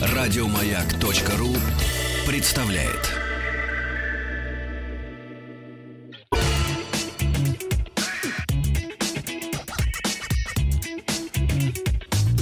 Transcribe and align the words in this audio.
Радиомаяк.ру 0.00 1.54
представляет. 2.26 3.14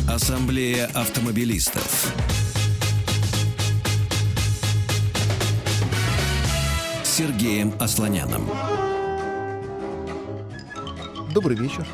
Ассамблея 0.08 0.86
автомобилистов. 0.94 2.12
Сергеем 7.04 7.72
Асланяном. 7.78 8.46
Добрый 11.32 11.56
вечер. 11.56 11.86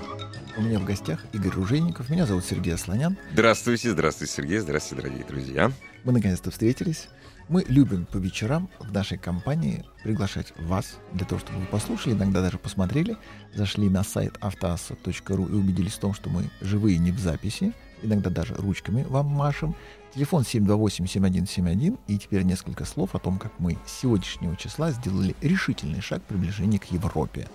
У 0.54 0.60
меня 0.60 0.78
в 0.78 0.84
гостях 0.84 1.24
Игорь 1.32 1.52
Ружейников. 1.52 2.10
Меня 2.10 2.26
зовут 2.26 2.44
Сергей 2.44 2.74
Асланян. 2.74 3.16
Здравствуйте, 3.32 3.90
здравствуйте, 3.90 4.34
Сергей. 4.34 4.58
Здравствуйте, 4.58 5.02
дорогие 5.02 5.24
друзья. 5.24 5.72
Мы 6.04 6.12
наконец-то 6.12 6.50
встретились. 6.50 7.08
Мы 7.48 7.64
любим 7.68 8.04
по 8.04 8.18
вечерам 8.18 8.68
в 8.78 8.92
нашей 8.92 9.16
компании 9.16 9.84
приглашать 10.04 10.52
вас 10.58 10.98
для 11.14 11.24
того, 11.24 11.40
чтобы 11.40 11.60
вы 11.60 11.66
послушали, 11.66 12.12
иногда 12.12 12.42
даже 12.42 12.58
посмотрели, 12.58 13.16
зашли 13.54 13.88
на 13.88 14.04
сайт 14.04 14.36
автоасса.ру 14.40 15.46
и 15.46 15.52
убедились 15.54 15.94
в 15.94 16.00
том, 16.00 16.12
что 16.12 16.28
мы 16.28 16.50
живые 16.60 16.98
не 16.98 17.12
в 17.12 17.18
записи, 17.18 17.72
иногда 18.02 18.28
даже 18.28 18.54
ручками 18.54 19.04
вам 19.08 19.26
машем. 19.26 19.74
Телефон 20.14 20.42
728-7171 20.42 21.98
и 22.08 22.18
теперь 22.18 22.42
несколько 22.42 22.84
слов 22.84 23.14
о 23.14 23.18
том, 23.18 23.38
как 23.38 23.58
мы 23.58 23.78
с 23.86 24.00
сегодняшнего 24.00 24.54
числа 24.56 24.90
сделали 24.90 25.34
решительный 25.40 26.02
шаг 26.02 26.22
приближения 26.22 26.78
к 26.78 26.92
Европе. 26.92 27.48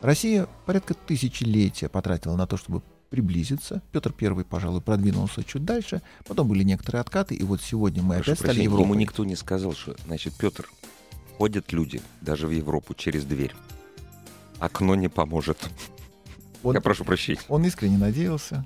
Россия 0.00 0.46
порядка 0.66 0.94
тысячелетия 0.94 1.88
потратила 1.88 2.36
на 2.36 2.46
то, 2.46 2.56
чтобы 2.56 2.82
приблизиться. 3.10 3.82
Петр 3.90 4.14
I, 4.20 4.44
пожалуй, 4.44 4.80
продвинулся 4.80 5.42
чуть 5.42 5.64
дальше. 5.64 6.02
Потом 6.26 6.46
были 6.48 6.62
некоторые 6.62 7.00
откаты, 7.00 7.34
и 7.34 7.42
вот 7.42 7.62
сегодня 7.62 8.02
мы 8.02 8.16
Прошу 8.16 8.32
опять 8.32 8.38
стали 8.40 8.62
Европой. 8.62 8.84
Ему 8.84 8.94
никто 8.94 9.24
не 9.24 9.34
сказал, 9.34 9.72
что, 9.72 9.96
значит, 10.06 10.34
Петр, 10.34 10.68
ходят 11.38 11.72
люди 11.72 12.00
даже 12.20 12.46
в 12.46 12.50
Европу 12.50 12.94
через 12.94 13.24
дверь. 13.24 13.54
Окно 14.58 14.94
не 14.94 15.08
поможет. 15.08 15.58
Он- 16.62 16.74
Я 16.74 16.80
прошу 16.80 17.04
прощения. 17.04 17.40
Он 17.48 17.64
искренне 17.64 17.96
надеялся. 17.98 18.64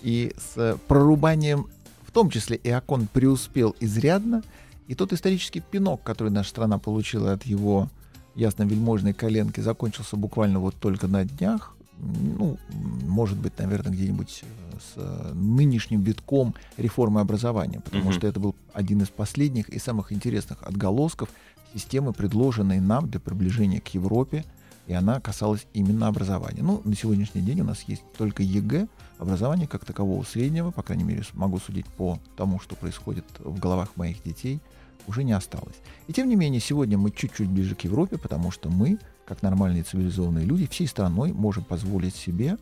И 0.00 0.32
с 0.36 0.78
прорубанием, 0.88 1.68
в 2.06 2.12
том 2.12 2.30
числе 2.30 2.56
и 2.56 2.70
окон, 2.70 3.08
преуспел 3.12 3.74
изрядно. 3.80 4.42
И 4.86 4.94
тот 4.94 5.12
исторический 5.12 5.60
пинок, 5.60 6.02
который 6.02 6.28
наша 6.30 6.50
страна 6.50 6.78
получила 6.78 7.32
от 7.32 7.44
его 7.44 7.88
ясно-вельможной 8.34 9.12
коленки, 9.12 9.60
закончился 9.60 10.16
буквально 10.16 10.58
вот 10.58 10.74
только 10.76 11.06
на 11.06 11.24
днях. 11.24 11.76
Ну, 11.98 12.58
может 13.06 13.38
быть, 13.38 13.58
наверное, 13.58 13.92
где-нибудь 13.92 14.42
э, 14.42 14.76
с 14.78 14.92
э, 14.96 15.32
нынешним 15.34 16.02
витком 16.02 16.54
реформы 16.76 17.20
образования, 17.20 17.80
потому 17.80 18.04
Мгм. 18.04 18.12
что 18.12 18.26
это 18.26 18.40
был 18.40 18.56
один 18.72 19.02
из 19.02 19.08
последних 19.08 19.68
и 19.68 19.78
самых 19.78 20.12
интересных 20.12 20.62
отголосков 20.62 21.28
системы, 21.74 22.12
предложенной 22.12 22.80
нам 22.80 23.08
для 23.08 23.20
приближения 23.20 23.80
к 23.80 23.88
Европе, 23.88 24.44
и 24.88 24.94
она 24.94 25.20
касалась 25.20 25.66
именно 25.74 26.08
образования. 26.08 26.62
Ну, 26.62 26.80
на 26.84 26.96
сегодняшний 26.96 27.40
день 27.40 27.60
у 27.60 27.64
нас 27.64 27.82
есть 27.82 28.02
только 28.18 28.42
ЕГЭ, 28.42 28.88
образование 29.18 29.68
как 29.68 29.84
такового 29.84 30.24
среднего, 30.24 30.72
по 30.72 30.82
крайней 30.82 31.04
мере, 31.04 31.22
могу 31.34 31.58
судить 31.60 31.86
по 31.86 32.18
тому, 32.36 32.58
что 32.58 32.74
происходит 32.74 33.24
в 33.38 33.60
головах 33.60 33.90
моих 33.96 34.22
детей, 34.24 34.60
уже 35.06 35.24
не 35.24 35.32
осталось. 35.32 35.76
И 36.06 36.12
тем 36.12 36.28
не 36.28 36.36
менее, 36.36 36.60
сегодня 36.60 36.98
мы 36.98 37.10
чуть-чуть 37.10 37.48
ближе 37.48 37.74
к 37.74 37.82
Европе, 37.82 38.18
потому 38.18 38.50
что 38.50 38.70
мы, 38.70 38.98
как 39.24 39.42
нормальные 39.42 39.82
цивилизованные 39.82 40.44
люди, 40.44 40.66
всей 40.66 40.86
страной 40.86 41.32
можем 41.32 41.64
позволить 41.64 42.14
себе 42.14 42.58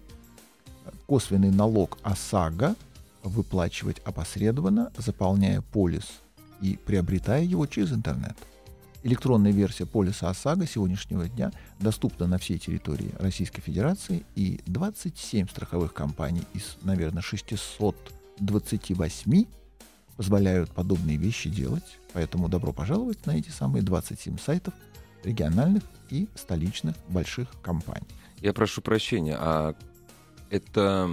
косвенный 1.07 1.51
налог 1.51 1.99
ОСАГО 2.03 2.77
выплачивать 3.23 3.99
опосредованно, 4.05 4.93
заполняя 4.97 5.61
полис 5.61 6.21
и 6.61 6.79
приобретая 6.85 7.43
его 7.43 7.67
через 7.67 7.93
интернет. 7.93 8.37
Электронная 9.03 9.53
версия 9.53 9.87
полиса 9.87 10.29
ОСАГО 10.31 10.67
сегодняшнего 10.67 11.29
дня 11.29 11.53
доступна 11.79 12.27
на 12.27 12.39
всей 12.39 12.59
территории 12.59 13.13
Российской 13.19 13.63
Федерации, 13.63 14.25
и 14.37 14.61
27 14.67 15.49
страховых 15.49 15.95
компаний 15.95 16.43
из, 16.53 16.77
наверное, 16.83 17.23
628 17.23 19.45
позволяют 20.21 20.71
подобные 20.73 21.17
вещи 21.17 21.49
делать. 21.49 21.99
Поэтому 22.13 22.51
добро 22.51 22.75
пожаловать 22.75 23.25
на 23.25 23.39
эти 23.39 23.49
самые 23.49 23.83
27 23.83 24.37
сайтов 24.37 24.75
региональных 25.25 25.83
и 26.11 26.29
столичных 26.35 26.95
больших 27.09 27.49
компаний. 27.63 28.07
Я 28.43 28.53
прошу 28.53 28.83
прощения, 28.83 29.35
а 29.41 29.75
это 30.51 31.09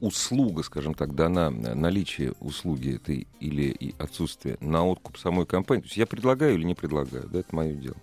услуга, 0.00 0.64
скажем 0.64 0.94
так, 0.94 1.14
дана, 1.14 1.50
наличие 1.50 2.32
услуги 2.40 2.96
этой 2.96 3.28
или 3.38 3.66
и 3.66 3.94
отсутствие 4.00 4.56
на 4.58 4.84
откуп 4.84 5.16
самой 5.16 5.46
компании. 5.46 5.82
То 5.82 5.86
есть 5.86 5.96
я 5.96 6.06
предлагаю 6.06 6.56
или 6.56 6.64
не 6.64 6.74
предлагаю, 6.74 7.28
да, 7.28 7.38
это 7.38 7.54
мое 7.54 7.74
дело. 7.74 7.96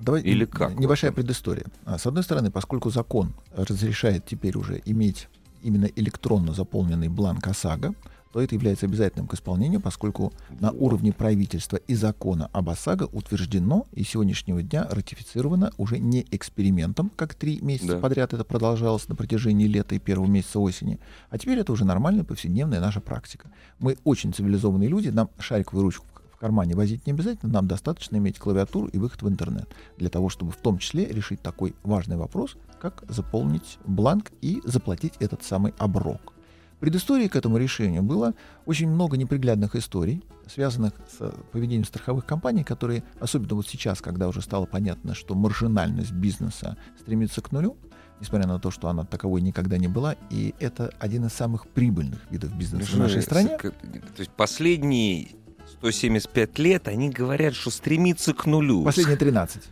Давай, 0.00 0.22
Или 0.22 0.46
как 0.46 0.78
Небольшая 0.78 1.12
предыстория. 1.12 1.66
А, 1.84 1.98
С 1.98 2.06
одной 2.06 2.22
стороны, 2.22 2.50
поскольку 2.50 2.88
закон 2.88 3.34
разрешает 3.54 4.24
теперь 4.24 4.56
уже 4.56 4.80
иметь 4.86 5.28
именно 5.62 5.84
электронно 5.84 6.54
заполненный 6.54 7.08
бланк 7.08 7.46
ОСАГО, 7.46 7.94
то 8.32 8.40
это 8.40 8.54
является 8.54 8.86
обязательным 8.86 9.26
к 9.26 9.34
исполнению, 9.34 9.80
поскольку 9.80 10.32
на 10.60 10.70
уровне 10.70 11.12
правительства 11.12 11.76
и 11.76 11.94
закона 11.94 12.50
об 12.52 12.68
ОСАГО 12.70 13.08
утверждено 13.12 13.86
и 13.92 14.04
сегодняшнего 14.04 14.62
дня 14.62 14.86
ратифицировано 14.90 15.72
уже 15.78 15.98
не 15.98 16.26
экспериментом, 16.30 17.10
как 17.16 17.34
три 17.34 17.60
месяца 17.60 17.94
Да. 17.94 18.00
подряд 18.00 18.32
это 18.34 18.44
продолжалось 18.44 19.08
на 19.08 19.14
протяжении 19.14 19.66
лета 19.66 19.94
и 19.94 19.98
первого 19.98 20.26
месяца 20.26 20.58
осени, 20.60 20.98
а 21.30 21.38
теперь 21.38 21.58
это 21.58 21.72
уже 21.72 21.84
нормальная 21.84 22.24
повседневная 22.24 22.80
наша 22.80 23.00
практика. 23.00 23.50
Мы 23.78 23.96
очень 24.04 24.32
цивилизованные 24.32 24.88
люди, 24.88 25.08
нам 25.08 25.30
шариковую 25.38 25.84
ручку 25.84 26.06
в 26.32 26.40
кармане 26.40 26.76
возить 26.76 27.04
не 27.06 27.12
обязательно, 27.12 27.52
нам 27.52 27.66
достаточно 27.66 28.16
иметь 28.16 28.38
клавиатуру 28.38 28.86
и 28.86 28.98
выход 28.98 29.22
в 29.22 29.28
интернет 29.28 29.68
для 29.96 30.08
того, 30.08 30.28
чтобы 30.28 30.52
в 30.52 30.56
том 30.56 30.78
числе 30.78 31.06
решить 31.06 31.42
такой 31.42 31.74
важный 31.82 32.16
вопрос, 32.16 32.56
как 32.80 33.02
заполнить 33.08 33.78
бланк 33.86 34.30
и 34.40 34.60
заплатить 34.64 35.14
этот 35.18 35.42
самый 35.42 35.74
оброк. 35.78 36.32
Предысторией 36.80 37.28
к 37.28 37.36
этому 37.36 37.56
решению 37.56 38.02
было 38.02 38.34
очень 38.64 38.88
много 38.88 39.16
неприглядных 39.16 39.74
историй, 39.74 40.22
связанных 40.46 40.92
с 41.10 41.32
поведением 41.52 41.84
страховых 41.84 42.24
компаний, 42.24 42.62
которые, 42.62 43.02
особенно 43.20 43.56
вот 43.56 43.66
сейчас, 43.66 44.00
когда 44.00 44.28
уже 44.28 44.42
стало 44.42 44.66
понятно, 44.66 45.14
что 45.14 45.34
маржинальность 45.34 46.12
бизнеса 46.12 46.76
стремится 47.00 47.42
к 47.42 47.50
нулю, 47.50 47.76
несмотря 48.20 48.46
на 48.46 48.60
то, 48.60 48.70
что 48.70 48.88
она 48.88 49.04
таковой 49.04 49.40
никогда 49.40 49.76
не 49.76 49.88
была, 49.88 50.14
и 50.30 50.54
это 50.60 50.92
один 51.00 51.26
из 51.26 51.32
самых 51.32 51.68
прибыльных 51.68 52.20
видов 52.30 52.56
бизнеса 52.56 52.92
в 52.92 52.98
нашей 52.98 53.22
стране. 53.22 53.58
То 53.58 53.72
есть 54.18 54.30
последние 54.30 55.30
175 55.78 56.58
лет 56.58 56.88
они 56.88 57.10
говорят, 57.10 57.54
что 57.54 57.70
стремится 57.70 58.34
к 58.34 58.46
нулю. 58.46 58.84
Последние 58.84 59.16
13. 59.16 59.62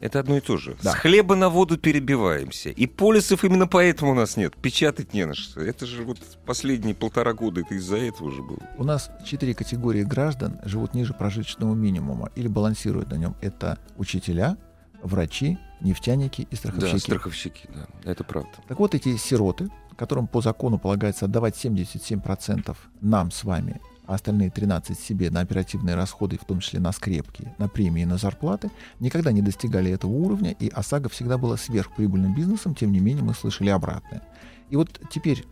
Это 0.00 0.20
одно 0.20 0.36
и 0.36 0.40
то 0.40 0.56
же. 0.56 0.76
Да. 0.82 0.92
С 0.92 0.94
хлеба 0.94 1.36
на 1.36 1.48
воду 1.48 1.78
перебиваемся. 1.78 2.68
И 2.70 2.86
полисов 2.86 3.44
именно 3.44 3.66
поэтому 3.66 4.12
у 4.12 4.14
нас 4.14 4.36
нет. 4.36 4.54
Печатать 4.56 5.14
не 5.14 5.24
на 5.24 5.34
что. 5.34 5.60
Это 5.60 5.86
же 5.86 6.02
вот 6.02 6.18
последние 6.44 6.94
полтора 6.94 7.32
года, 7.32 7.62
это 7.62 7.74
из-за 7.74 7.96
этого 7.96 8.30
же 8.30 8.42
было. 8.42 8.58
У 8.76 8.84
нас 8.84 9.10
четыре 9.24 9.54
категории 9.54 10.02
граждан 10.02 10.60
живут 10.64 10.94
ниже 10.94 11.14
прожиточного 11.14 11.74
минимума 11.74 12.30
или 12.36 12.48
балансируют 12.48 13.10
на 13.10 13.16
нем. 13.16 13.36
Это 13.40 13.78
учителя, 13.96 14.58
врачи, 15.02 15.58
нефтяники 15.80 16.42
и 16.42 16.48
Да, 16.50 16.56
страховщики. 16.56 16.98
страховщики, 16.98 17.68
да. 17.74 17.86
Это 18.10 18.22
правда. 18.24 18.50
Так 18.68 18.78
вот, 18.78 18.94
эти 18.94 19.16
сироты, 19.16 19.68
которым 19.96 20.26
по 20.26 20.42
закону 20.42 20.78
полагается 20.78 21.24
отдавать 21.24 21.56
77% 21.56 22.76
нам 23.00 23.30
с 23.30 23.44
вами, 23.44 23.80
а 24.06 24.14
остальные 24.14 24.50
13 24.50 24.98
себе 24.98 25.30
на 25.30 25.40
оперативные 25.40 25.94
расходы, 25.96 26.38
в 26.38 26.44
том 26.44 26.60
числе 26.60 26.80
на 26.80 26.92
скрепки, 26.92 27.52
на 27.58 27.68
премии, 27.68 28.04
на 28.04 28.18
зарплаты, 28.18 28.70
никогда 29.00 29.32
не 29.32 29.42
достигали 29.42 29.90
этого 29.90 30.12
уровня, 30.12 30.52
и 30.52 30.68
ОСАГО 30.68 31.08
всегда 31.08 31.38
была 31.38 31.56
сверхприбыльным 31.56 32.34
бизнесом, 32.34 32.74
тем 32.74 32.92
не 32.92 33.00
менее 33.00 33.24
мы 33.24 33.34
слышали 33.34 33.68
обратное. 33.68 34.22
И 34.70 34.76
вот 34.76 35.00
теперь, 35.10 35.44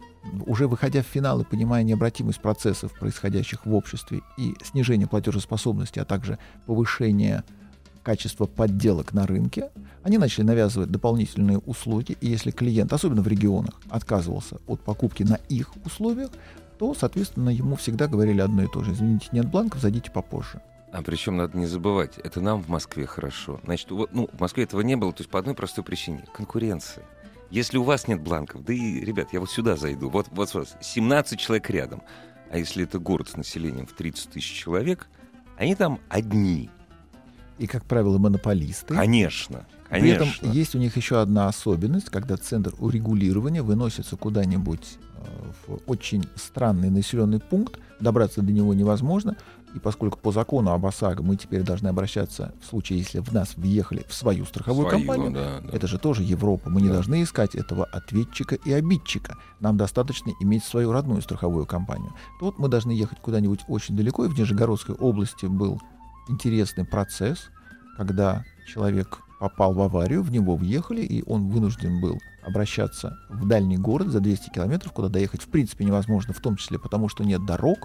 уже 0.46 0.67
выходя 0.67 1.02
в 1.02 1.06
финал 1.06 1.40
и 1.40 1.44
понимая 1.44 1.82
необратимость 1.82 2.40
процессов, 2.40 2.93
происходящих 2.99 3.67
в 3.67 3.75
обществе, 3.75 4.23
и 4.37 4.55
снижение 4.62 5.06
платежеспособности, 5.06 5.99
а 5.99 6.05
также 6.05 6.38
повышение 6.67 7.44
качества 8.02 8.46
подделок 8.46 9.14
на 9.14 9.26
рынке, 9.26 9.70
они 10.02 10.19
начали 10.19 10.44
навязывать 10.44 10.90
дополнительные 10.90 11.58
услуги, 11.58 12.17
и 12.20 12.29
если 12.29 12.50
клиент, 12.50 12.93
особенно 12.93 13.23
в 13.23 13.29
регионах, 13.29 13.81
отказывался 13.88 14.58
от 14.67 14.81
покупки 14.81 15.23
на 15.23 15.37
их 15.49 15.73
условиях, 15.84 16.31
то, 16.84 16.92
соответственно, 16.92 17.48
ему 17.48 17.76
всегда 17.76 18.08
говорили 18.08 18.42
одно 18.42 18.62
и 18.62 18.66
то 18.66 18.84
же. 18.84 18.92
Извините, 18.92 19.28
нет 19.32 19.46
бланков, 19.46 19.81
зайдите 19.81 20.10
попозже. 20.10 20.60
А 20.92 21.00
причем 21.00 21.38
надо 21.38 21.56
не 21.56 21.64
забывать, 21.64 22.19
это 22.19 22.42
нам 22.42 22.62
в 22.62 22.69
Москве 22.69 23.06
хорошо. 23.06 23.58
Значит, 23.64 23.88
ну, 23.90 24.28
в 24.31 24.38
Москве 24.38 24.64
этого 24.64 24.82
не 24.82 24.94
было, 24.94 25.10
то 25.10 25.22
есть 25.22 25.31
по 25.31 25.38
одной 25.38 25.54
простой 25.54 25.82
причине. 25.82 26.25
Конкуренция. 26.34 27.06
Если 27.50 27.78
у 27.78 27.84
вас 27.84 28.06
нет 28.06 28.20
бланков, 28.20 28.64
да 28.66 28.75
и, 28.75 29.00
ребят, 29.00 29.28
я 29.32 29.40
вот 29.40 29.50
сюда 29.50 29.76
зайду, 29.76 30.10
вот, 30.10 30.26
вот 30.31 30.54
у 30.54 30.58
вас 30.58 30.76
17 30.78 31.40
человек 31.40 31.70
рядом. 31.70 32.02
А 32.50 32.58
если 32.58 32.84
это 32.84 32.98
город 32.98 33.31
с 33.31 33.36
населением 33.38 33.86
в 33.86 33.94
30 33.94 34.32
тысяч 34.32 34.52
человек, 34.52 35.08
они 35.56 35.75
там 35.75 36.00
одни. 36.10 36.69
И, 37.56 37.66
как 37.66 37.86
правило, 37.86 38.19
монополисты. 38.19 38.94
Конечно, 38.94 39.64
При 39.88 40.10
этом 40.10 40.26
конечно. 40.26 40.46
есть 40.48 40.75
у 40.75 40.78
них 40.78 40.98
еще 40.98 41.22
одна 41.22 41.48
особенность, 41.48 42.10
когда 42.10 42.36
центр 42.36 42.75
урегулирования 42.78 43.62
выносится 43.62 44.19
куда-нибудь 44.19 44.98
в 45.67 45.79
очень 45.87 46.25
странный 46.37 46.91
населенный 46.91 47.41
пункт, 47.41 47.79
добраться 48.00 48.43
до 48.43 48.53
него 48.53 48.75
невозможно, 48.75 49.37
и 49.75 49.81
поскольку 49.81 50.19
по 50.19 50.31
закону 50.31 50.71
об 50.71 50.87
ОСАГО 50.87 51.23
мы 51.25 51.37
теперь 51.37 51.62
должны 51.62 51.88
обращаться 51.88 52.55
в 52.62 52.67
случае, 52.67 53.00
если 53.00 53.19
в 53.19 53.32
нас 53.32 53.55
въехали 53.56 54.05
в 54.09 54.15
свою 54.15 54.44
страховую 54.44 54.88
Свою, 54.88 55.05
компанию, 55.06 55.32
да, 55.32 55.61
да. 55.61 55.76
это 55.76 55.87
же 55.88 55.99
тоже 55.99 56.23
Европа, 56.23 56.71
мы 56.71 56.81
не 56.81 56.88
Да. 56.88 56.94
должны 56.94 57.23
искать 57.25 57.55
этого 57.56 57.85
ответчика 57.87 58.55
и 58.55 58.73
обидчика. 58.73 59.37
Нам 59.59 59.76
достаточно 59.76 60.32
иметь 60.41 60.65
свою 60.65 60.93
родную 60.93 61.23
страховую 61.23 61.67
компанию. 61.67 62.12
То 62.38 62.47
вот 62.47 62.59
мы 62.59 62.69
должны 62.69 62.93
ехать 62.93 63.19
куда-нибудь 63.20 63.61
очень 63.67 63.97
далеко, 63.97 64.25
и 64.27 64.29
в 64.29 64.38
Нижегородской 64.38 64.94
области 64.94 65.47
был 65.47 65.81
интересный 66.29 66.85
процесс, 66.85 67.50
когда 67.97 68.44
человек 68.67 69.19
попал 69.44 69.75
в 69.75 69.82
аварию, 69.82 70.23
в 70.23 70.31
него 70.31 70.56
въехали, 70.56 71.02
и 71.02 71.23
он 71.26 71.49
вынужден 71.50 72.00
был 72.00 72.19
обращаться 72.43 73.19
в 73.29 73.46
дальний 73.46 73.76
город 73.76 74.08
за 74.08 74.20
200 74.20 74.49
километров, 74.49 74.93
куда 74.93 75.11
доехать 75.11 75.43
в 75.43 75.49
принципе 75.49 75.85
невозможно, 75.85 76.32
в 76.32 76.41
том 76.41 76.56
числе 76.56 76.79
потому, 76.79 77.11
что 77.11 77.25
нет 77.25 77.44
дорог, 77.44 77.76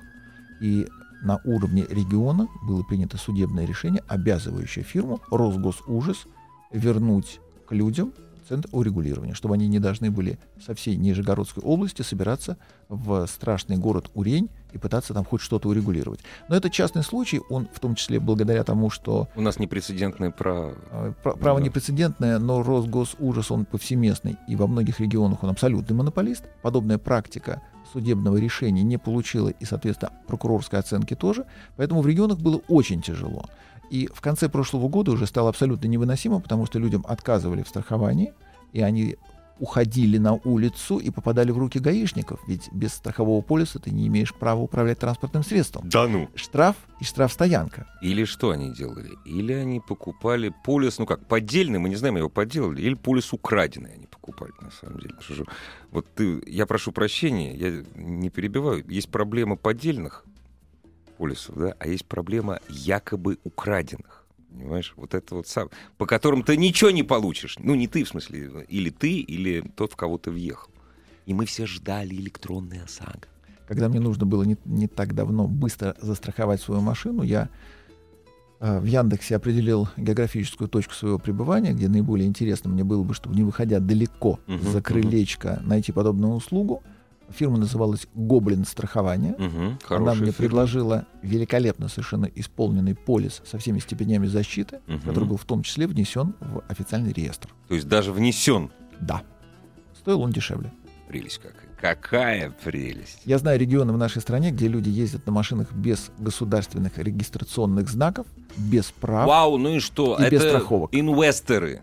и 0.62 0.88
на 1.22 1.42
уровне 1.44 1.86
региона 1.90 2.48
было 2.64 2.82
принято 2.84 3.18
судебное 3.18 3.66
решение, 3.66 4.02
обязывающее 4.08 4.86
фирму 4.86 5.20
Росгосужас 5.32 6.28
вернуть 6.72 7.42
к 7.68 7.74
людям 7.74 8.14
центр 8.48 8.70
урегулирования, 8.72 9.34
чтобы 9.34 9.56
они 9.56 9.68
не 9.68 9.80
должны 9.80 10.12
были 10.12 10.40
со 10.66 10.74
всей 10.74 10.96
Нижегородской 10.96 11.62
области 11.62 12.04
собираться 12.04 12.56
в 12.88 13.28
страшный 13.28 13.76
город 13.76 14.10
Урень 14.14 14.50
и 14.72 14.78
пытаться 14.78 15.14
там 15.14 15.26
хоть 15.26 15.42
что-то 15.42 15.70
урегулировать. 15.70 16.20
Но 16.48 16.56
это 16.56 16.70
частный 16.70 17.04
случай, 17.04 17.42
он 17.50 17.68
в 17.74 17.80
том 17.80 17.96
числе 17.96 18.20
благодаря 18.20 18.64
тому, 18.64 18.90
что 18.90 19.28
У 19.36 19.42
нас 19.42 19.60
непрецедентное 19.60 20.32
право. 20.32 20.76
э, 20.92 21.14
пра- 21.24 21.34
право 21.36 21.60
Да. 21.60 21.66
непрецедентное, 21.66 22.40
но 22.40 22.62
Росгосужас, 22.64 23.52
он 23.52 23.66
повсеместный, 23.66 24.38
и 24.48 24.56
во 24.56 24.68
многих 24.68 25.00
регионах 25.00 25.44
он 25.44 25.50
абсолютный 25.50 25.96
монополист. 25.96 26.44
Подобная 26.62 26.98
практика 26.98 27.62
судебного 27.94 28.38
решения 28.38 28.84
не 28.84 28.98
получила 28.98 29.50
и, 29.50 29.66
соответственно, 29.66 30.12
прокурорской 30.28 30.80
оценки 30.80 31.16
тоже, 31.16 31.46
поэтому 31.76 32.02
в 32.02 32.08
регионах 32.08 32.38
было 32.40 32.62
очень 32.68 33.02
тяжело. 33.02 33.46
И 33.90 34.08
в 34.14 34.22
конце 34.22 34.50
прошлого 34.50 34.88
года 34.88 35.12
уже 35.12 35.26
стало 35.26 35.50
абсолютно 35.50 35.88
невыносимо, 35.88 36.40
потому 36.40 36.68
что 36.68 36.78
людям 36.78 37.04
отказывали 37.08 37.64
в 37.64 37.68
страховании, 37.68 38.34
и 38.72 38.82
они 38.82 39.16
уходили 39.60 40.18
на 40.18 40.34
улицу 40.34 40.98
и 40.98 41.10
попадали 41.10 41.52
в 41.52 41.58
руки 41.58 41.80
гаишников, 41.80 42.40
ведь 42.48 42.72
без 42.72 42.94
страхового 42.94 43.42
полиса 43.42 43.80
ты 43.80 43.92
не 43.92 44.08
имеешь 44.08 44.34
права 44.34 44.62
управлять 44.62 45.00
транспортным 45.00 45.44
средством. 45.44 45.88
Да 45.90 46.08
ну. 46.08 46.30
Штраф 46.36 46.76
и 47.00 47.04
штрафстоянка. 47.04 47.88
Или 48.02 48.26
что 48.26 48.52
они 48.52 48.74
делали? 48.74 49.12
Или 49.26 49.54
они 49.54 49.80
покупали 49.80 50.54
полис, 50.64 51.00
ну 51.00 51.06
как, 51.06 51.26
поддельный, 51.26 51.80
мы 51.80 51.90
не 51.90 51.96
знаем, 51.96 52.18
его 52.18 52.30
подделали, 52.30 52.82
или 52.82 52.94
полис 52.94 53.34
украденный 53.34 53.94
они 53.94 54.08
покупали, 54.08 54.52
на 54.62 54.72
самом 54.72 55.00
деле. 55.00 55.16
Потому 55.16 55.36
что 55.36 55.54
Вот 55.92 56.08
ты, 56.16 56.42
я 56.48 56.66
прошу 56.66 56.92
прощения, 56.92 57.56
я 57.56 57.84
не 57.96 58.30
перебиваю. 58.30 58.84
Есть 58.88 59.10
проблема 59.10 59.56
поддельных 59.56 60.26
полисов, 61.18 61.56
да, 61.58 61.76
а 61.80 61.88
есть 61.88 62.06
проблема 62.06 62.60
якобы 62.70 63.38
украденных. 63.44 64.19
Понимаешь? 64.52 64.94
Вот 64.96 65.14
это 65.14 65.36
вот 65.36 65.48
сам, 65.48 65.70
по 65.98 66.06
которым 66.06 66.44
ты 66.44 66.58
ничего 66.58 66.92
не 66.92 67.04
получишь. 67.04 67.58
Ну, 67.60 67.76
не 67.76 67.88
ты, 67.88 68.04
в 68.04 68.10
смысле, 68.10 68.66
или 68.68 68.90
ты, 68.90 69.20
или 69.20 69.62
тот, 69.76 69.94
в 69.94 69.96
кого 69.96 70.18
ты 70.18 70.32
въехал. 70.32 70.70
И 71.26 71.34
мы 71.34 71.46
все 71.46 71.66
ждали 71.66 72.16
электронный 72.16 72.84
ОСАГО. 72.84 73.28
когда 73.68 73.88
мне 73.88 74.00
нужно 74.00 74.26
было 74.26 74.44
не, 74.44 74.58
не 74.66 74.88
так 74.88 75.14
давно 75.14 75.48
быстро 75.48 75.96
застраховать 76.02 76.60
свою 76.60 76.82
машину, 76.82 77.22
я 77.22 77.50
э, 78.60 78.80
в 78.80 78.86
Яндексе 78.86 79.36
определил 79.36 79.88
географическую 79.96 80.68
точку 80.68 80.96
своего 80.96 81.20
пребывания, 81.20 81.74
где 81.74 81.88
наиболее 81.88 82.28
интересно 82.28 82.72
мне 82.72 82.84
было 82.84 83.04
бы, 83.04 83.14
чтобы 83.14 83.36
не 83.36 83.44
выходя 83.44 83.80
далеко 83.80 84.40
Мгм, 84.48 84.72
за 84.72 84.82
крылечко, 84.82 85.62
найти 85.64 85.92
подобную 85.92 86.34
услугу. 86.34 86.82
Фирма 87.32 87.58
называлась 87.58 88.08
Гоблин 88.14 88.66
страхование. 88.66 89.34
Угу, 89.34 89.96
Она 89.96 90.14
мне 90.14 90.26
фирма. 90.32 90.34
предложила 90.34 91.06
великолепно 91.22 91.88
совершенно 91.88 92.26
исполненный 92.26 92.96
полис 92.96 93.42
со 93.46 93.58
всеми 93.58 93.80
степенями 93.80 94.28
защиты, 94.28 94.80
Мгм. 94.88 95.02
который 95.02 95.26
был 95.26 95.38
в 95.38 95.46
том 95.46 95.64
числе 95.64 95.88
внесен 95.88 96.34
в 96.40 96.64
официальный 96.68 97.14
реестр. 97.14 97.50
То 97.68 97.76
есть 97.76 97.88
даже 97.88 98.12
внесен. 98.12 98.72
Да. 99.00 99.22
Стоил 99.98 100.22
он 100.22 100.32
дешевле. 100.32 100.72
Прелесть 101.08 101.40
какая. 101.40 101.70
Какая 101.80 102.52
прелесть. 102.64 103.22
Я 103.26 103.38
знаю 103.38 103.58
регионы 103.58 103.94
в 103.94 103.98
нашей 103.98 104.22
стране, 104.22 104.52
где 104.52 104.68
люди 104.68 104.90
ездят 104.90 105.26
на 105.26 105.32
машинах 105.32 105.72
без 105.72 106.12
государственных 106.18 106.98
регистрационных 106.98 107.90
знаков, 107.90 108.28
без 108.58 108.92
прав. 108.92 109.26
Вау, 109.28 109.58
ну 109.58 109.70
и 109.76 109.80
что? 109.80 110.18
И 110.20 110.22
Это 110.24 110.32
без 110.32 110.42
страховок. 110.44 110.90
инвесторы. 110.94 111.82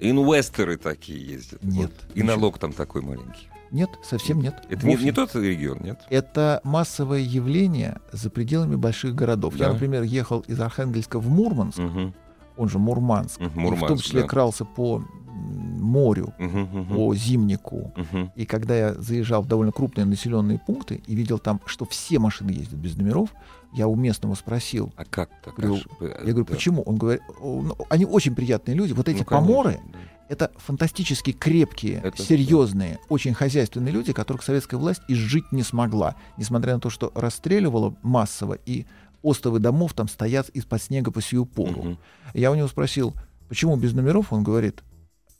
Инвесторы 0.00 0.76
такие 0.76 1.24
ездят. 1.24 1.62
Нет, 1.62 1.90
Вот. 1.92 1.92
И 2.16 2.20
ничего. 2.20 2.34
налог 2.36 2.58
там 2.58 2.72
такой 2.72 3.02
маленький. 3.02 3.48
Нет, 3.74 3.90
совсем 4.04 4.40
нет. 4.40 4.54
Это 4.70 4.86
не, 4.86 4.94
не 4.96 5.10
тот 5.12 5.34
регион, 5.34 5.80
нет? 5.82 6.00
Это 6.08 6.60
массовое 6.62 7.18
явление 7.20 7.98
за 8.12 8.30
пределами 8.30 8.76
больших 8.76 9.14
городов. 9.16 9.56
Я, 9.56 9.66
Да. 9.66 9.72
например, 9.72 10.02
ехал 10.04 10.40
из 10.46 10.60
Архангельска 10.60 11.18
в 11.18 11.28
Мурманск, 11.28 11.78
Мгм, 11.78 12.14
он 12.56 12.68
же 12.68 12.78
Мурманск, 12.78 13.40
Мгм, 13.40 13.46
и 13.48 13.50
в 13.50 13.54
том 13.54 13.62
Мурманск, 13.80 14.04
числе 14.04 14.22
да. 14.22 14.28
крался 14.28 14.64
по 14.64 15.02
морю, 15.36 16.32
мгм, 16.38 16.86
по 16.94 17.12
зимнику. 17.16 17.92
мгм. 17.96 18.30
И 18.36 18.46
когда 18.46 18.76
я 18.76 18.94
заезжал 18.94 19.42
в 19.42 19.48
довольно 19.48 19.72
крупные 19.72 20.04
населенные 20.04 20.60
пункты 20.64 21.02
и 21.08 21.14
видел 21.16 21.40
там, 21.40 21.60
что 21.66 21.84
все 21.84 22.20
машины 22.20 22.50
ездят 22.50 22.78
без 22.78 22.96
номеров, 22.96 23.30
я 23.72 23.88
у 23.88 23.96
местного 23.96 24.36
спросил, 24.36 24.92
А 24.96 25.04
как 25.04 25.30
так? 25.44 25.54
Говорю, 25.56 25.74
Аж, 25.74 25.86
э, 26.00 26.04
я 26.26 26.30
говорю, 26.30 26.44
да. 26.44 26.54
почему? 26.54 26.82
Он 26.82 26.96
говорит, 26.96 27.22
«О, 27.40 27.60
ну, 27.62 27.74
они 27.90 28.04
очень 28.06 28.32
приятные 28.36 28.76
люди. 28.76 28.92
Вот 28.92 29.08
эти 29.08 29.18
Ну, 29.18 29.24
конечно, 29.24 29.46
поморы, 29.48 29.80
да. 29.92 29.98
Это 30.28 30.50
фантастически 30.56 31.32
крепкие, 31.32 32.00
Это 32.02 32.22
серьезные, 32.22 32.98
очень 33.08 33.34
хозяйственные 33.34 33.92
люди, 33.92 34.12
которых 34.12 34.42
советская 34.42 34.78
власть 34.80 35.02
изжить 35.08 35.50
не 35.52 35.62
смогла, 35.62 36.14
несмотря 36.36 36.74
на 36.74 36.80
то, 36.80 36.90
что 36.90 37.12
расстреливала 37.14 37.94
массово, 38.02 38.54
и 38.66 38.86
остовы 39.22 39.58
домов 39.58 39.92
там 39.94 40.08
стоят 40.08 40.48
из-под 40.50 40.82
снега 40.82 41.10
по 41.10 41.20
сию 41.22 41.46
пору. 41.46 41.82
Мгм. 41.82 41.98
Я 42.34 42.50
у 42.50 42.54
него 42.54 42.68
спросил, 42.68 43.14
почему 43.48 43.76
без 43.76 43.92
номеров? 43.92 44.32
Он 44.32 44.42
говорит, 44.42 44.82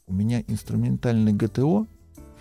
у 0.06 0.12
меня 0.14 0.42
инструментальный 0.46 1.32
ГТО 1.32 1.86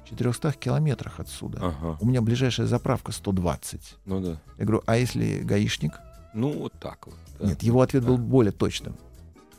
в 0.04 0.10
400 0.10 0.54
километрах 0.54 1.20
отсюда. 1.20 1.60
Ага, 1.62 1.98
У 2.02 2.06
меня 2.06 2.22
ближайшая 2.22 2.68
заправка 2.68 3.12
120. 3.12 3.96
ну 4.06 4.20
да. 4.22 4.42
Я 4.58 4.66
говорю, 4.66 4.84
а 4.86 4.98
если 4.98 5.40
гаишник? 5.40 5.94
Ну, 6.34 6.52
вот 6.52 6.74
так 6.80 7.06
вот. 7.08 7.16
да. 7.40 7.48
Нет, 7.48 7.64
его 7.64 7.82
ответ 7.82 8.04
Да. 8.04 8.10
был 8.10 8.18
более 8.18 8.52
точным. 8.52 8.96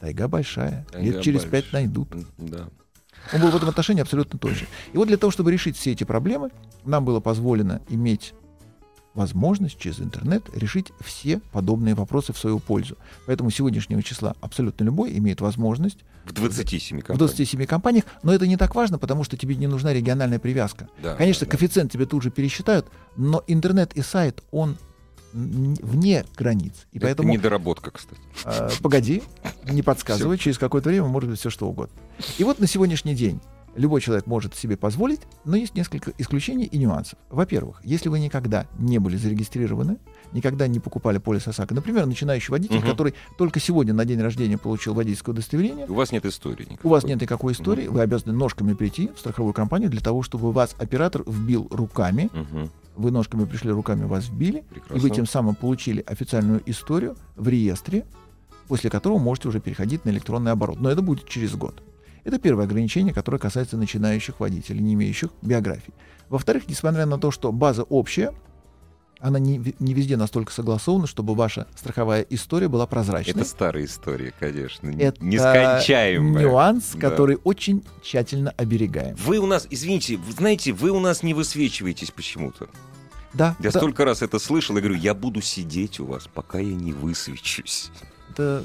Тайга 0.04 0.28
большая. 0.28 0.84
Тайга 0.92 1.12
Лет 1.12 1.22
через 1.22 1.40
пять 1.44 1.64
большая. 1.64 1.72
найдут. 1.72 2.08
Да. 2.36 2.68
Он 3.32 3.40
был 3.40 3.48
в 3.48 3.56
этом 3.56 3.70
отношении 3.70 4.02
абсолютно 4.02 4.38
точен. 4.38 4.66
И 4.92 4.98
вот 4.98 5.08
для 5.08 5.16
того, 5.16 5.30
чтобы 5.30 5.50
решить 5.50 5.78
все 5.78 5.92
эти 5.92 6.04
проблемы, 6.04 6.50
нам 6.84 7.06
было 7.06 7.20
позволено 7.20 7.80
иметь 7.88 8.34
возможность 9.14 9.78
через 9.78 10.00
интернет 10.00 10.44
решить 10.54 10.92
все 11.00 11.40
подобные 11.52 11.94
вопросы 11.94 12.34
в 12.34 12.38
свою 12.38 12.58
пользу. 12.58 12.98
Поэтому 13.24 13.48
сегодняшнего 13.48 14.02
числа 14.02 14.34
абсолютно 14.42 14.84
любой 14.84 15.16
имеет 15.16 15.40
возможность 15.40 16.00
В 16.26 16.34
27 16.34 16.98
в 17.00 17.04
компаниях. 17.04 17.18
27 17.18 17.64
компаниях, 17.64 18.04
но 18.22 18.34
это 18.34 18.46
не 18.46 18.58
так 18.58 18.74
важно, 18.74 18.98
потому 18.98 19.24
что 19.24 19.38
тебе 19.38 19.56
не 19.56 19.68
нужна 19.68 19.94
региональная 19.94 20.38
привязка. 20.38 20.88
Да, 21.02 21.14
Конечно, 21.14 21.46
да, 21.46 21.50
да. 21.50 21.56
коэффициент 21.56 21.92
тебе 21.92 22.04
тут 22.04 22.22
же 22.22 22.30
пересчитают, 22.30 22.88
но 23.16 23.42
интернет 23.46 23.94
и 23.94 24.02
сайт, 24.02 24.42
он 24.50 24.76
вне 25.34 26.24
границ. 26.36 26.86
И 26.92 26.98
Это 26.98 27.06
поэтому 27.06 27.32
недоработка, 27.32 27.90
кстати. 27.90 28.20
Э, 28.44 28.70
погоди, 28.82 29.22
не 29.64 29.82
подсказывай, 29.82 30.38
через 30.38 30.58
какое-то 30.58 30.88
время 30.88 31.06
может 31.08 31.28
быть 31.30 31.38
все 31.40 31.50
что 31.50 31.68
угодно. 31.68 31.94
И 32.38 32.44
вот 32.44 32.60
на 32.60 32.66
сегодняшний 32.66 33.14
день 33.14 33.40
любой 33.74 34.00
человек 34.00 34.26
может 34.28 34.54
себе 34.54 34.76
позволить, 34.76 35.20
но 35.44 35.56
есть 35.56 35.74
несколько 35.74 36.12
исключений 36.18 36.64
и 36.66 36.78
нюансов. 36.78 37.18
Во-первых, 37.28 37.80
если 37.82 38.08
вы 38.08 38.20
никогда 38.20 38.66
не 38.78 38.98
были 39.00 39.16
зарегистрированы, 39.16 39.96
никогда 40.32 40.68
не 40.68 40.78
покупали 40.78 41.18
полис 41.18 41.48
ОСАГО, 41.48 41.74
например, 41.74 42.06
начинающий 42.06 42.52
водитель, 42.52 42.76
Мгм. 42.78 42.86
который 42.88 43.14
только 43.36 43.58
сегодня 43.58 43.92
на 43.92 44.04
день 44.04 44.20
рождения 44.20 44.58
получил 44.58 44.94
водительское 44.94 45.32
удостоверение, 45.32 45.86
У 45.86 45.94
вас 45.94 46.12
нет 46.12 46.24
истории 46.24 46.62
никакой. 46.70 46.88
у 46.88 46.92
вас 46.92 47.02
нет 47.02 47.20
никакой 47.20 47.52
истории, 47.52 47.88
вы 47.88 48.00
обязаны 48.02 48.32
ножками 48.32 48.74
прийти 48.74 49.10
в 49.14 49.18
страховую 49.18 49.52
компанию 49.54 49.90
для 49.90 50.00
того, 50.00 50.22
чтобы 50.22 50.52
вас 50.52 50.76
оператор 50.78 51.24
вбил 51.26 51.66
руками, 51.72 52.30
Мгм. 52.32 52.70
Вы 52.96 53.10
ножками 53.10 53.44
пришли, 53.44 53.70
руками 53.70 54.04
вас 54.04 54.28
вбили, 54.28 54.58
и 54.58 54.74
Прекрасно. 54.74 54.98
вы 54.98 55.10
тем 55.10 55.26
самым 55.26 55.54
получили 55.54 56.02
официальную 56.06 56.62
историю 56.66 57.16
в 57.36 57.48
реестре, 57.48 58.04
после 58.68 58.90
которого 58.90 59.18
можете 59.18 59.48
уже 59.48 59.60
переходить 59.60 60.04
на 60.04 60.10
электронный 60.10 60.52
оборот. 60.52 60.80
Но 60.80 60.90
это 60.90 61.02
будет 61.02 61.28
через 61.28 61.54
год. 61.54 61.82
Это 62.24 62.38
первое 62.38 62.64
ограничение, 62.64 63.12
которое 63.12 63.38
касается 63.38 63.76
начинающих 63.76 64.40
водителей, 64.40 64.80
не 64.80 64.94
имеющих 64.94 65.30
биографий. 65.42 65.92
Во-вторых, 66.30 66.64
несмотря 66.68 67.04
на 67.04 67.18
то, 67.18 67.30
что 67.30 67.52
база 67.52 67.82
общая, 67.82 68.32
она 69.24 69.38
не, 69.38 69.74
не 69.78 69.94
везде 69.94 70.18
настолько 70.18 70.52
согласована, 70.52 71.06
чтобы 71.06 71.34
ваша 71.34 71.66
страховая 71.74 72.26
история 72.28 72.68
была 72.68 72.86
прозрачной. 72.86 73.32
Это 73.32 73.44
старая 73.48 73.86
история, 73.86 74.34
конечно. 74.38 74.90
Это 74.98 75.24
Нескончаемая. 75.24 76.44
нюанс, 76.44 76.90
Да. 76.92 77.08
который 77.08 77.38
очень 77.42 77.82
тщательно 78.02 78.50
оберегаем. 78.58 79.16
Вы 79.16 79.38
у 79.38 79.46
нас, 79.46 79.66
извините, 79.70 80.20
знаете, 80.36 80.72
вы 80.72 80.90
у 80.90 81.00
нас 81.00 81.22
не 81.22 81.32
высвечиваетесь 81.32 82.10
почему-то. 82.10 82.68
Да, 83.32 83.56
Я 83.60 83.70
да, 83.70 83.78
столько 83.78 84.04
раз 84.04 84.20
это 84.20 84.38
слышал, 84.38 84.76
и 84.76 84.80
говорю, 84.80 84.96
я 84.98 85.14
буду 85.14 85.40
сидеть 85.40 86.00
у 86.00 86.04
вас, 86.04 86.28
пока 86.32 86.58
я 86.58 86.74
не 86.74 86.92
высвечусь. 86.92 87.90
Это 88.34 88.64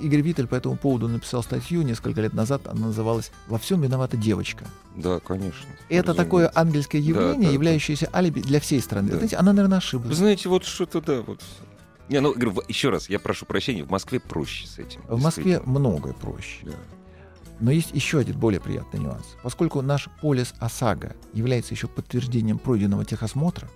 Игорь 0.00 0.22
Виттель 0.22 0.46
по 0.46 0.54
этому 0.54 0.76
поводу 0.76 1.06
написал 1.06 1.42
статью 1.42 1.82
несколько 1.82 2.22
лет 2.22 2.32
назад. 2.32 2.66
Она 2.66 2.86
называлась 2.86 3.30
«Во 3.46 3.58
всем 3.58 3.82
виновата 3.82 4.16
девочка». 4.16 4.64
Да, 4.96 5.20
конечно. 5.20 5.68
Это 5.90 6.14
такое 6.14 6.46
разумеется. 6.48 6.60
ангельское 6.60 7.02
Да, 7.02 7.06
явление, 7.08 7.36
да, 7.42 7.46
да. 7.48 7.52
являющееся 7.52 8.08
алиби 8.14 8.40
для 8.40 8.58
всей 8.58 8.80
страны. 8.80 9.10
Да. 9.10 9.16
Знаете, 9.16 9.36
она, 9.36 9.52
наверное, 9.52 9.76
Вы 9.76 9.84
ошиблась. 9.84 10.16
знаете, 10.16 10.48
вот 10.48 10.64
что-то, 10.64 11.02
да, 11.02 11.20
вот. 11.20 11.42
Не, 12.08 12.20
ну, 12.20 12.32
говорю, 12.32 12.62
еще 12.68 12.88
раз, 12.88 13.10
я 13.10 13.18
прошу 13.18 13.44
прощения, 13.44 13.84
в 13.84 13.90
Москве 13.90 14.18
проще 14.18 14.66
с 14.66 14.78
этим. 14.78 15.02
В 15.08 15.20
Москве 15.22 15.60
многое 15.66 16.14
проще. 16.14 16.60
Да. 16.62 16.72
Но 17.60 17.70
есть 17.70 17.90
еще 17.92 18.18
один 18.18 18.38
более 18.38 18.60
приятный 18.62 19.00
нюанс. 19.00 19.26
Поскольку 19.42 19.82
наш 19.82 20.08
полис 20.22 20.54
ОСАГО 20.58 21.14
является 21.34 21.74
еще 21.74 21.86
подтверждением 21.86 22.58
пройденного 22.58 23.04
техосмотра, 23.04 23.68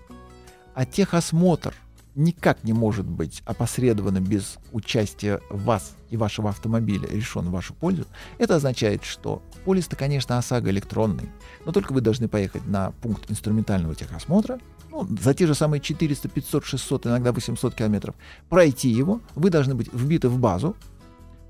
а 0.75 0.87
техосмотр 0.87 1.75
никак 2.15 2.65
не 2.65 2.73
может 2.73 3.07
быть 3.07 3.43
опосредованно 3.45 4.21
без 4.21 4.59
участия 4.73 5.41
вас 5.51 5.97
и 6.11 6.17
вашего 6.17 6.51
автомобиля 6.51 7.09
решен 7.09 7.47
в 7.47 7.51
вашу 7.51 7.75
пользу, 7.75 8.07
это 8.39 8.57
означает, 8.57 9.05
что 9.05 9.43
полис-то, 9.65 9.97
конечно, 9.97 10.39
ОСАГО 10.39 10.71
электронный, 10.71 11.31
но 11.65 11.73
только 11.73 11.93
вы 11.93 12.01
должны 12.01 12.29
поехать 12.29 12.67
на 12.67 12.91
пункт 13.03 13.31
инструментального 13.31 13.95
техосмотра, 13.95 14.59
ну, 14.91 15.07
за 15.21 15.35
те 15.35 15.47
же 15.47 15.55
самые 15.55 15.81
400, 15.81 16.29
500, 16.29 16.65
600, 16.65 17.07
иногда 17.07 17.33
800 17.33 17.75
километров, 17.75 18.15
пройти 18.49 18.89
его, 18.89 19.21
вы 19.35 19.51
должны 19.51 19.75
быть 19.75 19.93
вбиты 19.93 20.29
в 20.29 20.39
базу, 20.39 20.77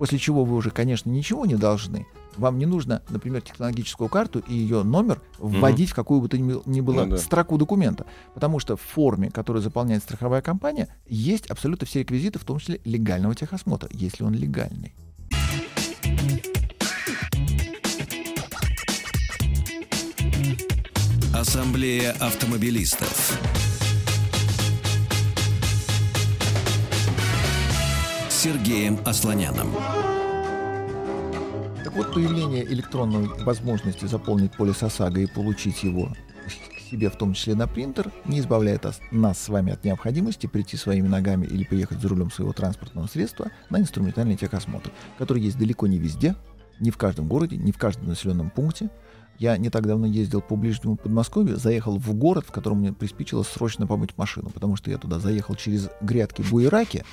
после 0.00 0.18
чего 0.18 0.46
вы 0.46 0.56
уже, 0.56 0.70
конечно, 0.70 1.10
ничего 1.10 1.44
не 1.44 1.56
должны. 1.56 2.06
Вам 2.38 2.58
не 2.58 2.64
нужно, 2.64 3.02
например, 3.10 3.42
технологическую 3.42 4.08
карту 4.08 4.38
и 4.38 4.54
ее 4.54 4.82
номер 4.82 5.20
вводить 5.36 5.90
в 5.90 5.94
какую 5.94 6.22
бы 6.22 6.28
то 6.30 6.38
ни 6.38 6.58
ни 6.64 6.80
было 6.80 7.04
Ну 7.04 7.10
да. 7.10 7.18
строку 7.18 7.58
документа. 7.58 8.06
Потому 8.32 8.60
что 8.60 8.78
в 8.78 8.80
форме, 8.80 9.30
которую 9.30 9.62
заполняет 9.62 10.02
страховая 10.02 10.40
компания, 10.40 10.88
есть 11.06 11.50
абсолютно 11.50 11.86
все 11.86 11.98
реквизиты, 11.98 12.38
в 12.38 12.44
том 12.44 12.58
числе 12.60 12.80
легального 12.86 13.34
техосмотра, 13.34 13.90
если 13.92 14.24
он 14.24 14.32
легальный. 14.32 14.94
Ассамблея 21.34 22.12
автомобилистов. 22.12 23.59
Сергеем 28.42 28.98
Асланяном. 29.04 29.70
Так 31.84 31.94
вот, 31.94 32.14
появление 32.14 32.64
электронной 32.64 33.28
возможности 33.44 34.06
заполнить 34.06 34.52
полис 34.52 34.82
ОСАГО 34.82 35.20
и 35.20 35.26
получить 35.26 35.82
его 35.82 36.08
к 36.46 36.80
себе, 36.90 37.10
в 37.10 37.16
том 37.16 37.34
числе 37.34 37.54
на 37.54 37.68
принтер, 37.68 38.10
не 38.24 38.40
избавляет 38.40 38.86
нас 39.10 39.38
с 39.38 39.48
вами 39.50 39.74
от 39.74 39.84
необходимости 39.84 40.46
прийти 40.46 40.78
своими 40.78 41.06
ногами 41.06 41.44
или 41.44 41.64
поехать 41.64 42.00
за 42.00 42.08
рулем 42.08 42.30
своего 42.30 42.54
транспортного 42.54 43.08
средства 43.08 43.50
на 43.68 43.78
инструментальный 43.78 44.36
техосмотр, 44.36 44.90
который 45.18 45.42
есть 45.42 45.58
далеко 45.58 45.86
не 45.86 45.98
везде, 45.98 46.34
не 46.78 46.90
в 46.90 46.96
каждом 46.96 47.28
городе, 47.28 47.58
не 47.58 47.72
в 47.72 47.76
каждом 47.76 48.08
населенном 48.08 48.48
пункте. 48.48 48.88
Я 49.40 49.56
не 49.56 49.70
так 49.70 49.86
давно 49.86 50.06
ездил 50.06 50.42
по 50.42 50.54
ближнему 50.54 50.96
Подмосковью, 50.96 51.56
заехал 51.56 51.96
в 51.96 52.12
город, 52.12 52.44
в 52.46 52.52
котором 52.52 52.80
мне 52.80 52.92
приспичило 52.92 53.42
срочно 53.42 53.86
помыть 53.86 54.18
машину, 54.18 54.50
потому 54.50 54.76
что 54.76 54.90
я 54.90 54.98
туда 54.98 55.18
заехал 55.18 55.54
через 55.54 55.88
грядки 56.02 56.42
буераки, 56.42 57.06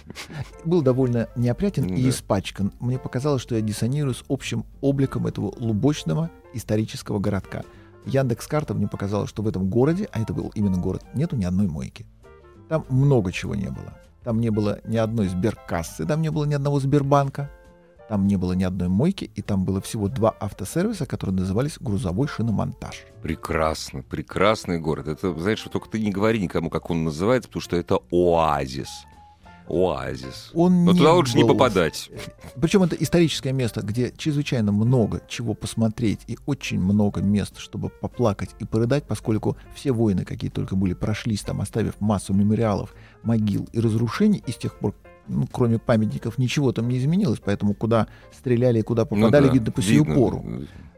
был 0.65 0.81
довольно 0.81 1.29
неопрятен 1.37 1.85
и 1.85 2.09
испачкан. 2.09 2.73
Мне 2.81 2.99
показалось, 2.99 3.41
что 3.41 3.55
я 3.55 3.61
диссонирую 3.61 4.13
с 4.13 4.25
общим 4.27 4.65
обликом 4.81 5.25
этого 5.25 5.53
лубочного 5.57 6.29
исторического 6.53 7.19
городка. 7.19 7.63
Яндекс 8.05 8.45
карта 8.47 8.73
мне 8.73 8.89
показала, 8.89 9.25
что 9.25 9.41
в 9.41 9.47
этом 9.47 9.69
городе, 9.69 10.09
а 10.11 10.19
это 10.19 10.33
был 10.33 10.51
именно 10.53 10.77
город, 10.77 11.05
нету 11.13 11.37
ни 11.37 11.45
одной 11.45 11.67
мойки. 11.67 12.05
Там 12.67 12.85
много 12.89 13.31
чего 13.31 13.55
не 13.55 13.69
было. 13.69 13.97
Там 14.25 14.41
не 14.41 14.49
было 14.49 14.81
ни 14.83 14.97
одной 14.97 15.29
сберкассы, 15.29 16.05
там 16.05 16.21
не 16.21 16.29
было 16.29 16.43
ни 16.43 16.53
одного 16.53 16.81
Сбербанка, 16.81 17.49
там 18.09 18.27
не 18.27 18.35
было 18.37 18.53
ни 18.53 18.63
одной 18.63 18.87
мойки, 18.87 19.29
и 19.35 19.41
там 19.41 19.65
было 19.65 19.81
всего 19.81 20.07
два 20.07 20.33
автосервиса, 20.39 21.05
которые 21.05 21.35
назывались 21.35 21.77
грузовой 21.79 22.27
шиномонтаж. 22.27 23.03
Прекрасно, 23.21 24.01
прекрасный 24.01 24.79
город. 24.79 25.07
Это, 25.07 25.33
знаешь, 25.37 25.59
что 25.59 25.69
только 25.69 25.89
ты 25.89 25.99
не 25.99 26.11
говори 26.11 26.39
никому, 26.41 26.69
как 26.69 26.89
он 26.89 27.03
называется, 27.03 27.49
потому 27.49 27.61
что 27.61 27.75
это 27.75 27.99
оазис. 28.11 28.89
Оазис. 29.69 30.51
Он 30.53 30.85
Но 30.85 30.93
не 30.93 30.97
туда 30.99 31.13
лучше 31.13 31.35
не 31.35 31.43
был- 31.43 31.49
попадать. 31.49 32.09
Причем 32.55 32.83
это 32.83 32.95
историческое 32.95 33.51
место, 33.51 33.81
где 33.81 34.13
чрезвычайно 34.15 34.71
много 34.71 35.21
чего 35.27 35.53
посмотреть 35.53 36.21
и 36.27 36.37
очень 36.45 36.79
много 36.79 37.21
мест, 37.21 37.57
чтобы 37.57 37.89
поплакать 37.89 38.51
и 38.59 38.65
порыдать, 38.65 39.03
поскольку 39.05 39.57
все 39.75 39.91
войны, 39.91 40.23
какие 40.23 40.49
только 40.49 40.77
были, 40.77 40.93
прошлись 40.93 41.41
там, 41.41 41.59
оставив 41.59 41.99
массу 41.99 42.33
мемориалов, 42.33 42.95
могил 43.23 43.67
и 43.73 43.81
разрушений, 43.81 44.41
и 44.47 44.51
с 44.51 44.55
тех 44.55 44.73
пор, 44.79 44.95
ну, 45.27 45.47
кроме 45.51 45.79
памятников, 45.79 46.37
ничего 46.37 46.71
там 46.71 46.87
не 46.89 46.97
изменилось, 46.97 47.39
поэтому 47.43 47.73
куда 47.73 48.07
стреляли 48.37 48.79
и 48.79 48.81
куда 48.81 49.03
Ну 49.03 49.07
попадали, 49.17 49.47
да, 49.47 49.53
видно 49.53 49.71
по 49.71 49.81
сию 49.81 50.03
видно. 50.03 50.15
пору. 50.15 50.45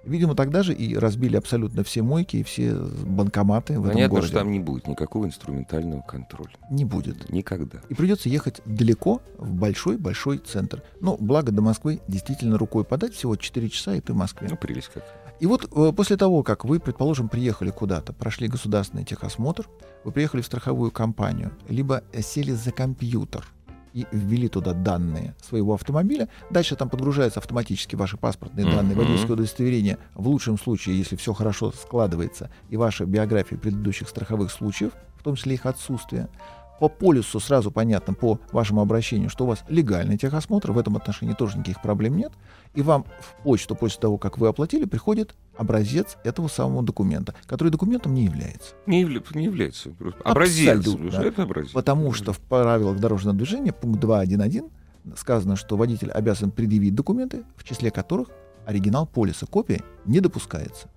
Видимо, 0.05 0.33
тогда 0.33 0.63
же 0.63 0.73
и 0.73 0.95
разбили 0.95 1.35
абсолютно 1.35 1.83
все 1.83 2.01
мойки 2.01 2.37
и 2.37 2.43
все 2.43 2.73
банкоматы 2.73 3.73
в 3.79 3.83
этом 3.83 3.93
Понятно, 3.93 4.09
городе. 4.15 4.27
что 4.29 4.37
там 4.39 4.51
не 4.51 4.59
будет 4.59 4.87
никакого 4.87 5.25
инструментального 5.25 6.01
контроля. 6.01 6.51
Не 6.71 6.85
будет. 6.85 7.29
Никогда. 7.29 7.79
И 7.89 7.93
придется 7.93 8.29
ехать 8.29 8.61
далеко, 8.65 9.21
в 9.37 9.53
большой-большой 9.53 10.37
центр. 10.39 10.81
Ну, 11.01 11.17
благо 11.19 11.51
до 11.51 11.61
Москвы 11.61 11.99
действительно 12.07 12.57
рукой 12.57 12.85
подать, 12.85 13.13
всего 13.13 13.35
4 13.35 13.69
часа, 13.69 13.93
и 13.95 14.01
ты 14.01 14.13
в 14.13 14.15
Москве. 14.15 14.47
Ну, 14.49 14.57
прелесть 14.57 14.89
как. 14.93 15.03
И 15.39 15.45
вот 15.45 15.69
э, 15.71 15.91
после 15.93 16.17
того, 16.17 16.43
как 16.43 16.65
вы, 16.65 16.79
предположим, 16.79 17.29
приехали 17.29 17.69
куда-то, 17.69 18.11
прошли 18.13 18.47
государственный 18.47 19.05
техосмотр, 19.05 19.67
вы 20.03 20.11
приехали 20.11 20.41
в 20.41 20.45
страховую 20.45 20.91
компанию, 20.91 21.51
либо 21.67 22.03
сели 22.21 22.51
за 22.51 22.71
компьютер 22.71 23.45
и 23.93 24.07
ввели 24.11 24.47
туда 24.47 24.73
данные 24.73 25.35
своего 25.41 25.73
автомобиля, 25.73 26.29
дальше 26.49 26.75
там 26.75 26.89
подгружаются 26.89 27.39
автоматически 27.39 27.95
ваши 27.95 28.17
паспортные 28.17 28.65
данные, 28.65 28.95
Мгм. 28.95 29.05
водительское 29.05 29.35
удостоверение, 29.35 29.97
в 30.15 30.27
лучшем 30.27 30.57
случае, 30.57 30.97
если 30.97 31.15
все 31.15 31.33
хорошо 31.33 31.71
складывается, 31.71 32.49
и 32.69 32.77
ваша 32.77 33.05
биография 33.05 33.57
предыдущих 33.57 34.09
страховых 34.09 34.51
случаев, 34.51 34.93
в 35.17 35.23
том 35.23 35.35
числе 35.35 35.55
их 35.55 35.65
отсутствие. 35.65 36.29
По 36.79 36.87
полису 36.87 37.39
сразу 37.39 37.71
понятно, 37.71 38.13
по 38.13 38.39
вашему 38.51 38.81
обращению, 38.81 39.29
что 39.29 39.43
у 39.43 39.47
вас 39.47 39.63
легальный 39.67 40.17
техосмотр, 40.17 40.71
в 40.71 40.77
этом 40.77 40.95
отношении 40.95 41.33
тоже 41.33 41.57
никаких 41.57 41.81
проблем 41.81 42.15
нет. 42.17 42.31
И 42.73 42.81
вам 42.81 43.05
в 43.19 43.43
почту 43.43 43.75
после 43.75 43.99
того, 43.99 44.17
как 44.17 44.37
вы 44.37 44.47
оплатили, 44.47 44.85
приходит 44.85 45.35
образец 45.57 46.17
этого 46.23 46.47
самого 46.47 46.83
документа, 46.83 47.33
который 47.45 47.69
документом 47.69 48.13
не 48.13 48.25
является. 48.25 48.75
Не, 48.85 49.03
явля- 49.03 49.23
не 49.33 49.45
является. 49.45 49.91
Образец. 50.23 50.77
Абсолютно. 50.87 51.17
Это 51.17 51.43
образец. 51.43 51.71
Потому 51.71 52.13
что 52.13 52.31
в 52.31 52.39
правилах 52.39 52.99
дорожного 52.99 53.35
движения, 53.35 53.73
пункт 53.73 54.01
2.1.1, 54.03 54.69
сказано, 55.17 55.55
что 55.55 55.75
водитель 55.75 56.11
обязан 56.11 56.51
предъявить 56.51 56.95
документы, 56.95 57.43
в 57.57 57.63
числе 57.63 57.91
которых 57.91 58.29
оригинал 58.65 59.05
полиса, 59.07 59.47
копия 59.47 59.81
не 60.05 60.19
допускается. 60.19 60.87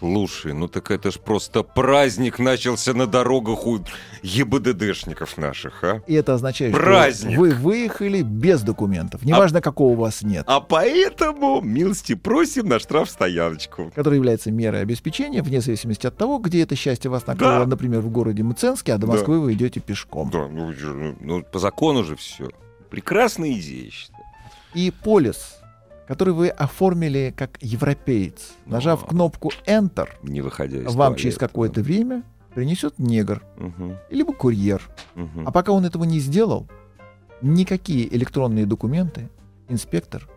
Слушай, 0.00 0.54
ну 0.54 0.66
так 0.66 0.90
это 0.90 1.10
ж 1.10 1.18
просто 1.20 1.62
праздник 1.62 2.38
начался 2.38 2.94
на 2.94 3.06
дорогах 3.06 3.66
у 3.66 3.80
ЕБДДшников 4.22 5.36
наших, 5.36 5.84
а? 5.84 6.02
И 6.06 6.14
это 6.14 6.32
означает, 6.34 6.74
Праздник! 6.74 7.32
что 7.32 7.40
вы 7.40 7.50
выехали 7.50 8.22
без 8.22 8.62
документов, 8.62 9.22
неважно, 9.24 9.60
какого 9.60 9.92
у 9.92 9.94
вас 9.96 10.22
нет. 10.22 10.44
А 10.48 10.60
поэтому 10.60 11.60
милости 11.60 12.14
просим 12.14 12.68
на 12.68 12.78
штрафстояночку. 12.78 13.92
который 13.94 14.14
является 14.16 14.50
мерой 14.50 14.80
обеспечения, 14.80 15.42
вне 15.42 15.60
зависимости 15.60 16.06
от 16.06 16.16
того, 16.16 16.38
где 16.38 16.62
это 16.62 16.74
счастье 16.76 17.10
вас 17.10 17.26
накрыло, 17.26 17.60
Да. 17.60 17.66
например, 17.66 18.00
в 18.00 18.10
городе 18.10 18.42
Мценске, 18.42 18.94
а 18.94 18.98
до 18.98 19.06
Да. 19.06 19.12
Москвы 19.12 19.38
вы 19.38 19.52
идете 19.52 19.80
пешком. 19.80 20.30
Да, 20.30 20.48
ну, 20.48 20.72
же, 20.72 21.14
ну, 21.20 21.42
по 21.42 21.58
закону 21.58 22.04
же 22.04 22.16
все. 22.16 22.48
Прекрасная 22.88 23.52
идея, 23.52 23.84
я 23.84 23.90
считаю. 23.90 24.24
И 24.72 24.90
полис, 24.90 25.59
который 26.10 26.34
вы 26.34 26.48
оформили 26.48 27.32
как 27.36 27.56
европеец, 27.60 28.54
нажав 28.66 29.06
кнопку 29.06 29.52
Enter, 29.64 30.08
Не 30.24 30.40
выходя 30.40 30.78
из 30.78 30.92
вам 30.92 31.14
через 31.14 31.36
туалета, 31.36 31.46
какое-то 31.46 31.82
время 31.82 32.24
принесет 32.52 32.98
негр, 32.98 33.40
да. 33.56 33.66
Мгм, 33.66 33.96
либо 34.10 34.32
курьер. 34.32 34.82
мгм. 35.14 35.46
А 35.46 35.52
пока 35.52 35.70
он 35.70 35.84
этого 35.84 36.02
не 36.02 36.18
сделал, 36.18 36.66
никакие 37.42 38.12
электронные 38.12 38.66
документы 38.66 39.28
инспектор 39.68 40.28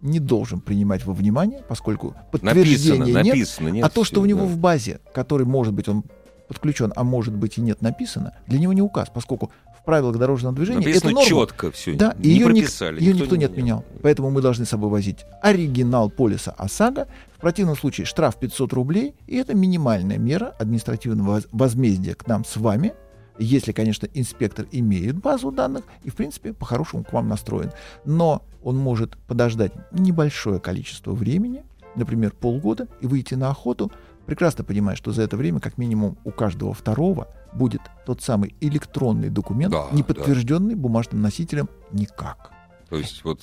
не 0.00 0.18
должен 0.18 0.60
принимать 0.60 1.06
во 1.06 1.14
внимание, 1.14 1.62
поскольку 1.68 2.08
Написано, 2.08 2.30
подтверждения 2.32 3.12
нет, 3.12 3.26
написано, 3.26 3.68
нет. 3.68 3.84
а 3.84 3.88
то, 3.88 4.02
что 4.02 4.16
всё, 4.16 4.22
у 4.22 4.26
него 4.26 4.40
да. 4.40 4.46
в 4.46 4.58
базе, 4.58 4.98
который, 5.14 5.46
может 5.46 5.72
быть, 5.72 5.88
он 5.88 6.02
подключен, 6.48 6.92
а 6.96 7.04
может 7.04 7.36
быть 7.36 7.56
и 7.56 7.60
нет 7.60 7.82
написано, 7.82 8.34
для 8.48 8.58
него 8.58 8.72
не 8.72 8.82
указ, 8.82 9.08
поскольку 9.14 9.52
в 9.82 9.84
правилах 9.84 10.16
дорожного 10.18 10.54
движения 10.54 10.78
Написано 10.80 11.08
эту 11.10 11.14
норму, 11.16 11.28
четко 11.28 11.70
все. 11.70 11.94
да, 11.94 12.14
не 12.18 12.30
ее, 12.30 12.46
ник- 12.46 12.54
прописали. 12.64 13.00
ее 13.00 13.14
никто 13.14 13.36
не 13.36 13.44
менял. 13.44 13.50
отменял. 13.50 13.84
Поэтому 14.02 14.30
мы 14.30 14.42
должны 14.42 14.64
с 14.64 14.68
собой 14.68 14.90
возить 14.90 15.24
оригинал 15.42 16.10
полиса 16.10 16.52
ОСАГО. 16.52 17.08
В 17.36 17.40
противном 17.40 17.76
случае 17.76 18.04
штраф 18.04 18.36
500 18.38 18.72
рублей, 18.74 19.14
и 19.26 19.36
это 19.36 19.54
минимальная 19.54 20.18
мера 20.18 20.54
административного 20.58 21.34
воз- 21.36 21.48
возмездия 21.52 22.14
к 22.14 22.26
нам 22.26 22.44
с 22.44 22.56
вами, 22.56 22.92
если, 23.38 23.72
конечно, 23.72 24.06
инспектор 24.12 24.66
имеет 24.70 25.16
базу 25.16 25.50
данных 25.50 25.84
и, 26.04 26.10
в 26.10 26.14
принципе, 26.14 26.52
по-хорошему 26.52 27.04
к 27.04 27.12
вам 27.14 27.28
настроен. 27.28 27.70
Но 28.04 28.42
он 28.62 28.76
может 28.76 29.16
подождать 29.26 29.72
небольшое 29.92 30.60
количество 30.60 31.12
времени, 31.12 31.62
например, 31.96 32.32
полгода, 32.38 32.86
и 33.00 33.06
выйти 33.06 33.32
на 33.34 33.48
охоту, 33.50 33.90
прекрасно 34.30 34.62
понимая, 34.62 34.94
что 34.94 35.10
за 35.10 35.22
это 35.22 35.36
время, 35.36 35.58
как 35.58 35.76
минимум, 35.76 36.16
у 36.22 36.30
каждого 36.30 36.72
второго 36.72 37.26
будет 37.52 37.80
тот 38.06 38.22
самый 38.22 38.54
электронный 38.60 39.28
документ, 39.28 39.72
Да, 39.72 39.88
не 39.90 40.02
да. 40.02 40.14
подтвержденный 40.14 40.76
бумажным 40.76 41.20
носителем 41.20 41.68
никак. 41.90 42.52
То 42.88 42.96
есть 42.96 43.24
вот 43.24 43.42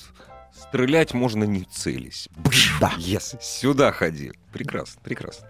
стрелять 0.50 1.12
можно 1.12 1.44
не 1.44 1.64
целясь. 1.64 2.30
Да. 2.80 2.90
Yes, 2.96 3.36
сюда 3.42 3.92
ходи. 3.92 4.32
Прекрасно, 4.50 4.98
прекрасно. 5.04 5.46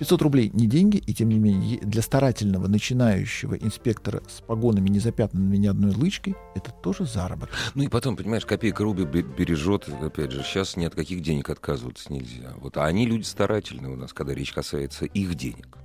500 0.00 0.22
рублей 0.22 0.50
не 0.54 0.66
деньги, 0.66 0.96
и 0.96 1.12
тем 1.12 1.28
не 1.28 1.38
менее 1.38 1.78
для 1.80 2.00
старательного 2.00 2.68
начинающего 2.68 3.54
инспектора 3.54 4.22
с 4.28 4.40
погонами, 4.40 4.88
не 4.88 4.98
запятнанными 4.98 5.58
ни 5.58 5.66
одной 5.66 5.94
лычкой, 5.94 6.36
это 6.54 6.70
тоже 6.70 7.04
заработок. 7.04 7.54
Ну 7.74 7.82
и 7.82 7.88
потом, 7.88 8.16
понимаешь, 8.16 8.46
копейка 8.46 8.82
бе- 8.86 9.22
бережет, 9.22 9.88
опять 10.02 10.32
же, 10.32 10.42
сейчас 10.42 10.76
ни 10.76 10.86
от 10.86 10.94
каких 10.94 11.20
денег 11.20 11.50
отказываться 11.50 12.10
нельзя. 12.10 12.54
Вот, 12.60 12.78
а 12.78 12.86
они 12.86 13.04
люди 13.04 13.24
старательные 13.24 13.92
у 13.92 13.96
нас, 13.96 14.14
когда 14.14 14.32
речь 14.32 14.52
касается 14.54 15.04
их 15.04 15.34
денег. 15.34 15.76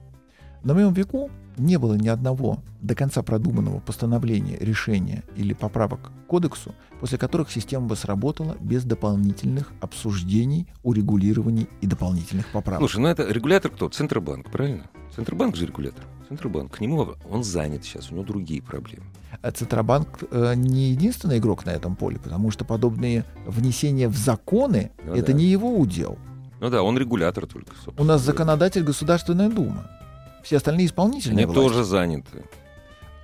На 0.65 0.73
моем 0.73 0.93
веку 0.93 1.29
не 1.57 1.77
было 1.77 1.93
ни 1.93 2.07
одного 2.07 2.57
до 2.81 2.95
конца 2.95 3.21
продуманного 3.21 3.79
постановления, 3.81 4.57
решения 4.57 5.23
или 5.35 5.53
поправок 5.53 5.99
к 6.01 6.27
кодексу, 6.27 6.73
после 6.99 7.19
которых 7.19 7.51
система 7.51 7.85
бы 7.85 7.95
сработала 7.95 8.57
без 8.59 8.83
дополнительных 8.83 9.71
обсуждений, 9.79 10.65
урегулирований 10.81 11.69
и 11.81 11.85
дополнительных 11.85 12.47
поправок. 12.47 12.79
Слушай, 12.79 13.01
ну 13.01 13.09
это 13.09 13.31
регулятор 13.31 13.69
кто? 13.69 13.89
Центробанк, 13.89 14.49
правильно? 14.49 14.89
Центробанк 15.15 15.55
же 15.55 15.67
регулятор. 15.67 16.03
Центробанк. 16.29 16.75
К 16.75 16.81
нему 16.81 17.09
он 17.29 17.43
занят 17.43 17.83
сейчас, 17.83 18.09
у 18.09 18.15
него 18.15 18.23
другие 18.23 18.63
проблемы. 18.63 19.05
А 19.43 19.51
Центробанк 19.51 20.23
э, 20.31 20.55
не 20.55 20.89
единственный 20.89 21.37
игрок 21.37 21.67
на 21.67 21.69
этом 21.69 21.95
поле, 21.95 22.17
потому 22.17 22.49
что 22.49 22.65
подобные 22.65 23.23
внесения 23.45 24.07
в 24.07 24.17
законы 24.17 24.89
Ну 25.05 25.13
это 25.13 25.31
да. 25.31 25.33
не 25.33 25.45
его 25.45 25.77
удел. 25.77 26.17
Ну 26.59 26.71
да, 26.71 26.81
он 26.81 26.97
регулятор 26.97 27.45
только. 27.45 27.71
У 27.97 28.03
нас 28.03 28.21
законодатель 28.23 28.81
Государственная 28.83 29.49
Дума. 29.49 29.91
Все 30.45 30.57
остальные 30.57 30.85
исполнительные 30.85 31.45
Они 31.45 31.53
власти. 31.53 31.59
тоже 31.59 31.83
заняты. 31.83 32.43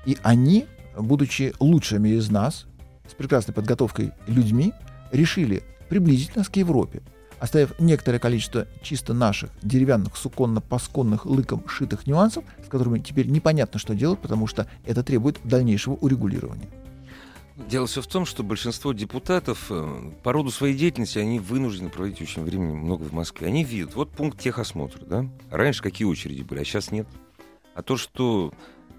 И 0.08 0.18
они, 0.24 0.66
будучи 0.98 1.54
лучшими 1.60 2.10
из 2.10 2.32
нас, 2.32 2.66
с 3.08 3.14
прекрасной 3.14 3.54
подготовкой 3.54 4.12
людьми, 4.26 4.74
решили 5.12 5.62
приблизить 5.88 6.36
нас 6.36 6.50
к 6.50 6.56
Европе, 6.56 7.04
оставив 7.40 7.80
некоторое 7.80 8.18
количество 8.18 8.66
чисто 8.82 9.14
наших 9.14 9.52
деревянных 9.62 10.16
суконно-пасконных 10.16 11.26
лыком 11.26 11.68
шитых 11.68 12.08
нюансов, 12.08 12.44
с 12.66 12.68
которыми 12.68 12.98
теперь 12.98 13.28
непонятно, 13.28 13.80
что 13.80 13.94
делать, 13.94 14.18
потому 14.18 14.48
что 14.48 14.66
это 14.84 15.04
требует 15.04 15.40
дальнейшего 15.44 15.94
урегулирования. 15.94 16.70
Дело 17.56 17.86
все 17.86 18.02
в 18.02 18.08
том, 18.08 18.26
что 18.26 18.44
большинство 18.44 18.94
депутатов 18.94 19.68
э, 19.70 20.12
по 20.24 20.32
роду 20.32 20.52
своей 20.52 20.76
деятельности, 20.76 21.20
они 21.20 21.40
вынуждены 21.40 21.90
проводить 21.90 22.22
очень 22.22 22.44
времени 22.44 22.74
много 22.74 23.04
в 23.04 23.14
Москве. 23.14 23.48
Они 23.48 23.64
видят, 23.64 23.96
вот 23.96 24.10
пункт 24.12 24.40
техосмотра, 24.40 25.06
да? 25.06 25.26
Раньше 25.50 25.84
какие 25.84 26.08
очереди 26.08 26.44
были, 26.44 26.62
а 26.62 26.64
сейчас 26.64 26.92
нет. 26.92 27.08
А 27.76 27.82
то, 27.82 27.98
что 27.98 28.54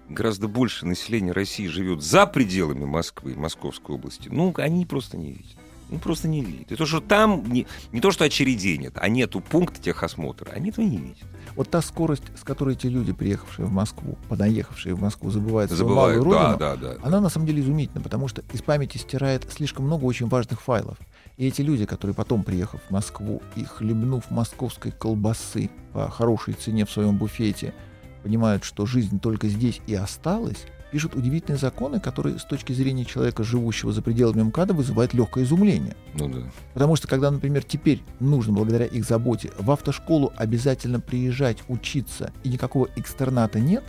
гораздо 0.07 0.47
больше 0.47 0.85
населения 0.85 1.31
России 1.31 1.67
живет 1.67 2.01
за 2.03 2.27
пределами 2.27 2.85
Москвы, 2.85 3.35
Московской 3.35 3.95
области, 3.95 4.29
ну, 4.29 4.53
они 4.57 4.85
просто 4.85 5.17
не 5.17 5.31
видят. 5.31 5.57
Ну, 5.89 5.99
просто 5.99 6.27
не 6.27 6.41
видят. 6.41 6.71
И 6.71 6.75
то, 6.75 6.85
что 6.85 7.01
там 7.01 7.43
не, 7.51 7.67
не 7.91 8.01
то, 8.01 8.11
что 8.11 8.23
очередей 8.23 8.77
нет, 8.77 8.93
а 8.95 9.09
нету 9.09 9.41
пункта 9.41 9.81
техосмотра, 9.81 10.51
они 10.51 10.69
этого 10.69 10.85
не 10.85 10.97
видят. 10.97 11.27
Вот 11.55 11.69
та 11.69 11.81
скорость, 11.81 12.23
с 12.35 12.43
которой 12.43 12.75
эти 12.75 12.87
люди, 12.87 13.13
приехавшие 13.13 13.67
в 13.67 13.71
Москву, 13.71 14.17
понаехавшие 14.27 14.95
в 14.95 15.01
Москву, 15.01 15.29
забывают 15.29 15.71
свою 15.71 15.87
Забывают, 15.87 16.23
да, 16.23 16.23
родину, 16.23 16.57
да, 16.57 16.75
да. 16.75 16.95
она 17.03 17.21
на 17.21 17.29
самом 17.29 17.45
деле 17.45 17.61
изумительна, 17.61 18.01
потому 18.01 18.27
что 18.27 18.43
из 18.51 18.61
памяти 18.61 18.97
стирает 18.97 19.45
слишком 19.51 19.85
много 19.85 20.05
очень 20.05 20.27
важных 20.27 20.61
файлов. 20.61 20.97
И 21.37 21.47
эти 21.47 21.61
люди, 21.61 21.85
которые 21.85 22.15
потом, 22.15 22.43
приехав 22.43 22.81
в 22.87 22.91
Москву 22.91 23.41
и 23.55 23.63
хлебнув 23.63 24.29
московской 24.31 24.91
колбасы 24.91 25.69
по 25.93 26.09
хорошей 26.09 26.55
цене 26.55 26.85
в 26.85 26.91
своем 26.91 27.17
буфете, 27.17 27.73
понимают, 28.23 28.63
что 28.63 28.85
жизнь 28.85 29.19
только 29.19 29.47
здесь 29.47 29.81
и 29.85 29.93
осталась, 29.93 30.65
пишут 30.93 31.15
удивительные 31.15 31.57
законы, 31.57 31.99
которые 31.99 32.37
с 32.37 32.43
точки 32.43 32.71
зрения 32.71 33.03
человека, 33.03 33.43
живущего 33.43 33.91
за 33.91 34.03
пределами 34.03 34.43
МКАДа, 34.43 34.75
вызывают 34.75 35.15
легкое 35.15 35.43
изумление. 35.43 35.95
Ну 36.13 36.29
да. 36.29 36.43
Потому 36.75 36.95
что 36.95 37.07
когда, 37.07 37.31
например, 37.31 37.63
теперь 37.63 38.03
нужно, 38.19 38.53
благодаря 38.53 38.85
их 38.85 39.03
заботе, 39.03 39.51
в 39.57 39.71
автошколу 39.71 40.31
обязательно 40.37 40.99
приезжать, 40.99 41.57
учиться, 41.67 42.31
и 42.43 42.49
никакого 42.49 42.89
экстерната 42.95 43.59
нет, 43.59 43.83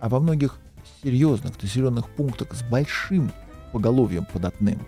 а 0.00 0.10
во 0.10 0.20
многих 0.20 0.58
серьезных 1.02 1.60
населенных 1.62 2.10
пунктах 2.10 2.52
с 2.52 2.62
большим 2.62 3.32
поголовьем 3.72 4.26
податным 4.30 4.80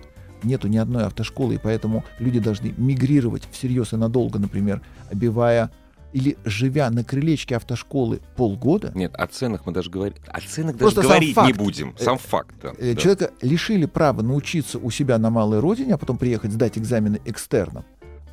нету 0.44 0.68
ни 0.68 0.76
одной 0.76 1.06
автошколы, 1.06 1.54
и 1.54 1.58
поэтому 1.58 2.04
люди 2.18 2.38
должны 2.38 2.74
мигрировать 2.76 3.48
всерьез 3.50 3.94
и 3.94 3.96
надолго, 3.96 4.38
например, 4.38 4.82
обивая 5.10 5.70
или 6.12 6.36
живя 6.44 6.90
на 6.90 7.04
крылечке 7.04 7.56
автошколы 7.56 8.20
полгода, 8.36 8.92
Нет, 8.94 9.14
о 9.14 9.26
ценах 9.26 9.66
мы 9.66 9.72
даже 9.72 9.90
говорить. 9.90 10.16
О 10.26 10.40
ценах 10.40 10.76
даже 10.76 11.00
говорить 11.00 11.28
не 11.28 11.34
факт. 11.34 11.56
будем. 11.56 11.94
Сам 11.98 12.18
факт. 12.18 12.54
Да, 12.62 12.72
э, 12.78 12.94
да. 12.94 13.00
человека 13.00 13.30
лишили 13.40 13.86
права 13.86 14.22
научиться 14.22 14.78
у 14.78 14.90
себя 14.90 15.18
на 15.18 15.30
малой 15.30 15.60
родине, 15.60 15.94
а 15.94 15.98
потом 15.98 16.18
приехать 16.18 16.52
сдать 16.52 16.78
экзамены 16.78 17.20
экстерном. 17.24 17.84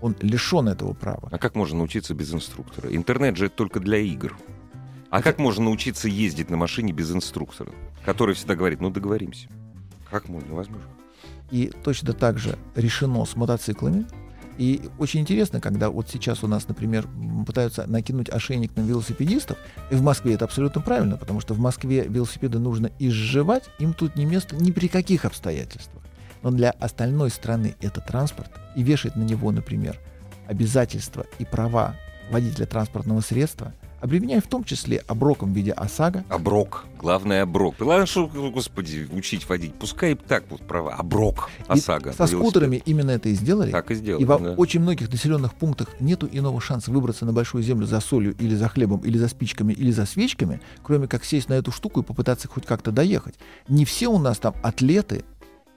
Он 0.02 0.15
лишен 0.22 0.68
этого 0.68 0.94
права. 0.94 1.30
А 1.32 1.38
как 1.38 1.56
можно 1.56 1.78
научиться 1.80 2.13
без 2.13 2.34
инструктора? 2.34 2.94
Интернет 2.94 3.38
же 3.38 3.50
только 3.50 3.80
для 3.80 3.98
игр. 3.98 4.38
А 5.10 5.22
как 5.22 5.39
можно 5.39 5.65
научиться 5.65 6.08
ездить 6.08 6.50
на 6.50 6.58
машине 6.58 6.94
без 6.94 7.12
инструктора, 7.12 7.72
который 8.06 8.36
всегда 8.36 8.56
говорит, 8.56 8.80
ну 8.80 8.89
договоримся. 8.92 9.48
Как 10.10 10.30
можно? 10.30 10.50
Невозможно. 10.50 10.88
И 11.52 11.72
точно 11.84 12.13
так 12.13 12.38
же 12.38 12.58
решено 12.76 13.26
с 13.26 13.36
мотоциклами. 13.36 14.06
И 14.60 14.89
очень 14.98 15.22
интересно, 15.22 15.62
когда 15.62 15.89
вот 15.89 16.10
сейчас 16.10 16.43
у 16.43 16.48
нас, 16.48 16.67
например, 16.67 17.08
пытаются 17.48 17.88
накинуть 17.88 18.30
ошейник 18.30 18.76
на 18.76 18.82
велосипедистов, 18.82 19.58
и 19.89 19.95
в 19.95 20.02
Москве 20.02 20.34
это 20.34 20.43
абсолютно 20.43 20.82
правильно, 20.82 21.15
потому 21.15 21.39
что 21.39 21.54
в 21.54 21.60
Москве 21.60 22.04
велосипеды 22.04 22.60
нужно 22.60 22.91
изживать, 23.00 23.69
им 23.80 23.93
тут 23.93 24.17
не 24.17 24.26
место 24.26 24.58
ни 24.58 24.72
при 24.72 24.89
каких 24.89 25.24
обстоятельствах. 25.24 26.04
Но 26.43 26.52
для 26.52 26.72
остальной 26.72 27.30
страны 27.30 27.76
это 27.80 28.02
транспорт, 28.02 28.52
и 28.76 28.84
вешать 28.84 29.15
на 29.15 29.24
него, 29.24 29.50
например, 29.52 29.98
обязательства 30.45 31.26
и 31.39 31.45
права 31.45 31.95
водителя 32.30 32.65
транспортного 32.65 33.22
средства, 33.22 33.74
обременяя 34.01 34.41
в 34.41 34.47
том 34.47 34.63
числе 34.63 35.03
оброком 35.07 35.53
в 35.53 35.55
виде 35.55 35.71
ОСАГО, 35.71 36.23
Оброк. 36.29 36.85
Главное 36.99 37.43
оброк. 37.43 37.75
Ладно, 37.79 38.05
что, 38.05 38.27
господи, 38.27 39.07
учить 39.12 39.47
водить. 39.47 39.73
Пускай 39.75 40.15
так 40.15 40.43
вот 40.49 40.62
права. 40.62 40.95
Оброк. 40.95 41.49
И 41.69 41.71
ОСАГО. 41.71 42.12
со 42.12 42.23
на 42.23 42.27
велосипед. 42.27 42.39
скутерами 42.41 42.83
именно 42.85 43.12
это 43.12 43.29
и 43.29 43.33
сделали. 43.33 43.71
Так 43.71 43.91
и 43.91 43.95
сделали. 43.95 44.21
И 44.21 44.25
во 44.25 44.38
да. 44.38 44.51
очень 44.53 44.81
многих 44.81 45.09
населенных 45.12 45.53
пунктах 45.53 45.88
нету 45.99 46.27
иного 46.31 46.59
шанса 46.59 46.91
выбраться 46.91 47.25
на 47.25 47.33
большую 47.33 47.63
землю 47.63 47.85
за 47.85 47.99
солью 48.01 48.35
или 48.38 48.55
за 48.55 48.67
хлебом, 48.67 48.99
или 48.99 49.17
за 49.17 49.29
спичками, 49.29 49.73
или 49.73 49.91
за 49.91 50.05
свечками, 50.05 50.59
кроме 50.83 51.07
как 51.07 51.23
сесть 51.23 51.49
на 51.49 51.53
эту 51.53 51.71
штуку 51.71 52.01
и 52.01 52.03
попытаться 52.03 52.47
хоть 52.47 52.65
как-то 52.65 52.91
доехать. 52.91 53.35
Не 53.67 53.85
все 53.85 54.09
у 54.09 54.17
нас 54.19 54.38
там 54.38 54.53
атлеты, 54.62 55.23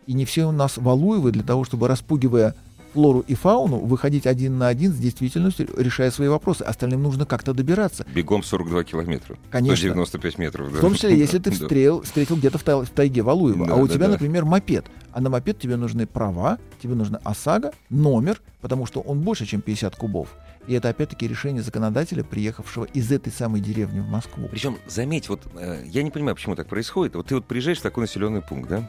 и 0.06 0.14
не 0.14 0.24
все 0.24 0.48
у 0.48 0.52
нас 0.52 0.76
валуевы 0.76 1.30
для 1.30 1.42
того, 1.42 1.64
чтобы, 1.64 1.88
распугивая 1.88 2.54
флору 2.92 3.20
и 3.26 3.34
фауну, 3.34 3.78
выходить 3.78 4.26
один 4.26 4.58
на 4.58 4.68
один 4.68 4.92
с 4.92 4.96
действительностью, 4.96 5.68
решая 5.76 6.10
свои 6.10 6.28
вопросы. 6.28 6.62
Остальным 6.62 7.02
нужно 7.02 7.26
как-то 7.26 7.52
добираться. 7.54 8.04
Бегом 8.14 8.42
42 8.42 8.84
километра. 8.84 9.36
Конечно. 9.50 9.76
195 9.76 10.38
метров. 10.38 10.68
В 10.70 10.80
том 10.80 10.94
числе, 10.94 11.16
если 11.18 11.38
ты 11.38 11.50
Да. 11.58 12.00
встретил, 12.02 12.36
где-то 12.36 12.58
в 12.58 12.90
тайге 12.90 13.22
Валуева, 13.22 13.66
Да, 13.66 13.74
а 13.74 13.76
у 13.76 13.86
да, 13.86 13.94
тебя, 13.94 14.06
да. 14.06 14.12
например, 14.12 14.44
мопед. 14.44 14.86
А 15.12 15.20
на 15.20 15.30
мопед 15.30 15.58
тебе 15.58 15.76
нужны 15.76 16.06
права, 16.06 16.58
тебе 16.82 16.94
нужна 16.94 17.18
ОСАГО, 17.24 17.72
номер, 17.90 18.40
потому 18.60 18.86
что 18.86 19.00
он 19.00 19.20
больше, 19.20 19.46
чем 19.46 19.60
50 19.60 19.96
кубов. 19.96 20.28
И 20.66 20.74
это 20.74 20.88
опять-таки 20.88 21.26
решение 21.26 21.62
законодателя, 21.62 22.22
приехавшего 22.22 22.84
из 22.84 23.10
этой 23.10 23.32
самой 23.32 23.60
деревни 23.60 24.00
в 24.00 24.06
Москву. 24.08 24.48
Причем, 24.50 24.78
заметь, 24.86 25.28
вот 25.28 25.42
э, 25.58 25.82
я 25.86 26.02
не 26.04 26.10
понимаю, 26.10 26.36
почему 26.36 26.54
так 26.54 26.68
происходит. 26.68 27.16
Вот 27.16 27.26
ты 27.26 27.34
вот 27.34 27.46
приезжаешь 27.46 27.78
в 27.78 27.82
такой 27.82 28.02
населенный 28.02 28.42
пункт, 28.42 28.68
да? 28.70 28.88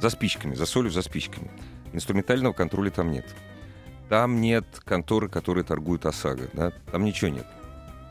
За 0.00 0.08
спичками, 0.08 0.54
за 0.54 0.64
солью, 0.64 0.90
за 0.90 1.02
спичками. 1.02 1.50
Инструментального 1.92 2.52
контроля 2.52 2.90
там 2.90 3.10
нет. 3.10 3.26
Там 4.08 4.40
нет 4.40 4.64
конторы, 4.84 5.28
которые 5.28 5.64
торгуют 5.64 6.06
ОСАГО, 6.06 6.50
да? 6.52 6.72
Там 6.90 7.04
ничего 7.04 7.30
нет. 7.30 7.46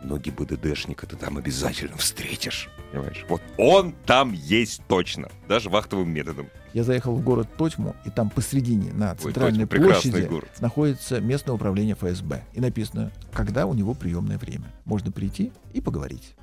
Но 0.01 0.17
ГИБДДшника 0.17 1.05
ты 1.07 1.17
там 1.17 1.37
обязательно 1.37 1.97
встретишь, 1.97 2.69
понимаешь? 2.91 3.25
Вот 3.27 3.41
он 3.57 3.93
там 4.05 4.31
есть 4.31 4.81
точно, 4.87 5.29
даже 5.49 5.69
вахтовым 5.69 6.09
методом. 6.09 6.47
Я 6.73 6.83
заехал 6.83 7.15
в 7.15 7.21
город 7.21 7.49
Тотьму, 7.57 7.95
и 8.05 8.09
там 8.09 8.29
посредине, 8.29 8.93
на 8.93 9.11
Ой, 9.11 9.17
центральной 9.17 9.65
Тотьма 9.65 9.85
прекрасный 9.87 10.11
площади, 10.11 10.29
город. 10.29 10.49
находится 10.61 11.19
местное 11.19 11.53
управление 11.53 11.95
ФСБ. 11.95 12.43
И 12.53 12.61
написано, 12.61 13.11
когда 13.33 13.65
у 13.65 13.73
него 13.73 13.93
приемное 13.93 14.37
время. 14.37 14.71
Можно 14.85 15.11
прийти 15.11 15.51
и 15.73 15.81
поговорить. 15.81 16.35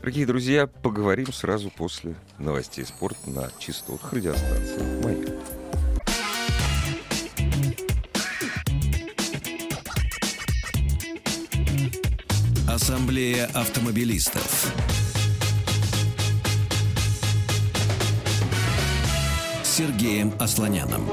Дорогие 0.00 0.26
друзья, 0.26 0.66
поговорим 0.66 1.32
сразу 1.32 1.70
после 1.70 2.14
новостей 2.38 2.84
спорта 2.84 3.30
на 3.30 3.48
частотах 3.58 4.12
радиостанции 4.12 5.02
«Маяк». 5.02 5.32
Ассамблея 12.74 13.46
автомобилистов. 13.54 14.74
Сергеем 19.62 20.32
Асланяном. 20.40 21.08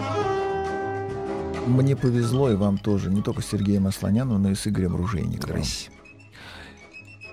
Мне 1.68 1.96
повезло, 1.96 2.50
и 2.50 2.56
вам 2.56 2.80
тоже, 2.80 3.12
не 3.12 3.22
только 3.22 3.44
с 3.44 3.46
Сергеем 3.46 3.86
Асланяном, 3.86 4.42
но 4.42 4.50
и 4.50 4.56
с 4.56 4.66
Игорем 4.66 4.96
Ружейниковым. 4.96 5.64
Здрасте. 5.64 5.92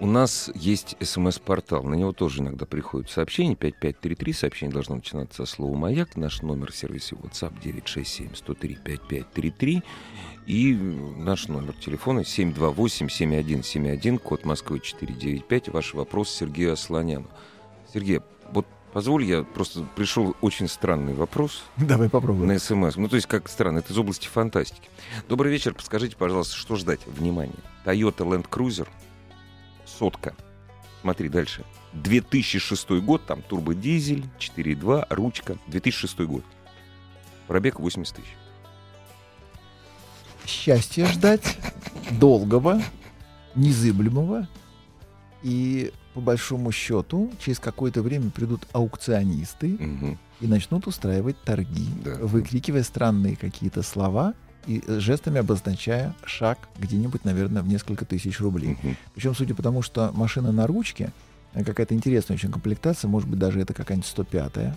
У 0.01 0.07
нас 0.07 0.49
есть 0.55 0.97
смс-портал, 1.01 1.83
на 1.83 1.95
него 1.95 2.13
тоже 2.13 2.41
иногда 2.41 2.67
приходят 2.67 3.11
сообщения, 3.11 3.57
5533, 3.57 4.33
сообщение 4.33 4.73
должно 4.73 4.95
начинаться 4.95 5.45
со 5.45 5.53
слова 5.53 5.77
«Маяк», 5.77 6.17
наш 6.17 6.43
номер 6.43 6.73
сервиса 6.73 7.17
WhatsApp 7.17 7.53
967-103-5533 7.61 9.83
и 10.47 10.75
наш 10.75 11.49
номер 11.49 11.75
телефона 11.75 12.21
728-7171, 12.21 14.19
код 14.19 14.45
Москвы 14.45 14.79
495, 14.79 15.71
ваш 15.71 15.95
вопрос 15.95 16.31
Сергею 16.31 16.75
Асланяну. 16.75 17.27
Сергей, 17.93 18.21
вот 18.53 18.67
позволь, 18.93 19.25
я 19.25 19.43
просто 19.43 19.85
пришел 19.97 20.37
очень 20.43 20.69
странный 20.69 21.15
вопрос. 21.15 21.65
Давай 21.77 22.09
попробуем. 22.09 22.47
На 22.47 22.61
смс. 22.61 22.95
Ну, 22.95 23.09
то 23.09 23.17
есть, 23.17 23.27
как 23.27 23.49
странно, 23.49 23.79
это 23.79 23.93
из 23.93 23.99
области 23.99 24.29
фантастики. 24.29 24.89
Добрый 25.29 25.51
вечер, 25.51 25.75
подскажите, 25.75 26.15
пожалуйста, 26.17 26.55
что 26.55 26.77
ждать? 26.77 27.01
Внимание. 27.07 27.59
Toyota 27.85 28.19
Land 28.19 28.49
Cruiser 28.49 28.87
сотка. 29.99 30.35
Смотри 31.03 31.29
дальше. 31.29 31.65
2006 31.95 32.91
год, 33.01 33.25
там 33.27 33.43
турбодизель, 33.43 34.25
4.2, 34.39 35.07
ручка. 35.11 35.57
2006 35.69 36.21
год. 36.21 36.45
Пробег 37.47 37.81
80 37.81 38.15
тысяч. 38.17 38.29
Счастье 40.47 41.07
ждать, 41.07 41.59
долгого, 42.11 42.83
незыблемого. 43.55 44.49
И 45.43 45.93
по 46.15 46.21
большому 46.21 46.73
счету, 46.73 47.31
через 47.39 47.59
какое-то 47.61 48.03
время 48.03 48.31
придут 48.31 48.67
аукционисты 48.73 49.69
Мгм. 49.79 50.19
и 50.41 50.47
начнут 50.47 50.87
устраивать 50.87 51.41
торги, 51.43 51.87
Да. 52.05 52.15
выкрикивая 52.17 52.83
странные 52.83 53.37
какие-то 53.37 53.83
слова 53.83 54.35
и 54.69 54.83
э, 54.87 55.01
жестами 55.01 55.41
обозначая 55.41 56.15
шаг 56.25 56.59
где-нибудь, 56.79 57.25
наверное, 57.25 57.63
в 57.63 57.69
несколько 57.69 58.05
тысяч 58.05 58.39
рублей. 58.39 58.79
Мгм. 58.83 58.97
Причем, 59.15 59.35
судя 59.35 59.55
по 59.55 59.63
тому, 59.63 59.83
что 59.83 60.13
машина 60.15 60.53
на 60.53 60.67
ручке, 60.67 61.11
э, 61.55 61.65
какая-то 61.65 61.95
интересная 61.95 62.37
очень 62.37 62.53
комплектация, 62.53 63.09
может 63.09 63.29
быть, 63.29 63.39
даже 63.39 63.61
это 63.61 63.73
какая-нибудь 63.73 64.09
105-я, 64.09 64.77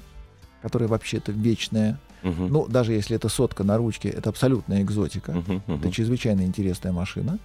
которая 0.62 0.88
вообще-то 0.88 1.34
вечная. 1.34 1.99
Мгм. 2.23 2.47
Ну, 2.47 2.67
даже 2.67 2.93
если 2.93 3.17
это 3.17 3.27
сотка 3.27 3.63
на 3.65 3.77
ручке, 3.77 4.10
это 4.10 4.30
абсолютная 4.30 4.82
экзотика. 4.82 5.34
Мгм. 5.34 5.62
Мгм. 5.67 5.80
Это 5.80 5.91
чрезвычайно 5.91 6.41
интересная 6.43 6.93
машина, 6.93 7.38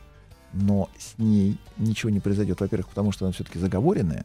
но 0.53 0.89
с 0.97 1.19
ней 1.19 1.59
ничего 1.77 2.11
не 2.11 2.21
произойдет. 2.21 2.61
Во-первых, 2.61 2.89
потому 2.89 3.11
что 3.11 3.25
она 3.25 3.33
все-таки 3.33 3.59
заговоренная. 3.59 4.25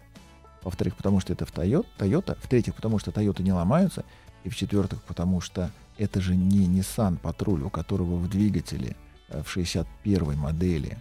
Во-вторых, 0.63 0.95
потому 0.95 1.19
что 1.19 1.33
это 1.33 1.47
в 1.47 1.51
Toyota. 1.51 1.87
Toyota. 1.97 2.37
В-третьих, 2.39 2.75
потому 2.75 2.99
что 2.99 3.09
Toyota 3.09 3.41
не 3.41 3.51
ломаются. 3.51 4.05
И 4.43 4.49
в-четвертых, 4.49 5.01
потому 5.03 5.41
что 5.41 5.71
это 6.01 6.19
же 6.19 6.35
не 6.35 6.67
Nissan 6.67 7.19
Patrol, 7.21 7.63
у 7.65 7.69
которого 7.69 8.15
в 8.17 8.27
двигателе 8.29 8.95
э, 9.29 9.41
в 9.43 9.55
61-й 9.55 10.35
модели, 10.35 10.97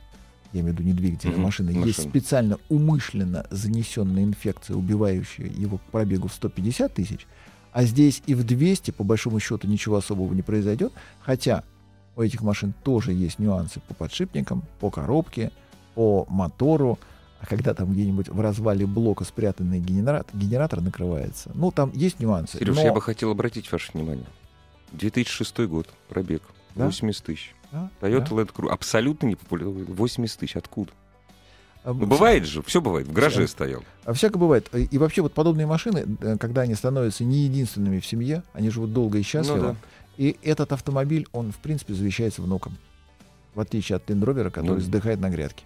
я 0.52 0.60
имею 0.60 0.74
в 0.74 0.78
виду 0.78 0.88
не 0.88 0.92
двигатель, 0.92 1.30
а 1.30 1.32
Мгм, 1.32 1.42
машины, 1.42 1.70
есть 1.70 1.98
машина. 1.98 2.10
специально 2.10 2.58
умышленно 2.68 3.46
занесенная 3.50 4.24
инфекция, 4.24 4.76
убивающая 4.76 5.46
его 5.46 5.78
к 5.78 5.82
пробегу 5.82 6.28
в 6.28 6.34
150 6.34 6.92
тысяч, 6.92 7.26
а 7.72 7.84
здесь 7.84 8.22
и 8.26 8.34
в 8.34 8.44
200, 8.44 8.90
по 8.90 9.04
большому 9.04 9.40
счету, 9.40 9.66
ничего 9.68 9.96
особого 9.96 10.32
не 10.34 10.42
произойдет, 10.42 10.92
хотя 11.20 11.64
у 12.16 12.22
этих 12.22 12.42
машин 12.42 12.74
тоже 12.82 13.12
есть 13.12 13.38
нюансы 13.38 13.80
по 13.80 13.94
подшипникам, 13.94 14.64
по 14.80 14.90
коробке, 14.90 15.50
по 15.94 16.26
мотору. 16.28 16.98
А 17.40 17.46
когда 17.46 17.72
там 17.72 17.92
где-нибудь 17.92 18.28
в 18.28 18.38
развале 18.38 18.86
блока 18.86 19.24
спрятанный 19.24 19.80
генератор, 19.80 20.36
генератор 20.36 20.82
накрывается, 20.82 21.50
ну, 21.54 21.70
там 21.70 21.90
есть 21.94 22.20
нюансы. 22.20 22.58
Сереж, 22.58 22.76
но- 22.76 22.82
я 22.82 22.92
бы 22.92 23.00
хотел 23.00 23.30
обратить 23.30 23.70
ваше 23.72 23.92
внимание. 23.94 24.26
2006 24.92 25.58
год, 25.66 25.88
пробег, 26.08 26.42
Да? 26.74 26.86
80 26.86 27.24
тысяч. 27.24 27.54
Да, 27.72 27.90
Toyota 28.00 28.28
да. 28.30 28.36
Land 28.42 28.52
Cruiser, 28.52 28.70
абсолютно 28.70 29.26
не 29.26 29.36
популярный, 29.36 29.84
80 29.84 30.38
тысяч, 30.38 30.56
откуда? 30.56 30.90
А, 31.82 31.92
Ну, 31.94 32.06
бывает 32.06 32.44
же, 32.44 32.62
все 32.62 32.80
бывает, 32.80 33.06
в 33.06 33.12
гараже 33.12 33.46
стоял. 33.48 33.82
А 34.04 34.12
всякое 34.12 34.38
бывает. 34.38 34.68
И 34.74 34.98
вообще 34.98 35.22
вот 35.22 35.32
подобные 35.32 35.66
машины, 35.66 36.04
э, 36.20 36.36
когда 36.38 36.62
они 36.62 36.74
становятся 36.74 37.24
не 37.24 37.38
единственными 37.44 38.00
в 38.00 38.06
семье, 38.06 38.42
они 38.52 38.70
живут 38.70 38.92
долго 38.92 39.18
и 39.18 39.22
счастливо. 39.22 39.56
Ну 39.56 39.62
да. 39.62 39.76
И 40.18 40.36
этот 40.42 40.72
автомобиль, 40.72 41.26
он, 41.32 41.52
в 41.52 41.58
принципе, 41.58 41.94
завещается 41.94 42.42
внукам. 42.42 42.76
В 43.54 43.60
отличие 43.60 43.96
от 43.96 44.08
Лендровера, 44.10 44.50
который 44.50 44.74
Ну. 44.74 44.80
вздыхает 44.80 45.20
на 45.20 45.30
грядке. 45.30 45.64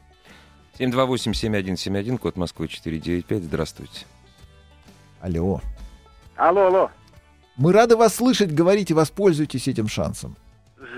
728-7171, 0.79 2.19
код 2.19 2.37
Москвы 2.37 2.69
495, 2.69 3.43
здравствуйте. 3.45 4.07
Алло. 5.21 5.61
Алло, 6.37 6.67
алло. 6.67 6.91
Мы 7.57 7.73
рады 7.73 7.97
вас 7.97 8.15
слышать, 8.15 8.53
говорите, 8.53 8.95
воспользуйтесь 8.95 9.69
этим 9.69 9.89
шансом. 9.89 10.37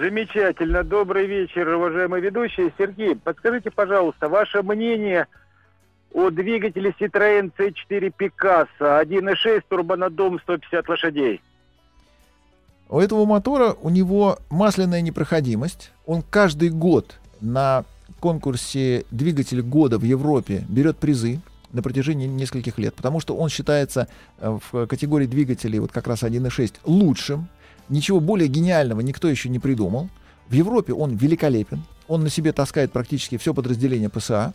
Замечательно. 0.01 0.85
Добрый 0.85 1.27
вечер, 1.27 1.69
уважаемые 1.69 2.23
ведущие. 2.23 2.73
Сергей, 2.79 3.15
подскажите, 3.17 3.71
пожалуйста, 3.71 4.29
ваше 4.29 4.63
мнение 4.63 5.27
о 6.13 6.31
двигателе 6.31 6.95
Citroёn 6.99 7.53
C4 7.59 8.13
Picasso 8.19 8.69
1.6 8.81 9.63
турбонаддом 9.69 10.41
150 10.41 10.89
лошадей. 10.89 11.41
У 12.89 13.01
этого 13.01 13.27
мотора 13.27 13.75
у 13.83 13.91
него 13.91 14.39
масляная 14.49 15.03
непроходимость. 15.03 15.93
Он 16.07 16.23
каждый 16.23 16.71
год 16.71 17.19
на 17.41 17.85
конкурсе 18.21 19.05
двигатель 19.11 19.61
года 19.61 19.99
в 19.99 20.05
Европе 20.05 20.65
берет 20.69 20.97
призы 20.97 21.41
на 21.77 21.83
протяжении 21.83 22.27
нескольких 22.27 22.79
лет, 22.79 22.95
потому 22.95 23.21
что 23.21 23.37
он 23.37 23.49
считается 23.49 24.09
э, 24.39 24.59
в 24.73 24.87
категории 24.87 25.27
двигателей 25.27 25.79
вот 25.79 25.93
как 25.93 26.09
раз 26.09 26.23
1.6 26.23 26.75
лучшим. 26.85 27.49
Ничего 27.89 28.19
более 28.19 28.49
гениального 28.49 29.01
никто 29.01 29.29
еще 29.29 29.49
не 29.49 29.61
придумал. 29.61 30.09
В 30.49 30.53
Европе 30.53 30.93
он 30.93 31.15
великолепен. 31.15 31.85
Он 32.09 32.23
на 32.23 32.31
себе 32.31 32.53
таскает 32.53 32.93
практически 32.93 33.37
все 33.37 33.55
подразделение 33.55 34.09
ПСА. 34.09 34.55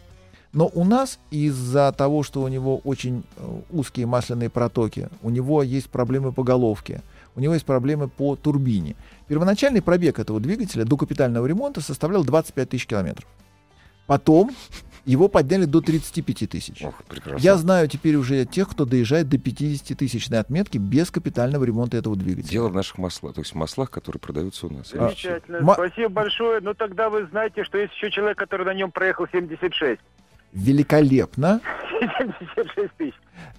Но 0.53 0.69
у 0.73 0.83
нас 0.83 1.17
из-за 1.31 1.93
того, 1.93 2.23
что 2.23 2.41
у 2.41 2.47
него 2.49 2.79
очень 2.79 3.23
э, 3.37 3.59
узкие 3.71 4.05
масляные 4.05 4.49
протоки, 4.49 5.07
у 5.21 5.29
него 5.29 5.63
есть 5.63 5.89
проблемы 5.89 6.33
по 6.33 6.43
головке, 6.43 7.01
у 7.35 7.39
него 7.39 7.53
есть 7.53 7.65
проблемы 7.65 8.09
по 8.09 8.35
турбине. 8.35 8.95
Первоначальный 9.27 9.81
пробег 9.81 10.19
этого 10.19 10.41
двигателя 10.41 10.83
до 10.83 10.97
капитального 10.97 11.45
ремонта 11.45 11.79
составлял 11.79 12.25
25 12.25 12.69
тысяч 12.69 12.85
километров. 12.85 13.29
Потом 14.07 14.51
его 15.05 15.27
подняли 15.27 15.65
до 15.65 15.81
35 15.81 16.49
тысяч. 16.49 16.83
Ох, 16.83 16.93
прекрасно. 17.07 17.43
Я 17.43 17.57
знаю 17.57 17.87
теперь 17.87 18.15
уже 18.15 18.45
тех, 18.45 18.69
кто 18.69 18.85
доезжает 18.85 19.29
до 19.29 19.37
50-тысячной 19.37 20.39
отметки 20.39 20.77
без 20.77 21.09
капитального 21.09 21.63
ремонта 21.63 21.97
этого 21.97 22.15
двигателя. 22.15 22.51
Дело 22.51 22.67
в 22.69 22.75
наших 22.75 22.97
маслах, 22.99 23.33
то 23.33 23.41
есть 23.41 23.51
в 23.51 23.55
маслах, 23.55 23.89
которые 23.89 24.19
продаются 24.19 24.67
у 24.67 24.69
нас. 24.71 24.91
А, 24.93 24.97
Замечательно. 25.07 25.61
ма- 25.61 25.73
Спасибо 25.73 26.09
большое. 26.09 26.61
Ну 26.61 26.73
тогда 26.73 27.09
вы 27.09 27.25
знаете, 27.31 27.63
что 27.63 27.77
есть 27.77 27.93
еще 27.95 28.11
человек, 28.11 28.37
который 28.37 28.65
на 28.65 28.73
нем 28.73 28.91
проехал 28.91 29.25
76. 29.31 29.99
Великолепно. 30.53 31.61
76 31.99 32.91
тысяч. 32.97 33.13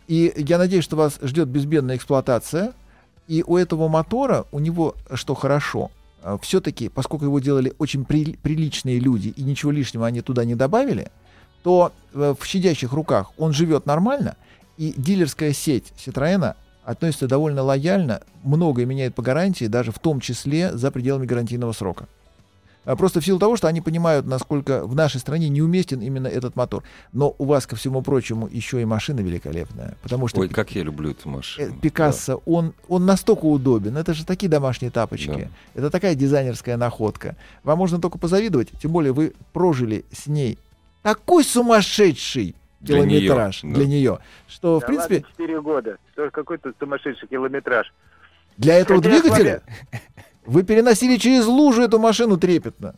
И 0.08 0.32
я 0.36 0.58
надеюсь, 0.58 0.84
что 0.84 0.96
вас 0.96 1.18
ждет 1.22 1.48
безбедная 1.48 1.96
эксплуатация. 1.96 2.72
И 3.28 3.42
у 3.46 3.56
этого 3.56 3.88
мотора, 3.88 4.46
у 4.52 4.58
него, 4.58 4.94
что 5.14 5.34
хорошо, 5.34 5.90
все-таки, 6.42 6.88
поскольку 6.88 7.24
его 7.24 7.38
делали 7.40 7.72
очень 7.78 8.04
при- 8.04 8.36
приличные 8.36 8.98
люди 8.98 9.28
и 9.28 9.42
ничего 9.42 9.70
лишнего 9.72 10.06
они 10.06 10.20
туда 10.20 10.44
не 10.44 10.54
добавили, 10.54 11.08
то 11.62 11.92
э, 12.12 12.34
в 12.38 12.44
щадящих 12.44 12.92
руках 12.92 13.32
он 13.38 13.52
живет 13.52 13.86
нормально, 13.86 14.36
и 14.76 14.94
дилерская 14.96 15.52
сеть 15.52 15.92
Citroёn 15.96 16.54
относится 16.84 17.28
довольно 17.28 17.62
лояльно, 17.62 18.22
многое 18.42 18.86
меняет 18.86 19.14
по 19.14 19.22
гарантии, 19.22 19.66
даже 19.66 19.92
в 19.92 19.98
том 19.98 20.20
числе 20.20 20.76
за 20.76 20.90
пределами 20.90 21.26
гарантийного 21.26 21.72
срока. 21.72 22.08
А 22.84 22.96
Просто 22.96 23.20
в 23.20 23.24
силу 23.24 23.38
того, 23.38 23.56
что 23.56 23.68
они 23.68 23.80
понимают, 23.80 24.26
насколько 24.26 24.84
в 24.84 24.96
нашей 24.96 25.20
стране 25.20 25.48
неуместен 25.48 26.00
именно 26.00 26.26
этот 26.26 26.56
мотор. 26.56 26.82
Но 27.12 27.34
у 27.38 27.44
вас, 27.44 27.66
ко 27.66 27.76
всему 27.76 28.02
прочему, 28.02 28.48
еще 28.50 28.82
и 28.82 28.84
машина 28.84 29.20
великолепная. 29.20 29.94
Потому 30.02 30.26
что 30.26 30.40
Ой, 30.40 30.48
как 30.48 30.72
я 30.72 30.82
люблю 30.82 31.12
эту 31.12 31.28
э, 31.28 31.32
машину. 31.32 31.74
Пикассо, 31.80 32.42
он, 32.44 32.74
он 32.88 33.06
настолько 33.06 33.44
удобен. 33.44 33.96
Это 33.96 34.14
же 34.14 34.26
такие 34.26 34.48
домашние 34.48 34.90
тапочки. 34.90 35.48
Это 35.74 35.90
такая 35.90 36.16
дизайнерская 36.16 36.76
находка. 36.76 37.36
Вам 37.62 37.78
можно 37.78 38.00
только 38.00 38.18
позавидовать, 38.18 38.70
тем 38.82 38.90
более 38.90 39.12
вы 39.12 39.34
прожили 39.52 40.04
с 40.12 40.26
ней 40.26 40.58
такой 41.02 41.44
сумасшедший 41.44 42.54
Для 42.80 42.96
километраж 42.98 43.62
неё, 43.62 43.74
для 43.74 43.84
да. 43.84 43.90
нее, 43.90 44.18
что, 44.48 44.78
в 44.78 44.80
Да 44.80 44.86
принципе, 44.86 45.14
ладно, 45.16 45.28
4 45.38 45.60
года. 45.60 45.98
Что 46.12 46.30
какой-то 46.30 46.72
сумасшедший 46.78 47.28
километраж. 47.28 47.92
для 48.56 48.74
этого 48.78 49.02
Хотя 49.02 49.20
двигателя 49.20 49.62
вы 50.44 50.64
переносили 50.64 51.16
через 51.18 51.46
лужу 51.46 51.82
эту 51.82 51.98
машину 52.00 52.36
трепетно. 52.36 52.94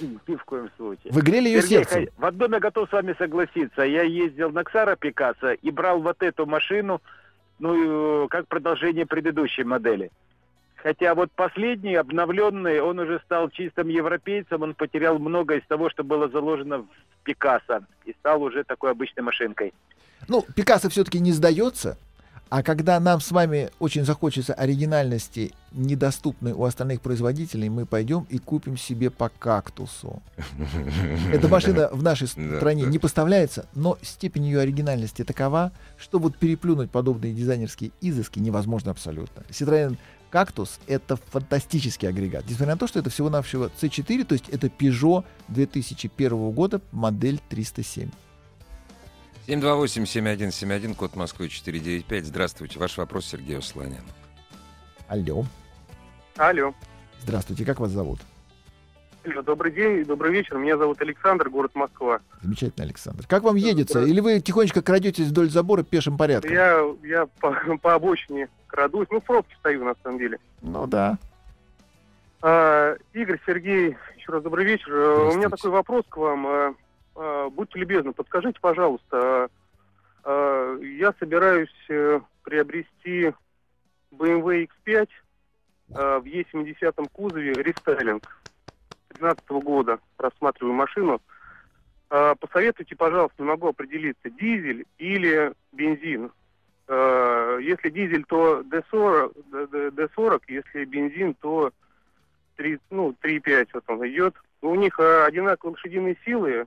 Ни 0.00 0.36
в 0.36 0.44
коем 0.44 0.68
случае. 0.76 1.10
Вы 1.12 1.22
грели 1.22 1.48
ее 1.48 1.62
Сергей, 1.62 1.78
сердцем. 1.84 2.08
в 2.18 2.24
одном 2.26 2.52
я 2.52 2.60
готов 2.60 2.88
с 2.88 2.92
вами 2.92 3.14
согласиться. 3.18 3.82
Я 3.82 4.02
ездил 4.02 4.50
на 4.50 4.62
Ксара 4.64 4.96
Пикассо 4.96 5.52
и 5.52 5.70
брал 5.70 6.02
вот 6.02 6.22
эту 6.22 6.44
машину, 6.44 7.00
ну, 7.58 8.24
э, 8.24 8.28
как 8.28 8.46
продолжение 8.48 9.06
предыдущей 9.06 9.64
модели. 9.64 10.10
Хотя 10.82 11.14
вот 11.14 11.30
последний, 11.30 11.94
обновленный, 11.94 12.80
он 12.80 12.98
уже 12.98 13.20
стал 13.24 13.50
чистым 13.50 13.88
европейцем, 13.88 14.62
он 14.62 14.74
потерял 14.74 15.18
многое 15.20 15.60
из 15.60 15.66
того, 15.68 15.88
что 15.90 16.02
было 16.02 16.28
заложено 16.28 16.78
в 16.78 16.86
Пикассо, 17.22 17.82
и 18.04 18.12
стал 18.18 18.42
уже 18.42 18.64
такой 18.64 18.90
обычной 18.90 19.22
машинкой. 19.22 19.72
Ну, 20.26 20.44
Пикассо 20.56 20.88
все-таки 20.88 21.20
не 21.20 21.30
сдается. 21.30 21.98
А 22.48 22.62
когда 22.62 23.00
нам 23.00 23.20
с 23.20 23.30
вами 23.30 23.70
очень 23.78 24.04
захочется 24.04 24.52
оригинальности, 24.52 25.52
недоступной 25.70 26.52
у 26.52 26.64
остальных 26.64 27.00
производителей, 27.00 27.70
мы 27.70 27.86
пойдем 27.86 28.26
и 28.28 28.38
купим 28.38 28.76
себе 28.76 29.08
по 29.08 29.30
кактусу. 29.30 30.20
Эта 31.32 31.48
машина 31.48 31.88
в 31.92 32.02
нашей 32.02 32.26
стране 32.58 32.82
не 32.82 32.98
поставляется, 32.98 33.66
но 33.74 33.96
степень 34.02 34.46
ее 34.46 34.60
оригинальности 34.60 35.24
такова, 35.24 35.72
что 35.96 36.18
вот 36.18 36.36
переплюнуть 36.36 36.90
подобные 36.90 37.32
дизайнерские 37.32 37.92
изыски 38.02 38.38
невозможно 38.40 38.90
абсолютно. 38.90 39.44
Citroёn 39.48 39.96
Кактус— 40.32 40.80
это 40.86 41.16
фантастический 41.16 42.08
агрегат. 42.08 42.44
Несмотря 42.48 42.72
на 42.72 42.78
то, 42.78 42.86
что 42.86 42.98
это 42.98 43.10
всего-навсего 43.10 43.66
C4, 43.66 44.24
то 44.24 44.32
есть 44.32 44.48
это 44.48 44.68
Peugeot 44.68 45.24
2001 45.48 46.50
года, 46.52 46.80
модель 46.90 47.38
307. 47.50 48.08
728-7171, 49.46 50.94
код 50.94 51.16
Москвы 51.16 51.50
495. 51.50 52.24
Здравствуйте. 52.24 52.78
Ваш 52.78 52.96
вопрос 52.96 53.26
Сергею 53.26 53.60
Слоняну. 53.60 54.06
Алло. 55.06 55.44
Алло. 56.38 56.72
Здравствуйте, 57.20 57.66
как 57.66 57.78
вас 57.78 57.90
зовут? 57.90 58.20
Добрый 59.44 59.70
день, 59.70 60.02
добрый 60.04 60.32
вечер. 60.32 60.56
Меня 60.56 60.78
зовут 60.78 61.00
Александр, 61.02 61.50
город 61.50 61.72
Москва. 61.74 62.20
Замечательно, 62.40 62.84
Александр. 62.86 63.26
Как 63.28 63.42
вам 63.42 63.56
едется? 63.56 64.02
Или 64.02 64.20
вы 64.20 64.40
тихонечко 64.40 64.80
крадетесь 64.80 65.26
вдоль 65.26 65.50
забора 65.50 65.82
пешим 65.82 66.16
порядком? 66.16 66.52
Я, 66.52 66.84
я 67.04 67.26
по, 67.26 67.54
по 67.82 67.94
обочине 67.94 68.48
крадусь. 68.72 69.06
Ну, 69.10 69.20
в 69.20 69.24
пробке 69.24 69.54
стою, 69.60 69.84
на 69.84 69.94
самом 70.02 70.18
деле. 70.18 70.38
Ну 70.62 70.86
да. 70.86 71.18
А, 72.40 72.96
Игорь, 73.12 73.38
Сергей, 73.46 73.96
еще 74.16 74.32
раз 74.32 74.42
добрый 74.42 74.64
вечер. 74.64 74.92
Э, 74.92 75.30
У 75.30 75.36
меня 75.36 75.48
такой 75.48 75.70
вопрос 75.70 76.04
к 76.08 76.16
вам. 76.16 76.74
А, 77.14 77.50
Будьте 77.50 77.78
любезны, 77.78 78.12
подскажите, 78.12 78.58
пожалуйста, 78.60 79.48
а, 80.24 80.78
я 80.80 81.12
собираюсь 81.20 81.68
приобрести 82.42 83.32
BMW 84.10 84.68
X5 84.86 85.08
а, 85.94 86.18
в 86.20 86.24
E70 86.24 87.08
кузове 87.12 87.52
рестайлинг 87.52 88.24
2013 89.20 89.50
года. 89.62 89.98
Рассматриваю 90.18 90.74
машину. 90.74 91.20
Посоветуйте, 92.08 92.94
пожалуйста, 92.94 93.42
не 93.42 93.48
могу 93.48 93.68
определиться, 93.68 94.28
дизель 94.28 94.84
или 94.98 95.54
бензин. 95.72 96.30
А, 96.94 97.56
Если 97.58 97.88
дизель, 97.88 98.24
то 98.24 98.60
D40, 98.60 99.32
D- 99.50 99.66
D- 99.68 99.88
D40 100.16 100.42
если 100.48 100.84
бензин, 100.84 101.32
то 101.40 101.72
3, 102.56 102.78
ну, 102.90 103.14
3,5 103.22 103.68
вот 103.72 103.84
он 103.86 104.06
идет. 104.08 104.34
У 104.60 104.74
них 104.74 105.00
а, 105.00 105.24
одинаковые 105.24 105.72
лошадиные 105.72 106.18
силы. 106.22 106.66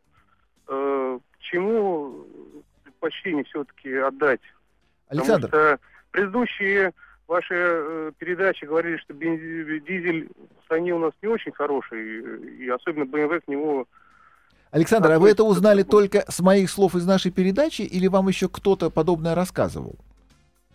Э, 0.68 1.20
чему 1.42 2.26
предпочтение 2.84 3.44
все-таки 3.44 3.94
отдать? 3.94 4.42
Александр, 5.10 5.48
Потому 5.48 5.68
что 5.76 5.80
предыдущие 6.10 6.94
ваши 7.28 7.54
э, 7.54 8.12
передачи 8.18 8.66
говорили, 8.66 8.98
что 8.98 9.14
дизель 9.14 10.28
в 10.60 10.66
стране 10.66 10.96
у 10.96 11.00
нас 11.00 11.14
не 11.22 11.28
очень 11.28 11.52
хороший, 11.52 12.64
и 12.64 12.68
особенно 12.68 13.04
BMW 13.04 13.42
к 13.42 13.48
нему... 13.48 13.86
Александр, 14.72 15.12
а 15.12 15.20
вы 15.20 15.30
это 15.30 15.44
узнали 15.44 15.84
к- 15.84 15.88
только 15.90 16.26
с 16.28 16.40
моих 16.40 16.72
слов 16.72 16.96
из 16.96 17.06
нашей 17.06 17.30
передачи, 17.32 17.84
или 17.84 18.08
вам 18.08 18.28
еще 18.28 18.50
кто-то 18.50 18.90
подобное 18.90 19.36
рассказывал? 19.36 19.96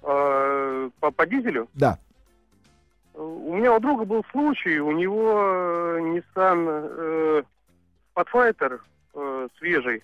Э, 0.03 0.91
по, 1.01 1.11
по 1.11 1.27
дизелю. 1.27 1.69
Да. 1.75 1.99
У 3.15 3.57
меня 3.57 3.75
у 3.75 3.81
друга 3.81 4.05
был 4.05 4.25
случай, 4.31 4.79
у 4.79 4.93
него 4.93 5.43
э, 5.43 5.99
Nissan 6.01 6.67
э, 6.69 7.43
Pathfinder 8.15 8.81
э, 9.15 9.49
свежий 9.59 10.03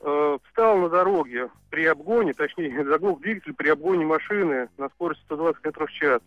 э, 0.00 0.38
встал 0.44 0.78
на 0.78 0.88
дороге 0.88 1.50
при 1.70 1.84
обгоне, 1.86 2.32
точнее, 2.32 2.84
заглох 2.88 3.20
двигатель 3.20 3.54
при 3.54 3.68
обгоне 3.68 4.04
машины 4.04 4.68
на 4.78 4.88
скорости 4.90 5.22
120 5.24 5.64
метров 5.64 5.90
в 5.90 5.92
час. 5.92 6.20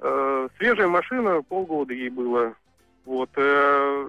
Э, 0.00 0.48
свежая 0.58 0.88
машина, 0.88 1.42
полгода 1.42 1.94
ей 1.94 2.10
было. 2.10 2.54
Вот, 3.04 3.30
э, 3.36 4.08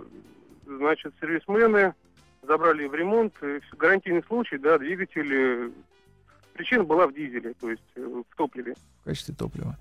значит, 0.66 1.14
сервисмены 1.20 1.94
забрали 2.42 2.88
в 2.88 2.96
ремонт, 2.96 3.34
гарантийный 3.78 4.24
случай, 4.24 4.58
да, 4.58 4.78
двигатель, 4.78 5.34
э, 5.34 5.70
причина 6.56 6.84
была 6.84 7.08
в 7.08 7.14
дизеле, 7.14 7.54
то 7.60 7.70
есть 7.70 7.84
э, 7.96 8.02
в 8.02 8.36
топливе. 8.36 8.74
в 9.02 9.06
качестве 9.06 9.36
топлива. 9.36 9.78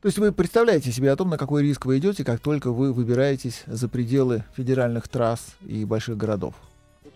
То 0.00 0.06
есть 0.06 0.18
вы 0.18 0.32
представляете 0.32 0.90
себе 0.90 1.12
о 1.12 1.16
том, 1.16 1.30
на 1.30 1.38
какой 1.38 1.62
риск 1.62 1.86
вы 1.86 1.98
идете, 1.98 2.24
как 2.24 2.40
только 2.40 2.72
вы 2.72 2.92
выбираетесь 2.92 3.62
за 3.66 3.88
пределы 3.88 4.42
федеральных 4.56 5.06
трасс 5.06 5.56
и 5.64 5.84
больших 5.84 6.16
городов. 6.16 6.54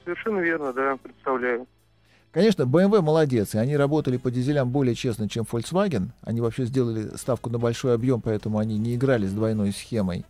Совершенно 0.05 0.39
верно, 0.39 0.73
да, 0.73 0.97
представляю. 1.03 1.67
Конечно, 2.31 2.63
BMW 2.63 3.01
молодец, 3.01 3.55
и 3.55 3.59
они 3.59 3.77
работали 3.77 4.19
по 4.19 4.31
дизелям 4.31 4.71
более 4.71 4.95
честно, 4.95 5.29
чем 5.29 5.45
Volkswagen. 5.51 6.11
Они 6.21 6.41
вообще 6.41 6.67
сделали 6.67 7.17
ставку 7.17 7.51
на 7.51 7.59
большой 7.59 7.95
объем, 7.95 8.21
поэтому 8.21 8.59
они 8.59 8.79
не 8.79 8.95
играли 8.95 9.27
с 9.27 9.33
двойной 9.33 9.73
схемой 9.73 10.25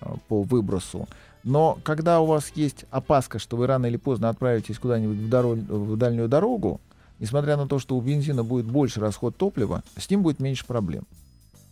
а, 0.00 0.14
по 0.28 0.42
выбросу. 0.42 1.08
Но 1.44 1.78
когда 1.82 2.20
у 2.20 2.26
вас 2.26 2.52
есть 2.54 2.86
опаска, 2.90 3.38
что 3.38 3.56
вы 3.56 3.66
рано 3.66 3.86
или 3.86 3.96
поздно 3.96 4.28
отправитесь 4.28 4.78
куда-нибудь 4.78 5.18
в, 5.18 5.28
доро- 5.28 5.56
в 5.56 5.96
дальнюю 5.96 6.28
дорогу, 6.28 6.80
несмотря 7.18 7.56
на 7.56 7.66
то, 7.66 7.78
что 7.78 7.96
у 7.96 8.00
бензина 8.00 8.44
будет 8.44 8.66
больше 8.66 9.00
расход 9.00 9.36
топлива, 9.36 9.82
с 9.96 10.08
ним 10.10 10.22
будет 10.22 10.40
меньше 10.40 10.66
проблем. 10.66 11.04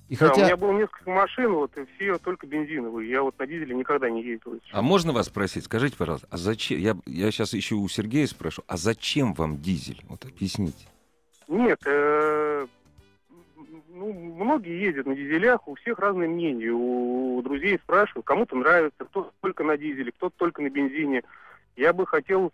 И 0.09 0.17
Да, 0.17 0.27
у 0.27 0.29
хотя... 0.29 0.45
меня 0.45 0.57
было 0.57 0.73
несколько 0.73 1.11
машин, 1.11 1.53
вот, 1.53 1.77
и 1.77 1.85
все 1.97 2.17
только 2.19 2.47
бензиновые. 2.47 3.11
Я 3.11 3.23
вот 3.23 3.37
на 3.39 3.47
дизеле 3.47 3.75
никогда 3.75 4.09
не 4.09 4.23
ездил. 4.23 4.61
А 4.71 4.81
можно 4.81 5.13
вас 5.13 5.27
спросить, 5.27 5.65
скажите, 5.65 5.97
пожалуйста, 5.97 6.29
а 6.31 6.37
зачем, 6.37 6.79
я, 6.79 6.97
я 7.07 7.31
сейчас 7.33 7.55
еще 7.55 7.75
у 7.75 7.89
Сергея 7.89 8.27
спрошу, 8.29 8.63
а 8.69 8.77
зачем 8.77 9.35
вам 9.35 9.61
дизель? 9.61 10.01
Вот 10.09 10.25
объясните. 10.25 10.87
Нет, 11.49 11.81
э, 11.87 12.67
ну, 13.89 14.13
многие 14.13 14.81
ездят 14.81 15.07
на 15.07 15.17
дизелях, 15.17 15.67
у 15.67 15.75
всех 15.75 15.99
разные 15.99 16.29
мнения. 16.29 16.71
У 16.71 17.43
друзей 17.43 17.79
спрашиваю, 17.83 18.23
кому-то 18.23 18.55
нравится, 18.55 19.05
кто 19.05 19.33
только 19.41 19.65
на 19.65 19.77
дизеле, 19.77 20.13
кто 20.13 20.31
только 20.31 20.63
на 20.63 20.71
бензине. 20.71 21.25
Я 21.75 21.93
бы 21.93 22.07
хотел 22.07 22.53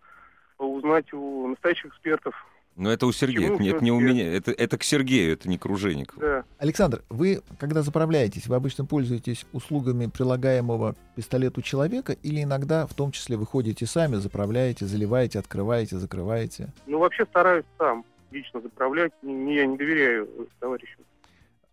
узнать 0.57 1.13
у 1.13 1.49
настоящих 1.49 1.87
экспертов. 1.87 2.35
Но 2.75 2.91
это 2.91 3.07
у 3.07 3.13
Сергея, 3.13 3.51
Почему 3.51 3.69
это, 3.77 3.85
не- 3.85 3.91
у 3.93 4.01
меня, 4.01 4.33
это, 4.33 4.51
это 4.51 4.79
к 4.79 4.83
Сергею, 4.83 5.35
это 5.35 5.47
не 5.49 5.59
к 5.59 5.65
Ружейникову. 5.67 6.21
Да. 6.21 6.45
Александр, 6.59 7.03
вы, 7.11 7.43
когда 7.59 7.83
заправляетесь, 7.83 8.47
вы 8.47 8.57
обычно 8.57 8.87
пользуетесь 8.87 9.45
услугами 9.53 10.07
прилагаемого 10.07 10.97
пистолету 11.15 11.61
человека 11.61 12.15
или 12.23 12.43
иногда, 12.43 12.87
в 12.87 12.95
том 12.95 13.13
числе, 13.13 13.37
вы 13.37 13.45
ходите 13.45 13.85
сами, 13.87 14.17
заправляете, 14.17 14.87
заливаете, 14.87 15.39
открываете, 15.39 15.99
закрываете? 15.99 16.73
Ну, 16.87 16.99
вообще 16.99 17.27
стараюсь 17.27 17.67
сам 17.79 18.07
лично 18.31 18.63
заправлять. 18.63 19.13
Не, 19.23 19.35
не- 19.35 19.57
я 19.57 19.67
не 19.67 19.77
доверяю 19.77 20.27
товарищам. 20.59 21.03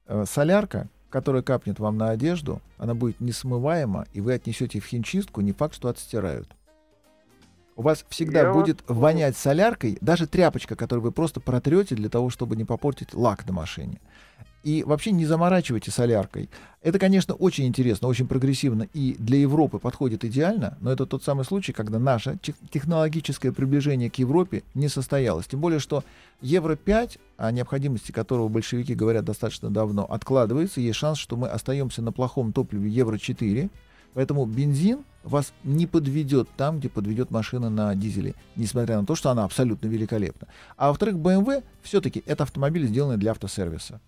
Э, 0.07 0.25
солярка, 0.27 0.89
которая 1.09 1.41
капнет 1.43 1.79
вам 1.79 1.97
на 1.97 2.09
одежду, 2.09 2.61
она 2.77 2.93
будет 2.93 3.21
несмываема, 3.21 4.05
и 4.11 4.19
вы 4.19 4.33
отнесете 4.33 4.81
в 4.81 4.85
химчистку, 4.85 5.39
не 5.39 5.53
факт, 5.53 5.75
что 5.75 5.87
отстирают. 5.87 6.49
У 7.79 7.81
вас 7.81 8.03
всегда 8.09 8.39
Я 8.41 8.47
вас 8.51 8.57
будет 8.57 8.83
понял. 8.83 8.99
вонять 8.99 9.37
соляркой, 9.37 9.97
даже 10.01 10.27
тряпочка, 10.27 10.75
которую 10.75 11.01
вы 11.01 11.13
просто 11.13 11.39
протрете 11.39 11.95
для 11.95 12.09
того, 12.09 12.29
чтобы 12.29 12.57
не 12.57 12.65
попортить 12.65 13.13
лак 13.13 13.47
на 13.47 13.53
машине. 13.53 14.01
И 14.65 14.83
вообще 14.83 15.11
не 15.11 15.25
заморачивайте 15.25 15.89
соляркой. 15.89 16.49
Это, 16.81 16.99
конечно, 16.99 17.35
очень 17.35 17.65
интересно, 17.67 18.09
очень 18.09 18.27
прогрессивно 18.27 18.85
и 18.93 19.15
для 19.17 19.37
Европы 19.37 19.79
подходит 19.79 20.25
идеально, 20.25 20.77
но 20.81 20.91
это 20.91 21.05
тот 21.05 21.23
самый 21.23 21.45
случай, 21.45 21.71
когда 21.71 21.99
наше 21.99 22.37
тех- 22.41 22.57
технологическое 22.69 23.53
приближение 23.53 24.09
к 24.09 24.15
Европе 24.15 24.63
не 24.73 24.89
состоялось. 24.89 25.47
Тем 25.47 25.61
более, 25.61 25.79
что 25.79 26.03
Евро-5, 26.41 27.17
о 27.37 27.49
необходимости 27.53 28.11
которого 28.11 28.49
большевики 28.49 28.93
говорят 28.93 29.23
достаточно 29.23 29.69
давно, 29.69 30.03
откладывается. 30.03 30.81
Есть 30.81 30.99
шанс, 30.99 31.17
что 31.17 31.37
мы 31.37 31.47
остаемся 31.47 32.01
на 32.01 32.11
плохом 32.11 32.51
топливе 32.51 32.89
Евро-4. 32.89 33.69
Поэтому 34.15 34.45
бензин 34.45 35.05
вас 35.23 35.53
не 35.63 35.87
подведет 35.87 36.49
там, 36.57 36.79
где 36.79 36.89
подведет 36.89 37.31
машина 37.31 37.69
на 37.69 37.95
дизеле, 37.95 38.35
несмотря 38.55 38.99
на 38.99 39.05
то, 39.05 39.15
что 39.15 39.29
она 39.29 39.43
абсолютно 39.43 39.87
великолепна. 39.87 40.47
А 40.77 40.89
во-вторых, 40.89 41.15
BMW 41.15 41.63
все-таки 41.81 42.23
это 42.25 42.43
автомобиль, 42.43 42.87
сделанный 42.87 43.17
для 43.17 43.31
автосервиса. 43.31 43.99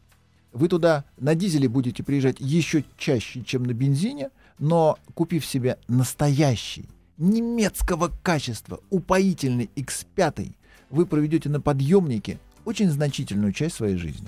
Вы 0.54 0.68
туда 0.68 1.06
на 1.18 1.36
дизеле 1.36 1.70
будете 1.70 2.04
приезжать 2.04 2.38
еще 2.40 2.84
чаще, 2.98 3.44
чем 3.44 3.64
на 3.64 3.74
бензине, 3.74 4.30
но 4.60 4.98
купив 5.14 5.46
себе 5.46 5.78
настоящий, 5.88 6.90
немецкого 7.18 8.12
качества, 8.22 8.80
упоительный 8.90 9.70
X5, 9.76 10.54
вы 10.90 11.06
проведете 11.06 11.50
на 11.50 11.62
подъемнике 11.62 12.40
очень 12.66 12.90
значительную 12.90 13.54
часть 13.54 13.76
своей 13.76 13.96
жизни. 13.96 14.28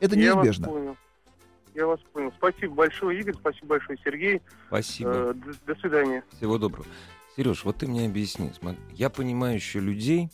Это 0.00 0.18
Я 0.18 0.34
неизбежно. 0.34 0.96
Я 1.76 1.86
вас 1.86 2.00
понял. 2.14 2.32
Спасибо 2.38 2.74
большое, 2.74 3.20
Игорь. 3.20 3.34
Спасибо 3.34 3.66
большое, 3.66 3.98
Сергей. 4.02 4.40
Спасибо. 4.68 5.10
Э, 5.10 5.34
до, 5.34 5.74
до 5.74 5.80
свидания. 5.80 6.24
Всего 6.38 6.56
доброго. 6.56 6.86
Сереж, 7.36 7.64
вот 7.64 7.76
ты 7.76 7.86
мне 7.86 8.06
объясни. 8.06 8.50
Я 8.92 9.10
понимаю 9.10 9.56
еще 9.56 9.78
людей, 9.78 10.30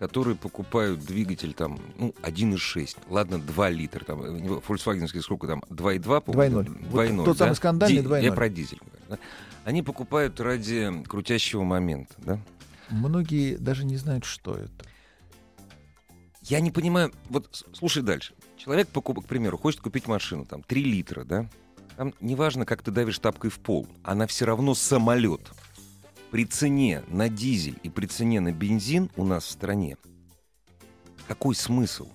которые 0.00 0.34
покупают 0.34 0.98
двигатель 1.04 1.52
там, 1.54 1.78
ну, 1.96 2.12
1,6, 2.22 2.96
ладно, 3.08 3.38
2 3.38 3.70
литра, 3.70 4.04
там, 4.04 4.60
фольксвагенский 4.62 5.22
сколько 5.22 5.46
там, 5.46 5.62
2,2, 5.70 6.20
по-моему? 6.22 6.60
2,0. 6.62 6.86
Вот 6.88 7.04
2,0, 7.04 7.16
тот 7.24 7.38
да? 7.38 7.44
самый 7.44 7.54
скандальный 7.54 8.02
Ди- 8.02 8.08
2,0. 8.08 8.22
Я 8.24 8.32
про 8.32 8.48
дизель 8.48 8.78
говорю, 8.78 9.04
да? 9.10 9.18
Они 9.64 9.82
покупают 9.82 10.40
ради 10.40 10.90
крутящего 11.06 11.62
момента, 11.62 12.14
да? 12.18 12.40
Многие 12.88 13.56
даже 13.56 13.84
не 13.84 13.96
знают, 13.96 14.24
что 14.24 14.56
это. 14.56 14.84
я 16.42 16.58
не 16.58 16.72
понимаю, 16.72 17.12
вот 17.28 17.64
слушай 17.74 18.02
дальше. 18.02 18.34
Человек, 18.62 18.88
к 18.90 19.24
примеру, 19.26 19.56
хочет 19.56 19.80
купить 19.80 20.06
машину, 20.06 20.44
там, 20.44 20.62
3 20.62 20.84
литра, 20.84 21.24
да? 21.24 21.48
Там 21.96 22.14
неважно, 22.20 22.66
как 22.66 22.82
ты 22.82 22.90
давишь 22.90 23.18
тапкой 23.18 23.50
в 23.50 23.58
пол, 23.58 23.86
она 24.02 24.26
все 24.26 24.44
равно 24.44 24.74
самолет. 24.74 25.40
При 26.30 26.44
цене 26.44 27.02
на 27.08 27.28
дизель 27.28 27.78
и 27.82 27.88
при 27.88 28.06
цене 28.06 28.40
на 28.40 28.52
бензин 28.52 29.10
у 29.16 29.24
нас 29.24 29.44
в 29.44 29.50
стране 29.50 29.96
какой 31.30 31.54
смысл? 31.54 32.08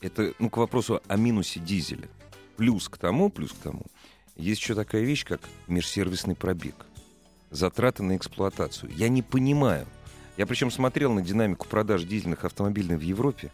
Это, 0.00 0.34
ну, 0.40 0.50
к 0.50 0.56
вопросу 0.56 1.00
о 1.06 1.16
минусе 1.16 1.60
дизеля. 1.60 2.08
Плюс 2.56 2.88
к 2.88 2.98
тому, 2.98 3.30
плюс 3.30 3.52
к 3.52 3.58
тому, 3.58 3.82
есть 4.34 4.60
еще 4.60 4.74
такая 4.74 5.02
вещь, 5.02 5.24
как 5.24 5.40
межсервисный 5.68 6.34
пробег. 6.34 6.74
Затраты 7.50 8.02
на 8.02 8.16
эксплуатацию. 8.16 8.90
Я 8.92 9.08
не 9.08 9.22
понимаю. 9.22 9.86
Я 10.36 10.46
причем 10.46 10.72
смотрел 10.72 11.12
на 11.12 11.22
динамику 11.22 11.68
продаж 11.68 12.02
дизельных 12.02 12.44
автомобилей 12.44 12.96
в 12.96 13.02
Европе, 13.02 13.52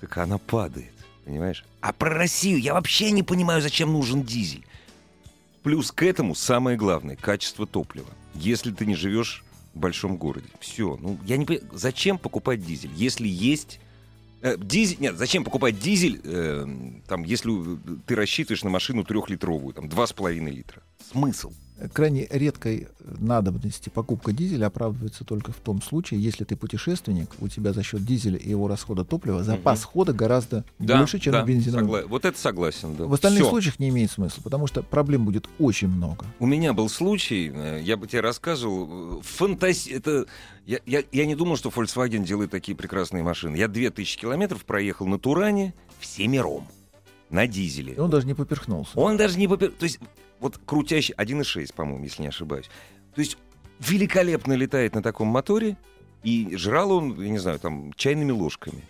так 0.00 0.16
она 0.16 0.38
падает, 0.38 0.94
понимаешь? 1.28 1.64
А 1.80 1.92
про 1.92 2.10
Россию 2.10 2.58
я 2.60 2.74
вообще 2.74 3.10
не 3.10 3.22
понимаю, 3.22 3.60
зачем 3.60 3.92
нужен 3.92 4.22
дизель. 4.22 4.64
Плюс 5.62 5.92
к 5.92 6.02
этому 6.02 6.34
самое 6.34 6.76
главное— 6.76 7.16
качество 7.20 7.66
топлива. 7.66 8.08
Если 8.34 8.72
ты 8.72 8.86
не 8.86 8.94
живешь 8.94 9.44
в 9.74 9.78
большом 9.78 10.16
городе. 10.16 10.46
Все. 10.60 10.96
Ну, 11.00 11.18
я 11.26 11.36
не 11.36 11.44
понимаю, 11.44 11.68
зачем 11.72 12.18
покупать 12.18 12.64
дизель, 12.64 12.90
если 12.94 13.28
есть... 13.28 13.78
э, 14.40 14.56
дизель, 14.56 14.96
нет, 15.00 15.16
зачем 15.18 15.44
покупать 15.44 15.78
дизель, 15.78 16.20
э, 16.24 16.66
там, 17.06 17.24
если 17.24 17.52
ты 18.06 18.14
рассчитываешь 18.14 18.64
на 18.64 18.70
машину 18.70 19.04
трехлитровую, 19.04 19.74
там, 19.74 19.88
два 19.88 20.06
с 20.06 20.12
половиной 20.12 20.52
литра? 20.52 20.82
Смысл? 21.12 21.52
Крайне 21.92 22.26
редкой 22.30 22.88
надобности 23.04 23.88
покупка 23.88 24.32
дизеля 24.32 24.66
оправдывается 24.66 25.24
только 25.24 25.52
в 25.52 25.56
том 25.56 25.80
случае, 25.80 26.20
если 26.20 26.42
ты 26.44 26.56
путешественник, 26.56 27.30
у 27.40 27.46
тебя 27.48 27.72
за 27.72 27.82
счет 27.84 28.04
дизеля 28.04 28.36
и 28.36 28.50
его 28.50 28.66
расхода 28.66 29.04
топлива 29.04 29.44
запас 29.44 29.84
хода 29.84 30.12
гораздо 30.12 30.64
больше, 30.78 31.20
чем 31.20 31.32
да, 31.32 31.44
бензиновом. 31.44 31.86
согла- 31.88 32.06
Вот 32.08 32.24
это 32.24 32.38
согласен, 32.38 32.96
да. 32.96 33.04
В 33.04 33.14
остальных 33.14 33.42
Всё. 33.42 33.50
случаях 33.50 33.78
не 33.78 33.90
имеет 33.90 34.10
смысла, 34.10 34.42
потому 34.42 34.66
что 34.66 34.82
проблем 34.82 35.24
будет 35.24 35.48
очень 35.60 35.88
много. 35.88 36.24
У 36.40 36.46
меня 36.46 36.72
был 36.72 36.88
случай, 36.88 37.52
э, 37.54 37.80
я 37.82 37.96
бы 37.96 38.06
тебе 38.08 38.22
рассказывал, 38.22 39.18
э, 39.18 39.22
фантази... 39.22 39.90
Это... 39.90 40.26
Я, 40.66 40.80
я, 40.84 41.02
я 41.12 41.26
не 41.26 41.34
думал, 41.34 41.56
что 41.56 41.70
Volkswagen 41.70 42.24
делает 42.24 42.50
такие 42.50 42.76
прекрасные 42.76 43.22
машины. 43.22 43.56
Я 43.56 43.68
2000 43.68 44.18
километров 44.18 44.64
проехал 44.64 45.06
на 45.06 45.18
Туране 45.18 45.74
всемиром, 46.00 46.66
на 47.30 47.46
дизеле. 47.46 47.94
И 47.94 47.98
он 47.98 48.10
даже 48.10 48.26
не 48.26 48.34
поперхнулся. 48.34 48.90
Он 48.98 49.16
даже 49.16 49.38
не 49.38 49.46
попер... 49.48 49.70
То 49.70 49.84
есть, 49.84 49.98
вот 50.40 50.58
крутящий 50.58 51.14
1.6, 51.14 51.74
по-моему, 51.74 52.04
если 52.04 52.22
не 52.22 52.28
ошибаюсь. 52.28 52.70
То 53.14 53.20
есть, 53.20 53.38
великолепно 53.80 54.52
летает 54.54 54.94
на 54.94 55.02
таком 55.02 55.28
моторе, 55.28 55.76
и 56.22 56.56
жрал 56.56 56.92
он, 56.92 57.20
я 57.20 57.30
не 57.30 57.38
знаю, 57.38 57.58
там, 57.58 57.92
чайными 57.94 58.32
ложками. 58.32 58.82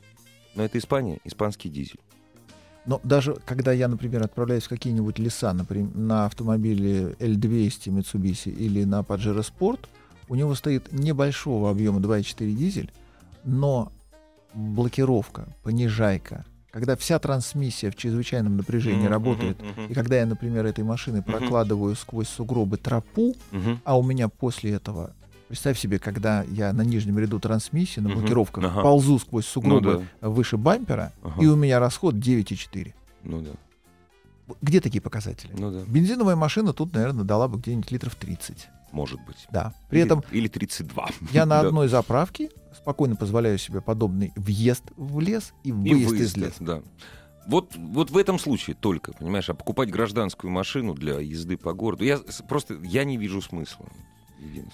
Но 0.54 0.64
это 0.64 0.78
Испания, 0.78 1.18
испанский 1.24 1.68
дизель. 1.68 2.00
Но 2.87 3.00
даже 3.04 3.34
когда 3.44 3.72
я, 3.72 3.87
например, 3.87 4.22
отправляюсь 4.22 4.64
в 4.64 4.68
какие-нибудь 4.70 5.18
леса, 5.18 5.52
например, 5.52 5.94
на 5.94 6.24
автомобиле 6.24 7.14
L200 7.18 7.88
Mitsubishi 7.88 8.50
или 8.50 8.84
на 8.84 9.00
Pajero 9.00 9.46
Sport, 9.46 9.80
у 10.28 10.34
него 10.34 10.54
стоит 10.54 10.90
небольшого 10.90 11.70
объема 11.70 12.00
2.4 12.00 12.50
дизель, 12.52 12.90
но 13.44 13.92
блокировка, 14.54 15.48
понижайка, 15.62 16.46
когда 16.70 16.96
вся 16.96 17.18
трансмиссия 17.18 17.90
в 17.90 17.96
чрезвычайном 17.96 18.57
напряжении 18.57 19.02
Мгм, 19.04 19.09
работает, 19.11 19.62
мгм, 19.62 19.87
и 19.87 19.94
когда 19.94 20.16
я, 20.16 20.26
например, 20.26 20.66
этой 20.66 20.85
машиной 20.85 21.22
прокладываю 21.22 21.94
сквозь 21.96 22.28
сугробы 22.28 22.76
тропу, 22.76 23.35
Мгм. 23.50 23.81
а 23.85 23.98
у 23.98 24.02
меня 24.02 24.28
после 24.28 24.72
этого, 24.72 25.12
представь 25.48 25.78
себе, 25.78 25.98
когда 25.98 26.42
я 26.44 26.72
на 26.72 26.83
нижнем 26.83 27.18
ряду 27.18 27.40
трансмиссии, 27.40 28.00
на 28.00 28.11
блокировках, 28.11 28.64
Ага. 28.64 28.83
ползу 28.83 29.18
сквозь 29.18 29.44
Ну 29.46 29.50
сугробы 29.62 30.07
да. 30.20 30.28
выше 30.28 30.57
бампера, 30.57 31.12
Ага. 31.22 31.42
и 31.42 31.46
у 31.46 31.57
меня 31.57 31.81
расход 31.81 32.16
9,4. 32.16 32.94
Ну 33.24 33.40
да. 33.40 33.50
Где 34.62 34.81
такие 34.81 35.00
показатели? 35.02 35.52
Ну 35.59 35.70
да. 35.70 35.85
Бензиновая 35.87 36.37
машина 36.37 36.72
тут, 36.72 36.94
наверное, 36.94 37.24
дала 37.24 37.48
бы 37.48 37.59
где-нибудь 37.59 37.90
литров 37.90 38.14
30. 38.14 38.68
Может 38.92 39.20
быть. 39.27 39.46
Да. 39.51 39.72
При 39.90 39.98
Или- 40.01 40.07
этом 40.07 40.24
Или 40.31 40.48
32. 40.48 41.09
я 41.33 41.46
на 41.46 41.61
Да. 41.62 41.68
одной 41.68 41.88
заправке 41.88 42.51
спокойно 42.77 43.16
позволяю 43.16 43.59
себе 43.59 43.81
подобный 43.81 44.33
въезд 44.37 44.85
в 44.96 45.20
лес 45.20 45.53
и 45.64 45.68
И 45.68 45.72
выезд, 45.72 46.12
из 46.14 46.37
леса. 46.37 46.55
Да. 46.61 46.83
Вот, 47.46 47.74
вот 47.77 48.11
в 48.11 48.16
этом 48.18 48.38
случае 48.38 48.77
только, 48.79 49.12
понимаешь, 49.12 49.48
а 49.48 49.55
покупать 49.55 49.90
гражданскую 49.90 50.51
машину 50.51 50.94
для 50.94 51.18
езды 51.18 51.57
по 51.57 51.72
городу, 51.72 52.05
я 52.05 52.18
просто 52.48 52.74
я 52.83 53.05
не 53.05 53.16
вижу 53.16 53.40
смысла. 53.40 53.87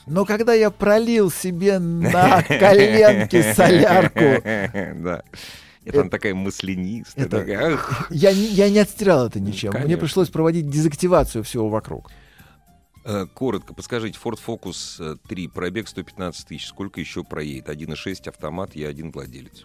Но 0.06 0.24
когда 0.24 0.52
я 0.52 0.70
пролил 0.70 1.30
себе 1.30 1.78
на 1.78 2.42
коленки 2.42 3.52
солярку, 3.54 4.20
Да. 5.02 5.22
Это 5.84 6.00
она 6.00 6.08
такая 6.10 6.34
маслянистая. 6.34 7.26
это- 7.26 7.40
такая, 7.40 7.74
ах. 7.74 8.06
я 8.10 8.32
не, 8.32 8.46
я 8.46 8.70
не 8.70 8.78
отстирал 8.78 9.26
это 9.26 9.38
ничем. 9.38 9.72
Мне 9.84 9.96
пришлось 9.98 10.28
проводить 10.30 10.68
дезактивацию 10.70 11.44
всего 11.44 11.68
вокруг. 11.68 12.10
Э, 13.04 13.26
Коротко, 13.34 13.74
подскажите, 13.74 14.18
Ford 14.22 14.38
Focus 14.44 14.96
э, 14.98 15.16
3, 15.28 15.48
пробег 15.48 15.88
115 15.88 16.46
тысяч, 16.46 16.66
сколько 16.66 17.00
еще 17.00 17.22
проедет? 17.22 17.68
1,6 17.68 18.28
автомат, 18.28 18.74
я 18.74 18.88
один 18.88 19.10
владелец. 19.12 19.64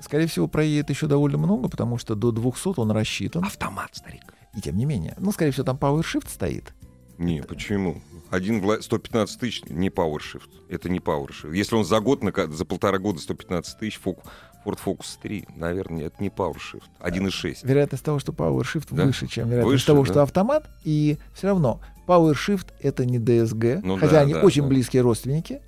Скорее 0.00 0.26
всего, 0.26 0.46
проедет 0.46 0.90
еще 0.90 1.06
довольно 1.06 1.38
много, 1.38 1.68
потому 1.68 1.96
что 1.96 2.14
до 2.14 2.30
200 2.30 2.78
он 2.78 2.90
рассчитан. 2.90 3.44
Автомат, 3.44 3.90
старик. 3.96 4.34
И 4.54 4.60
тем 4.60 4.76
не 4.76 4.84
менее. 4.84 5.14
Ну, 5.18 5.32
скорее 5.32 5.50
всего, 5.50 5.64
там 5.64 5.76
PowerShift 5.76 6.28
стоит. 6.28 6.74
Не, 7.16 7.42
почему? 7.42 8.02
Один 8.30 8.60
вла- 8.60 8.82
115 8.82 9.38
тысяч 9.40 9.62
не 9.64 9.88
PowerShift. 9.88 10.50
Это 10.68 10.88
не 10.90 10.98
PowerShift. 10.98 11.54
Если 11.54 11.74
он 11.74 11.84
за 11.84 12.00
год, 12.00 12.20
за 12.50 12.64
полтора 12.64 12.98
года 12.98 13.18
115 13.20 13.78
тысяч, 13.78 13.98
Фок- 14.04 14.24
Ford 14.64 14.78
Focus 14.84 15.18
3, 15.22 15.46
наверное, 15.56 16.06
это 16.06 16.22
не 16.22 16.28
PowerShift. 16.28 16.82
1,6. 17.00 17.58
Вероятность 17.66 18.04
того, 18.04 18.18
что 18.18 18.32
PowerShift 18.32 18.88
Да? 18.90 19.04
выше, 19.04 19.26
чем 19.26 19.48
вероятность 19.48 19.72
Выше, 19.72 19.86
того, 19.86 20.04
да. 20.04 20.10
что 20.12 20.22
автомат. 20.22 20.70
И 20.84 21.18
все 21.34 21.48
равно 21.48 21.80
PowerShift 22.06 22.68
это 22.80 23.04
не 23.04 23.18
DSG, 23.18 23.80
Ну 23.82 23.96
хотя 23.96 24.12
да, 24.12 24.20
они 24.22 24.34
да, 24.34 24.40
очень 24.42 24.62
да. 24.62 24.68
близкие 24.68 25.02
родственники. 25.02 25.60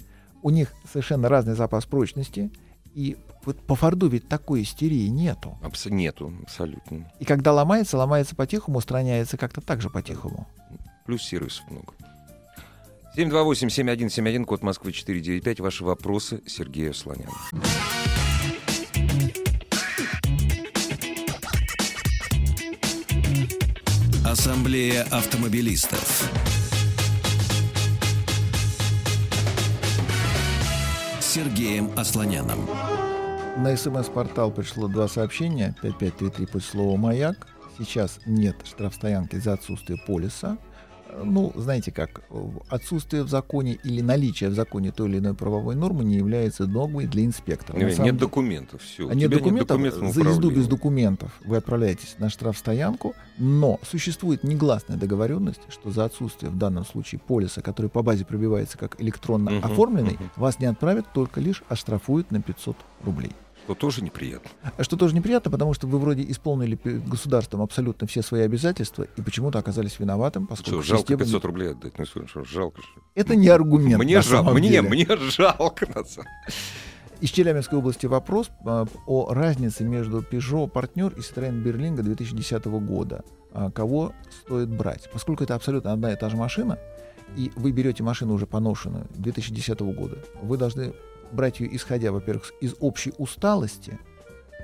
У 0.43 0.51
них 0.51 0.73
совершенно 0.91 1.29
разный 1.29 1.55
запас 1.55 1.85
прочности. 1.87 2.51
И 2.95 3.17
вот 3.45 3.59
по 3.67 3.75
Форду 3.75 4.09
ведь 4.09 4.29
такой 4.29 4.63
истерии 4.63 5.07
нету. 5.09 5.59
Абс- 5.63 5.87
нету, 5.91 6.33
абсолютно. 6.43 7.11
И 7.21 7.25
когда 7.25 7.53
ломается, 7.53 7.97
ломается 7.99 8.35
по-тихому, 8.35 8.79
устраняется 8.79 9.37
как-то 9.37 9.61
так 9.61 9.81
же 9.83 9.91
по-тихому. 9.91 10.47
Плюс 11.05 11.23
сервисов 11.23 11.65
много. 11.71 11.93
728-7171, 13.17 14.45
код 14.45 14.63
Москвы 14.63 14.93
495. 14.93 15.61
Ваши 15.61 15.85
вопросы 15.85 16.43
Сергею 16.47 16.93
Слоняну. 16.93 17.33
Ассамблея 24.39 25.05
автомобилистов. 25.05 26.31
Сергеем 31.23 31.91
Асланяном. 31.97 32.69
На 33.57 33.75
СМС-портал 33.75 34.51
пришло 34.51 34.89
два 34.89 35.09
сообщения. 35.09 35.75
5533 35.81 36.47
после 36.49 36.71
слова 36.71 36.99
«Маяк». 36.99 37.47
Сейчас 37.79 38.21
нет 38.27 38.57
штрафстоянки 38.67 39.37
за 39.37 39.55
отсутствие 39.55 39.99
полиса. 40.07 40.59
Ну, 41.25 41.53
знаете 41.55 41.93
как, 41.93 42.23
отсутствие 42.69 43.23
в 43.23 43.29
законе 43.29 43.79
или 43.85 44.01
наличие 44.01 44.51
в 44.51 44.55
законе 44.55 44.93
той 44.93 45.09
или 45.09 45.19
иной 45.19 45.35
правовой 45.35 45.75
нормы 45.75 46.05
не 46.05 46.17
является 46.17 46.67
нормой 46.67 47.07
для 47.07 47.25
инспектора. 47.25 47.79
Нет, 47.79 47.95
самом 47.95 48.07
нет 48.07 48.17
документов, 48.17 48.83
все. 48.83 49.09
а 49.09 49.15
нет 49.15 49.31
документов, 49.31 49.81
за 49.81 50.21
езду 50.21 50.51
без 50.51 50.67
документов 50.67 51.41
вы 51.45 51.57
отправляетесь 51.57 52.17
на 52.19 52.29
штрафстоянку, 52.29 53.15
но 53.39 53.79
существует 53.83 54.45
негласная 54.45 54.97
договоренность, 54.97 55.61
что 55.69 55.91
за 55.91 56.05
отсутствие 56.05 56.51
в 56.51 56.57
данном 56.57 56.85
случае 56.85 57.21
полиса, 57.21 57.61
который 57.63 57.91
по 57.91 58.03
базе 58.03 58.25
пробивается 58.25 58.79
как 58.79 59.01
электронно 59.01 59.53
Мгм, 59.53 59.65
оформленный, 59.65 60.15
мгм. 60.15 60.31
вас 60.37 60.59
не 60.59 60.67
отправят, 60.67 61.07
только 61.13 61.41
лишь 61.41 61.63
оштрафуют 61.69 62.31
на 62.31 62.41
500 62.43 62.77
рублей. 63.05 63.33
Что 63.67 63.75
тоже 63.75 64.01
неприятно. 64.05 64.49
Что 64.79 64.97
тоже 64.97 65.15
неприятно, 65.17 65.51
потому 65.51 65.75
что 65.75 65.89
вы 65.89 65.99
вроде 65.99 66.23
исполнили 66.31 66.79
государством 66.85 67.63
абсолютно 67.63 68.07
все 68.07 68.23
свои 68.23 68.43
обязательства 68.43 69.09
и 69.17 69.23
почему-то 69.23 69.59
оказались 69.59 69.99
виноватым, 69.99 70.47
поскольку 70.47 70.83
Что, 70.83 70.95
жалко 70.95 71.01
система... 71.03 71.19
500 71.25 71.45
рублей 71.45 71.71
отдать? 71.73 71.93
Ну, 71.99 72.05
что, 72.07 72.45
жалко 72.45 72.81
же. 72.81 72.89
Это 73.17 73.35
не 73.35 73.49
аргумент. 73.49 74.01
Мне 74.03 74.23
жалко, 74.23 74.53
мне, 74.53 74.83
мне 74.83 75.09
жалко. 75.17 75.87
на 75.93 76.05
самом- 76.05 76.31
Из 77.21 77.31
Челябинской 77.31 77.77
области 77.79 78.07
вопрос 78.07 78.51
а, 78.65 78.87
о 79.07 79.35
разнице 79.35 79.83
между 79.83 80.21
Peugeot 80.21 80.71
Partner 80.71 81.13
и 81.17 81.21
Citroёn 81.21 81.61
Berlingo 81.65 82.03
2010 82.03 82.67
года. 82.67 83.25
А, 83.53 83.71
Кого 83.73 84.13
стоит 84.45 84.69
брать? 84.69 85.11
Поскольку 85.13 85.43
это 85.43 85.57
абсолютно 85.57 85.93
одна 85.93 86.13
и 86.13 86.17
та 86.17 86.29
же 86.29 86.37
машина, 86.37 86.79
и 87.37 87.51
вы 87.57 87.73
берете 87.73 88.05
машину 88.05 88.35
уже 88.35 88.47
поношенную 88.47 89.07
2010 89.17 89.81
года, 89.81 90.19
вы 90.41 90.57
должны 90.57 90.93
брать 91.33 91.61
ее, 91.61 91.75
исходя, 91.77 92.13
во-первых, 92.13 92.53
из 92.61 92.75
общей 92.81 93.13
усталости, 93.19 93.99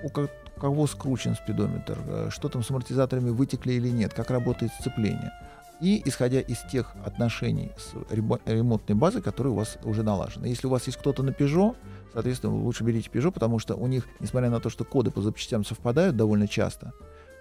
у 0.05 0.09
ко- 0.09 0.31
кого 0.61 0.87
скручен 0.87 1.35
спидометр, 1.35 1.99
э, 2.07 2.29
что 2.31 2.49
там 2.49 2.63
с 2.63 2.71
амортизаторами 2.71 3.31
вытекли 3.31 3.73
или 3.73 3.89
нет, 3.89 4.15
как 4.15 4.31
работает 4.31 4.73
сцепление. 4.81 5.33
И 5.81 6.01
исходя 6.05 6.41
из 6.41 6.61
тех 6.71 6.95
отношений 7.05 7.73
с 7.77 7.93
ремо- 8.13 8.41
ремонтной 8.47 8.95
базой, 8.95 9.21
которые 9.23 9.53
у 9.53 9.57
вас 9.57 9.79
уже 9.83 10.05
налажены. 10.05 10.47
Если 10.47 10.69
у 10.69 10.71
вас 10.71 10.87
есть 10.87 10.99
кто-то 10.99 11.25
на 11.25 11.31
Peugeot, 11.31 11.75
соответственно, 12.13 12.55
лучше 12.55 12.85
берите 12.85 13.11
Peugeot, 13.11 13.33
потому 13.33 13.59
что 13.59 13.75
у 13.75 13.89
них, 13.89 14.07
несмотря 14.21 14.49
на 14.51 14.61
то, 14.61 14.71
что 14.71 14.85
коды 14.85 15.11
по 15.11 15.21
запчастям 15.21 15.65
совпадают 15.65 16.17
довольно 16.17 16.47
часто, 16.47 16.93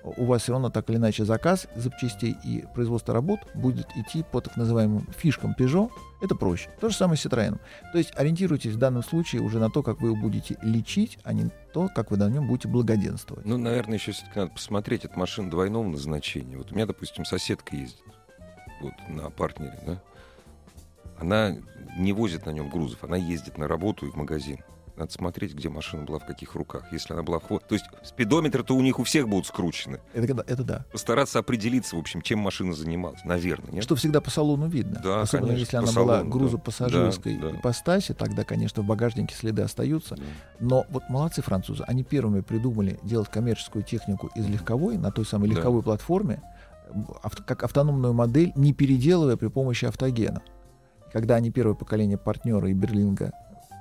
у 0.03 0.25
вас 0.25 0.43
все 0.43 0.53
равно 0.53 0.69
так 0.69 0.89
или 0.89 0.97
иначе 0.97 1.25
заказ 1.25 1.67
запчастей 1.75 2.35
и 2.43 2.65
производство 2.73 3.13
работ 3.13 3.39
будет 3.53 3.87
идти 3.95 4.23
по 4.23 4.41
так 4.41 4.57
называемым 4.57 5.07
фишкам 5.15 5.55
Peugeot. 5.57 5.89
Это 6.21 6.35
проще. 6.35 6.69
То 6.79 6.89
же 6.89 6.95
самое 6.95 7.17
с 7.17 7.25
Citroёn. 7.25 7.59
То 7.91 7.97
есть 7.97 8.11
ориентируйтесь 8.15 8.73
в 8.73 8.77
данном 8.77 9.03
случае 9.03 9.41
уже 9.41 9.59
на 9.59 9.69
то, 9.69 9.83
как 9.83 10.01
вы 10.01 10.09
его 10.09 10.17
будете 10.17 10.57
лечить, 10.61 11.17
а 11.23 11.33
не 11.33 11.49
то, 11.73 11.89
как 11.93 12.11
вы 12.11 12.17
на 12.17 12.29
нем 12.29 12.47
будете 12.47 12.67
благоденствовать. 12.67 13.45
Ну, 13.45 13.57
наверное, 13.57 13.95
еще 13.95 14.11
все-таки 14.11 14.39
надо 14.39 14.51
посмотреть. 14.51 15.05
Это 15.05 15.17
машина 15.17 15.49
двойного 15.49 15.83
назначения. 15.83 16.57
Вот 16.57 16.71
у 16.71 16.75
меня, 16.75 16.85
допустим, 16.85 17.25
соседка 17.25 17.75
ездит 17.75 18.03
вот, 18.81 18.93
на 19.09 19.29
партнере, 19.29 19.79
да? 19.85 20.01
Она 21.19 21.55
не 21.97 22.13
возит 22.13 22.45
на 22.45 22.51
нем 22.51 22.69
грузов, 22.69 23.03
она 23.03 23.15
ездит 23.17 23.57
на 23.57 23.67
работу 23.67 24.07
и 24.07 24.09
в 24.09 24.15
магазин. 24.15 24.57
Надо 24.97 25.11
смотреть, 25.11 25.53
где 25.55 25.69
машина 25.69 26.03
была 26.03 26.19
в 26.19 26.25
каких 26.25 26.55
руках. 26.55 26.83
Если 26.91 27.13
она 27.13 27.23
была 27.23 27.39
в 27.39 27.43
ход. 27.43 27.63
То 27.67 27.75
есть 27.75 27.85
спидометры-то 28.03 28.75
у 28.75 28.81
них 28.81 28.99
у 28.99 29.03
всех 29.03 29.27
будут 29.27 29.47
скручены. 29.47 29.99
Это, 30.13 30.43
это 30.47 30.63
да. 30.63 30.85
Постараться 30.91 31.39
определиться, 31.39 31.95
в 31.95 31.99
общем, 31.99 32.21
чем 32.21 32.39
машина 32.39 32.73
занималась. 32.73 33.23
Наверное, 33.23 33.71
нет? 33.71 33.83
Что 33.83 33.95
всегда 33.95 34.21
по 34.21 34.29
салону 34.29 34.67
видно. 34.67 34.99
Да, 35.03 35.21
Особенно 35.21 35.47
конечно, 35.47 35.61
если 35.63 35.77
она 35.77 35.87
салону, 35.87 36.07
была 36.07 36.23
да. 36.23 36.29
грузопассажирской 36.29 37.37
Да, 37.37 37.49
да. 37.49 37.57
ипостаси, 37.57 38.13
тогда, 38.13 38.43
конечно, 38.43 38.83
в 38.83 38.85
багажнике 38.85 39.33
следы 39.35 39.61
остаются. 39.61 40.15
Да. 40.15 40.23
Но 40.59 40.85
вот 40.89 41.03
молодцы 41.09 41.41
французы, 41.41 41.83
они 41.87 42.03
первыми 42.03 42.41
придумали 42.41 42.99
делать 43.03 43.29
коммерческую 43.29 43.83
технику 43.83 44.29
из 44.35 44.45
легковой 44.47 44.97
на 44.97 45.11
той 45.11 45.25
самой 45.25 45.49
Да. 45.49 45.55
легковой 45.55 45.81
платформе, 45.83 46.41
м, 46.93 47.07
авто- 47.23 47.43
как 47.43 47.63
автономную 47.63 48.13
модель, 48.13 48.51
не 48.55 48.73
переделывая 48.73 49.37
при 49.37 49.47
помощи 49.47 49.85
автогена. 49.85 50.41
Когда 51.13 51.35
они 51.35 51.51
первое 51.51 51.75
поколение 51.75 52.17
партнера 52.17 52.69
и 52.69 52.73
Берлинга 52.73 53.31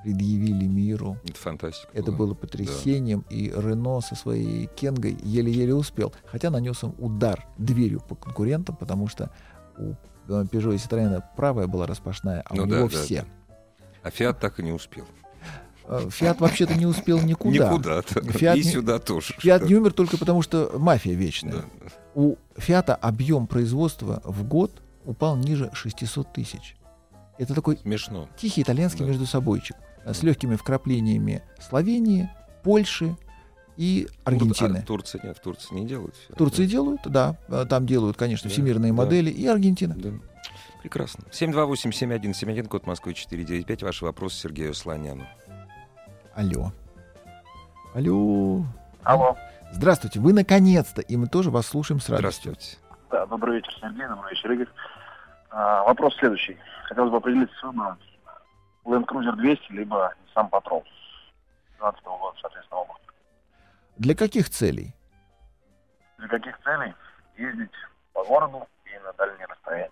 предъявили 0.03 0.65
миру, 0.65 1.17
Это 1.23 1.37
фантастика. 1.39 1.89
это 1.93 2.11
была. 2.11 2.17
было 2.17 2.33
потрясением, 2.33 3.23
и 3.29 3.49
Рено 3.55 4.01
со 4.01 4.15
своей 4.15 4.67
Кенгой 4.67 5.17
еле-еле 5.23 5.73
успел. 5.75 6.13
Хотя 6.25 6.49
нанес 6.49 6.81
им 6.83 6.93
удар 6.97 7.45
дверью 7.57 8.01
по 8.01 8.15
конкурентам, 8.15 8.75
потому 8.75 9.07
что 9.07 9.29
у 9.77 9.91
э, 9.91 10.45
Peugeot 10.51 10.73
и 10.73 10.77
Citroёn 10.77 11.21
правая 11.35 11.67
была 11.67 11.85
распашная, 11.87 12.43
а 12.49 12.55
Ну 12.55 12.63
у 12.63 12.65
да, 12.65 12.77
него 12.77 12.89
да, 12.89 12.97
все. 12.97 13.25
А 14.03 14.09
Фиат 14.09 14.39
так 14.39 14.59
и 14.59 14.63
не 14.63 14.71
успел. 14.71 15.05
Э, 15.85 16.07
Фиат 16.09 16.39
вообще-то 16.41 16.73
не 16.75 16.85
успел 16.85 17.21
никуда. 17.21 17.71
Никуда. 17.71 18.01
Фиат 18.01 18.57
и 18.57 18.63
не- 18.63 18.71
сюда 18.71 18.99
тоже. 18.99 19.33
Фиат 19.39 19.63
не 19.63 19.75
умер 19.75 19.93
только 19.93 20.17
потому, 20.17 20.41
что 20.41 20.71
мафия 20.77 21.13
вечная. 21.15 21.53
Да. 21.53 21.63
У 22.15 22.35
Фиата 22.57 22.95
объем 22.95 23.45
производства 23.47 24.21
в 24.25 24.43
год 24.43 24.81
упал 25.05 25.35
ниже 25.37 25.69
600 25.73 26.33
тысяч. 26.33 26.75
Это 27.37 27.55
такой 27.55 27.77
Смешно. 27.77 28.27
тихий 28.37 28.61
итальянский 28.61 28.99
Да. 29.03 29.09
междусобойчик 29.11 29.75
э, 29.75 29.81
с 30.05 30.23
легкими 30.23 30.55
вкраплениями 30.55 31.43
Словении, 31.59 32.29
Польши 32.63 33.15
и 33.77 34.07
Аргентины. 34.23 34.79
А 34.79 34.81
Турция 34.85 35.21
нет, 35.23 35.37
в 35.37 35.41
Турции 35.41 35.73
не 35.75 35.85
делают. 35.85 36.15
В 36.29 36.35
Турции 36.35 36.65
делают, 36.65 37.01
да, 37.05 37.37
э, 37.47 37.65
там 37.69 37.85
делают, 37.85 38.17
конечно, 38.17 38.49
Да, 38.49 38.53
всемирные 38.53 38.91
да. 38.91 38.97
модели 38.97 39.29
и 39.29 39.45
Аргентина. 39.47 39.95
Да. 39.97 40.09
Прекрасно. 40.81 41.23
728-7171, 41.31 42.67
код 42.67 42.87
Москвы 42.87 43.13
495. 43.13 43.83
Ваши 43.83 44.03
вопросы 44.05 44.37
Сергею 44.37 44.73
Слоняну. 44.73 45.27
Алло. 46.33 46.71
Алло. 47.93 48.65
Алло. 49.03 49.37
Здравствуйте, 49.73 50.19
вы 50.19 50.33
наконец-то, 50.33 51.01
и 51.01 51.15
мы 51.17 51.27
тоже 51.27 51.49
вас 51.49 51.67
слушаем 51.67 51.99
с 52.01 52.09
радостью. 52.09 52.53
Здравствуйте. 52.53 52.77
Да, 53.09 53.25
добрый 53.25 53.55
вечер, 53.57 53.73
Сергей, 53.79 54.07
добрый 54.07 54.31
вечер, 54.31 54.51
Игорь. 54.51 54.67
А, 55.49 55.83
вопрос 55.83 56.15
следующий. 56.17 56.57
Хотелось 56.85 57.11
бы 57.11 57.17
определиться 57.17 57.55
с 57.57 57.63
выбором 57.63 57.97
Land 58.85 59.05
Cruiser 59.05 59.35
200, 59.35 59.71
либо 59.71 60.13
Nissan 60.35 60.49
Patrol 60.49 60.83
2012 61.79 62.03
года, 62.03 62.37
соответственно, 62.41 62.81
оба. 62.81 62.95
Для 63.97 64.15
каких 64.15 64.49
целей? 64.49 64.93
Для 66.17 66.27
каких 66.27 66.57
целей 66.63 66.93
ездить 67.37 67.71
по 68.13 68.23
городу 68.23 68.67
и 68.85 69.03
на 69.03 69.13
дальние 69.13 69.45
расстояния? 69.47 69.91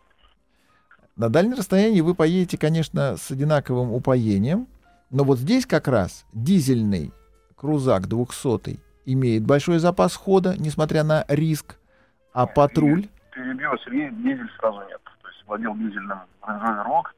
На 1.16 1.30
дальнем 1.30 1.54
расстоянии 1.54 2.02
вы 2.02 2.16
поедете, 2.16 2.58
конечно, 2.58 3.18
с 3.18 3.30
одинаковым 3.32 3.92
упоением, 3.92 4.68
но 5.10 5.24
вот 5.24 5.40
здесь 5.40 5.66
как 5.66 5.88
раз 5.88 6.26
дизельный 6.34 7.12
крузак 7.56 8.08
200 8.08 8.80
имеет 9.06 9.46
большой 9.46 9.80
запас 9.80 10.16
хода, 10.16 10.56
несмотря 10.58 11.04
на 11.04 11.26
риск, 11.28 11.78
а 12.34 12.46
Нет, 12.46 12.54
патруль... 12.54 13.08
Сергей, 13.34 14.10
дизель 14.12 14.50
сразу 14.60 14.80
нет. 14.88 15.02
То 15.22 15.28
есть 15.30 15.44
владел 15.46 15.76
дизельным 15.76 16.20
Range 16.42 16.86
Rover 16.86 17.10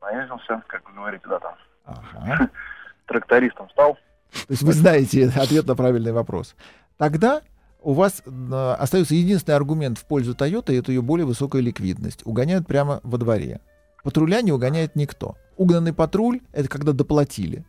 наездился, 0.00 0.62
как 0.66 0.88
вы 0.88 0.94
говорите, 0.94 1.24
да, 1.28 1.38
там, 1.38 1.54
Ага. 1.84 2.50
трактористом 3.06 3.68
стал. 3.70 3.94
То 4.32 4.50
есть 4.50 4.62
вы 4.62 4.72
знаете 4.72 5.28
ответ 5.28 5.66
на 5.66 5.74
правильный 5.74 6.12
вопрос. 6.12 6.54
Тогда 6.98 7.42
у 7.80 7.92
вас 7.92 8.22
э, 8.26 8.74
остается 8.78 9.14
единственный 9.14 9.54
аргумент 9.54 9.98
в 9.98 10.04
пользу 10.04 10.34
Toyota, 10.34 10.76
это 10.76 10.92
ее 10.92 11.00
более 11.00 11.26
высокая 11.26 11.62
ликвидность. 11.62 12.26
Угоняют 12.26 12.66
прямо 12.66 13.00
во 13.02 13.18
дворе. 13.18 13.60
Патруля 14.04 14.42
не 14.42 14.52
угоняет 14.52 14.96
никто. 14.96 15.36
Угнанный 15.56 15.92
патруль— 15.92 16.40
это 16.52 16.68
когда 16.68 16.92
доплатили. 16.92 17.64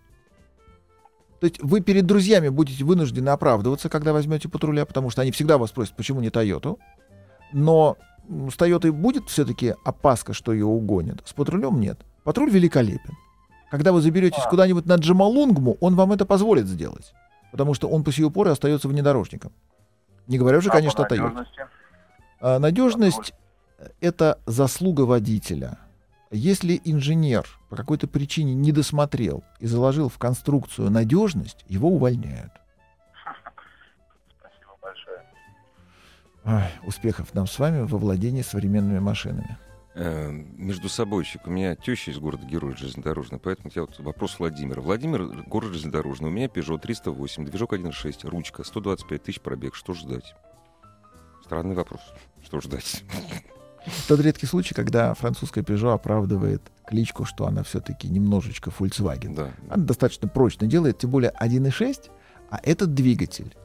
То 1.39 1.45
есть 1.47 1.61
вы 1.61 1.79
перед 1.79 2.05
друзьями 2.05 2.49
будете 2.49 2.83
вынуждены 2.83 3.29
оправдываться, 3.29 3.87
когда 3.87 4.11
возьмете 4.11 4.49
патруля, 4.49 4.85
потому 4.85 5.09
что 5.09 5.21
они 5.21 5.31
всегда 5.31 5.57
вас 5.57 5.69
спросят, 5.69 5.95
почему 5.95 6.19
не 6.19 6.29
Тойоту. 6.29 6.79
Но 7.53 7.97
с 8.51 8.57
Тойотой 8.57 8.91
будет 8.91 9.29
все-таки 9.29 9.75
опаска, 9.85 10.33
что 10.33 10.51
ее 10.51 10.65
угонят. 10.65 11.21
С 11.25 11.33
патрулем 11.33 11.79
нет. 11.79 11.99
Патруль 12.29 12.51
великолепен. 12.51 13.17
Когда 13.71 13.91
вы 13.91 14.01
заберетесь 14.01 14.43
А. 14.45 14.49
куда-нибудь 14.51 14.85
на 14.85 14.97
Джамалунгму, 14.97 15.77
он 15.81 15.95
вам 15.95 16.11
это 16.11 16.27
позволит 16.27 16.67
сделать. 16.67 17.11
Потому 17.51 17.73
что 17.73 17.89
он 17.89 18.03
по 18.03 18.11
сию 18.11 18.29
поры 18.29 18.51
остается 18.51 18.87
внедорожником. 18.87 19.51
Не 20.27 20.37
говоря 20.37 20.59
уже, 20.59 20.69
А 20.69 20.73
конечно, 20.73 21.03
о 21.03 21.09
надежности? 21.09 21.61
А, 22.39 22.59
Надежность— 22.59 23.33
это 23.99 24.37
заслуга 24.45 25.07
водителя. 25.07 25.79
Если 26.29 26.79
инженер 26.85 27.47
по 27.71 27.75
какой-то 27.75 28.07
причине 28.07 28.53
не 28.53 28.71
досмотрел 28.71 29.43
и 29.59 29.65
заложил 29.65 30.07
в 30.07 30.19
конструкцию 30.19 30.91
надежность, 30.91 31.65
его 31.67 31.89
увольняют. 31.89 32.51
Спасибо 34.39 34.77
большое. 34.79 35.23
Ай, 36.45 36.73
успехов 36.83 37.33
нам 37.33 37.47
с 37.47 37.57
вами 37.57 37.81
во 37.87 37.97
владении 37.97 38.43
современными 38.43 38.99
машинами. 38.99 39.57
Э, 39.95 40.31
Между 40.31 40.87
собойчик. 40.87 41.47
У 41.47 41.49
меня 41.49 41.75
теща 41.75 42.11
из 42.11 42.19
города 42.19 42.45
Герой 42.45 42.75
железнодорожный, 42.75 43.39
поэтому 43.39 43.69
тебя 43.69 43.81
вот 43.81 43.99
вопрос 43.99 44.37
Владимира. 44.39 44.81
Владимир, 44.81 45.43
город 45.47 45.69
железнодорожный. 45.69 46.29
У 46.29 46.31
меня 46.31 46.45
Peugeot 46.47 46.79
308, 46.79 47.45
движок 47.45 47.73
1.6, 47.73 48.27
ручка, 48.29 48.63
125 48.63 49.23
тысяч 49.23 49.41
пробег. 49.41 49.75
Что 49.75 49.93
ждать? 49.93 50.35
Странный 51.43 51.75
вопрос. 51.75 52.01
Что 52.43 52.61
ждать? 52.61 53.03
Тот 54.07 54.19
редкий 54.19 54.45
случай, 54.45 54.75
когда 54.75 55.13
французская 55.15 55.63
Peugeot 55.63 55.93
оправдывает 55.93 56.61
кличку, 56.85 57.25
что 57.25 57.47
она 57.47 57.63
все-таки 57.63 58.07
немножечко 58.07 58.69
Volkswagen. 58.69 59.33
Да. 59.35 59.51
Она 59.69 59.83
достаточно 59.83 60.27
прочно 60.27 60.67
делает, 60.67 60.99
тем 60.99 61.09
более 61.09 61.31
1.6, 61.31 62.11
а 62.51 62.59
этот 62.61 62.93
двигатель, 62.93 63.55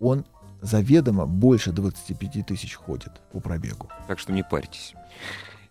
он 0.00 0.24
заведомо 0.62 1.26
больше 1.26 1.72
25 1.72 2.46
тысяч 2.46 2.74
ходит 2.74 3.12
по 3.32 3.40
пробегу. 3.40 3.88
Так 4.08 4.18
что 4.18 4.32
не 4.32 4.42
парьтесь. 4.42 4.94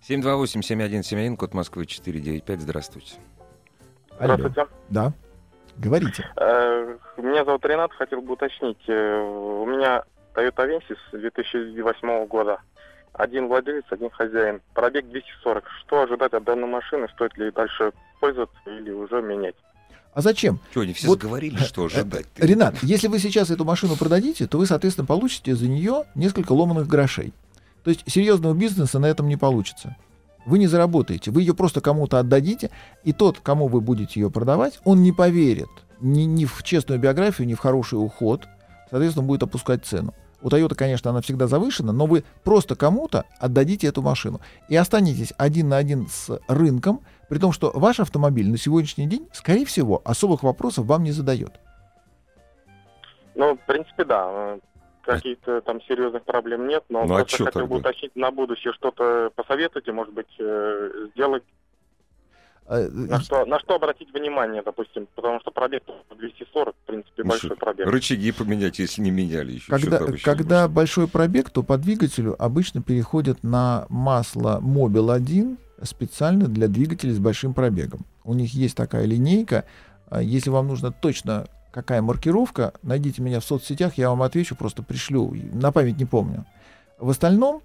728-7171, 0.08 1.36
код 1.38 1.54
Москвы 1.54 1.86
495. 1.86 2.62
Здравствуйте. 2.62 3.14
Алло. 4.20 4.36
Здравствуйте. 4.36 4.70
Да. 4.90 5.14
Говорите. 5.78 6.26
Э, 6.38 6.98
Меня 7.18 7.46
зовут 7.46 7.66
Ренат, 7.66 7.92
хотел 7.94 8.22
бы 8.22 8.34
уточнить. 8.34 8.78
э, 8.88 9.20
У 9.22 9.66
меня 9.66 10.04
Toyota 10.36 10.68
Avensis 10.68 10.98
2008 11.12 12.28
года. 12.28 12.60
Один 13.14 13.48
владелец, 13.48 13.84
один 13.90 14.10
хозяин. 14.10 14.62
Пробег 14.74 15.08
240. 15.10 15.64
Что 15.86 16.02
ожидать 16.04 16.34
от 16.34 16.44
данной 16.44 16.68
машины? 16.68 17.08
Стоит 17.14 17.36
ли 17.38 17.52
дальше 17.52 17.92
пользоваться 18.20 18.56
или 18.66 18.92
уже 18.92 19.22
менять? 19.22 19.56
А 20.14 20.22
зачем? 20.22 20.60
Что, 20.72 20.82
они 20.82 20.94
все 20.94 21.08
Вот, 21.08 21.20
сговорились, 21.20 21.62
что 21.66 21.86
ожидать? 21.86 22.28
Ренат, 22.38 22.76
если 22.84 23.08
вы 23.08 23.18
сейчас 23.20 23.50
эту 23.50 23.66
машину 23.66 23.96
продадите, 23.96 24.48
то 24.48 24.60
вы, 24.60 24.68
соответственно, 24.68 25.08
получите 25.08 25.56
за 25.56 25.68
нее 25.68 26.04
несколько 26.14 26.52
ломаных 26.54 26.88
грошей. 26.88 27.34
То 27.84 27.90
есть 27.90 28.04
серьезного 28.10 28.54
бизнеса 28.54 29.00
на 29.00 29.08
этом 29.08 29.28
не 29.28 29.38
получится. 29.38 29.96
Вы 30.46 30.60
не 30.60 30.68
заработаете, 30.68 31.32
вы 31.32 31.42
ее 31.42 31.54
просто 31.54 31.80
кому-то 31.82 32.20
отдадите, 32.20 32.70
и 33.04 33.14
тот, 33.14 33.40
кому 33.40 33.68
вы 33.68 33.80
будете 33.80 34.20
ее 34.20 34.30
продавать, 34.30 34.80
он 34.84 35.02
не 35.02 35.12
поверит 35.12 35.70
ни, 36.02 36.24
ни 36.24 36.46
в 36.46 36.64
честную 36.64 37.00
биографию, 37.00 37.48
ни 37.48 37.54
в 37.54 37.60
хороший 37.60 37.96
уход, 37.96 38.48
соответственно, 38.90 39.26
будет 39.26 39.44
опускать 39.44 39.86
цену. 39.86 40.14
У 40.42 40.50
Toyota, 40.50 40.76
конечно, 40.76 41.10
она 41.10 41.22
всегда 41.22 41.48
завышена, 41.48 41.94
но 41.94 42.06
вы 42.06 42.26
просто 42.44 42.76
кому-то 42.76 43.24
отдадите 43.40 43.88
эту 43.88 44.02
машину 44.02 44.42
и 44.68 44.76
останетесь 44.76 45.34
один 45.38 45.70
на 45.70 45.78
один 45.78 46.08
с 46.10 46.38
рынком, 46.50 47.00
при 47.30 47.40
том, 47.40 47.54
что 47.54 47.72
ваш 47.74 48.02
автомобиль 48.02 48.50
на 48.50 48.58
сегодняшний 48.58 49.08
день, 49.08 49.30
скорее 49.32 49.66
всего, 49.66 50.02
особых 50.04 50.44
вопросов 50.44 50.86
вам 50.86 51.04
не 51.04 51.12
задает. 51.12 51.54
Ну, 53.36 53.56
в 53.56 53.66
принципе, 53.66 54.04
да. 54.04 54.58
Каких-то 55.04 55.62
там 55.62 55.82
серьезных 55.82 56.24
проблем 56.24 56.68
нет, 56.68 56.84
но 56.90 57.06
Ну, 57.06 57.14
а 57.16 57.18
просто 57.20 57.38
чё 57.38 57.46
хотел 57.46 57.68
бы 57.68 57.78
уточнить 57.78 58.16
на 58.16 58.32
будущее 58.32 58.74
что-то 58.74 59.32
посоветуйте, 59.36 59.92
может 59.92 60.14
быть, 60.14 60.28
э, 60.40 61.08
сделать. 61.14 61.44
Э, 62.68 62.88
На 62.90 63.20
что, 63.20 63.46
на 63.46 63.60
что 63.60 63.76
обратить 63.76 64.14
внимание, 64.14 64.62
допустим, 64.64 65.08
потому 65.16 65.42
что 65.42 65.52
пробег 65.52 65.84
240, 66.18 66.74
в 66.76 66.86
принципе, 66.88 67.24
Ну 67.24 67.30
большой 67.32 67.50
что, 67.50 67.58
пробег. 67.60 67.88
Рычаги 67.88 68.32
поменять, 68.32 68.80
если 68.80 69.02
не 69.02 69.12
меняли 69.12 69.54
еще. 69.54 69.70
Когда, 69.70 70.00
когда 70.24 70.68
большой 70.70 71.10
пробег, 71.10 71.50
то 71.50 71.64
по 71.64 71.78
двигателю 71.78 72.36
обычно 72.42 72.82
переходят 72.82 73.44
на 73.44 73.86
масло 73.90 74.62
Mobil 74.62 75.14
1 75.14 75.58
специально 75.82 76.48
для 76.48 76.70
двигателей 76.70 77.12
с 77.12 77.20
большим 77.20 77.54
пробегом. 77.54 78.06
У 78.24 78.34
них 78.34 78.54
есть 78.54 78.78
такая 78.78 79.06
линейка. 79.06 79.66
А 80.10 80.22
Если 80.22 80.50
вам 80.50 80.68
нужно 80.68 80.94
точно 80.94 81.48
какая 81.74 82.02
маркировка, 82.02 82.74
найдите 82.84 83.22
меня 83.22 83.40
в 83.40 83.44
соцсетях, 83.44 83.98
я 83.98 84.10
вам 84.10 84.22
отвечу, 84.22 84.56
просто 84.56 84.84
пришлю. 84.84 85.34
На 85.54 85.72
память 85.72 85.98
не 85.98 86.06
помню. 86.06 86.46
В 87.00 87.10
остальном 87.10 87.62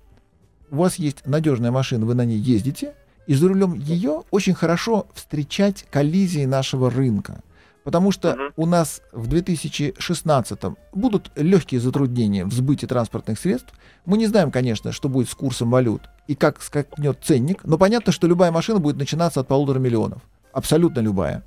у 0.70 0.76
вас 0.76 0.96
есть 0.96 1.26
надежная 1.26 1.70
машина, 1.70 2.06
вы 2.06 2.14
на 2.14 2.24
ней 2.24 2.38
ездите, 2.38 2.94
и 3.26 3.34
за 3.34 3.48
рулем 3.48 3.74
ее 3.74 4.22
очень 4.30 4.54
хорошо 4.54 5.06
встречать 5.14 5.84
коллизии 5.90 6.46
нашего 6.46 6.90
рынка. 6.90 7.42
Потому 7.84 8.10
что 8.10 8.36
у 8.56 8.66
нас 8.66 9.00
в 9.12 9.28
2016 9.28 10.58
будут 10.92 11.30
легкие 11.36 11.80
затруднения 11.80 12.44
в 12.44 12.52
сбыте 12.52 12.86
транспортных 12.86 13.38
средств. 13.38 13.72
Мы 14.04 14.18
не 14.18 14.26
знаем, 14.26 14.50
конечно, 14.50 14.92
что 14.92 15.08
будет 15.08 15.28
с 15.28 15.34
курсом 15.34 15.70
валют 15.70 16.02
и 16.26 16.34
как 16.34 16.62
скакнет 16.62 17.18
ценник, 17.22 17.64
но 17.64 17.78
понятно, 17.78 18.12
что 18.12 18.26
любая 18.26 18.50
машина 18.50 18.78
будет 18.78 18.96
начинаться 18.96 19.40
от 19.40 19.48
полутора 19.48 19.78
миллионов. 19.78 20.22
Абсолютно 20.52 21.00
любая. 21.00 21.44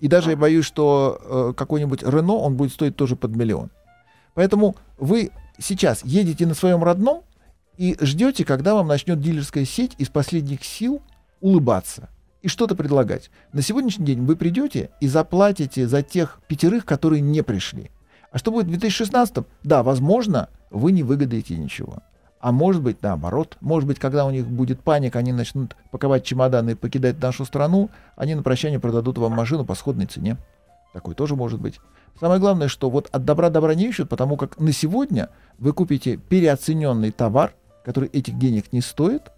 И 0.00 0.08
даже 0.08 0.30
я 0.30 0.36
боюсь, 0.36 0.64
что 0.64 1.20
э, 1.22 1.52
какой-нибудь 1.56 2.02
Рено, 2.02 2.34
он 2.34 2.56
будет 2.56 2.72
стоить 2.72 2.96
тоже 2.96 3.16
под 3.16 3.36
миллион. 3.36 3.70
Поэтому 4.34 4.76
вы 4.98 5.30
сейчас 5.58 6.04
едете 6.04 6.46
на 6.46 6.54
своем 6.54 6.82
родном 6.82 7.22
и 7.76 7.96
ждете, 8.00 8.44
когда 8.44 8.74
вам 8.74 8.88
начнет 8.88 9.20
дилерская 9.20 9.64
сеть 9.64 9.94
из 9.98 10.08
последних 10.08 10.64
сил 10.64 11.02
улыбаться 11.40 12.08
и 12.42 12.48
что-то 12.48 12.74
предлагать. 12.74 13.30
На 13.52 13.62
сегодняшний 13.62 14.06
день 14.06 14.24
вы 14.24 14.36
придете 14.36 14.90
и 15.00 15.08
заплатите 15.08 15.86
за 15.86 16.02
тех 16.02 16.40
пятерых, 16.48 16.86
которые 16.86 17.20
не 17.20 17.42
пришли. 17.42 17.90
А 18.32 18.38
что 18.38 18.52
будет 18.52 18.66
в 18.66 18.70
2016? 18.70 19.44
Да, 19.64 19.82
возможно, 19.82 20.48
вы 20.70 20.92
не 20.92 21.02
выгадаете 21.02 21.56
ничего. 21.56 21.98
А 22.40 22.52
может 22.52 22.82
быть, 22.82 23.02
наоборот. 23.02 23.58
Может 23.60 23.86
быть, 23.86 23.98
когда 23.98 24.24
у 24.24 24.30
них 24.30 24.46
будет 24.46 24.80
паника, 24.80 25.18
они 25.18 25.32
начнут 25.32 25.76
паковать 25.90 26.24
чемоданы 26.24 26.70
и 26.70 26.74
покидать 26.74 27.20
нашу 27.20 27.44
страну, 27.44 27.90
они 28.16 28.34
на 28.34 28.42
прощание 28.42 28.80
продадут 28.80 29.18
вам 29.18 29.32
машину 29.32 29.64
по 29.64 29.74
сходной 29.74 30.06
цене. 30.06 30.38
Такой 30.94 31.14
тоже 31.14 31.36
может 31.36 31.60
быть. 31.60 31.78
Самое 32.18 32.40
главное, 32.40 32.68
что 32.68 32.90
вот 32.90 33.08
от 33.12 33.24
добра 33.24 33.50
добра 33.50 33.74
не 33.74 33.88
ищут, 33.88 34.08
потому 34.08 34.36
как 34.36 34.58
на 34.58 34.72
сегодня 34.72 35.28
вы 35.58 35.72
купите 35.72 36.16
переоцененный 36.16 37.12
товар, 37.12 37.54
который 37.84 38.08
этих 38.08 38.38
денег 38.38 38.72
не 38.72 38.80
стоит, 38.80 39.30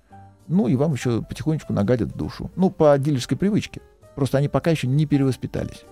ну 0.47 0.69
и 0.69 0.77
вам 0.77 0.93
еще 0.93 1.23
потихонечку 1.23 1.73
нагадят 1.73 2.17
душу. 2.17 2.51
Ну, 2.57 2.71
по 2.71 2.97
дилерской 2.99 3.37
привычке. 3.37 3.81
Просто 4.15 4.39
они 4.39 4.49
пока 4.49 4.71
еще 4.71 4.87
не 4.87 5.07
перевоспитались. 5.07 5.85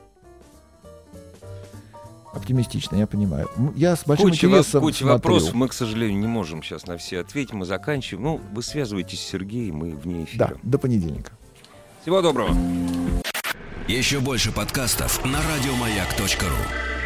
Оптимистично, 2.33 2.97
я 2.97 3.07
понимаю. 3.07 3.51
Я 3.75 3.97
с 3.97 4.05
большим 4.05 4.31
Куча, 4.31 4.47
интересом 4.47 4.81
куча 4.83 4.99
смотрю. 4.99 5.15
вопросов. 5.15 5.55
Мы, 5.55 5.69
к 5.69 5.73
сожалению, 5.73 6.21
не 6.21 6.29
можем 6.29 6.63
сейчас 6.63 6.87
на 6.87 6.97
все 6.97 7.21
ответить. 7.21 7.53
Мы 7.53 7.65
заканчиваем. 7.65 8.25
Ну, 8.25 8.41
вы 8.53 8.63
связываетесь 8.63 9.21
с 9.21 9.29
Сергеем, 9.29 9.77
мы 9.77 9.91
вне 9.97 10.25
эфира. 10.25 10.49
Да, 10.49 10.55
до 10.63 10.79
понедельника. 10.79 11.33
Всего 12.03 12.23
доброго. 12.23 12.57
Еще 13.89 14.21
больше 14.21 14.53
подкастов 14.53 15.25
на 15.25 15.41
радиомаяк.ру. 15.43 17.00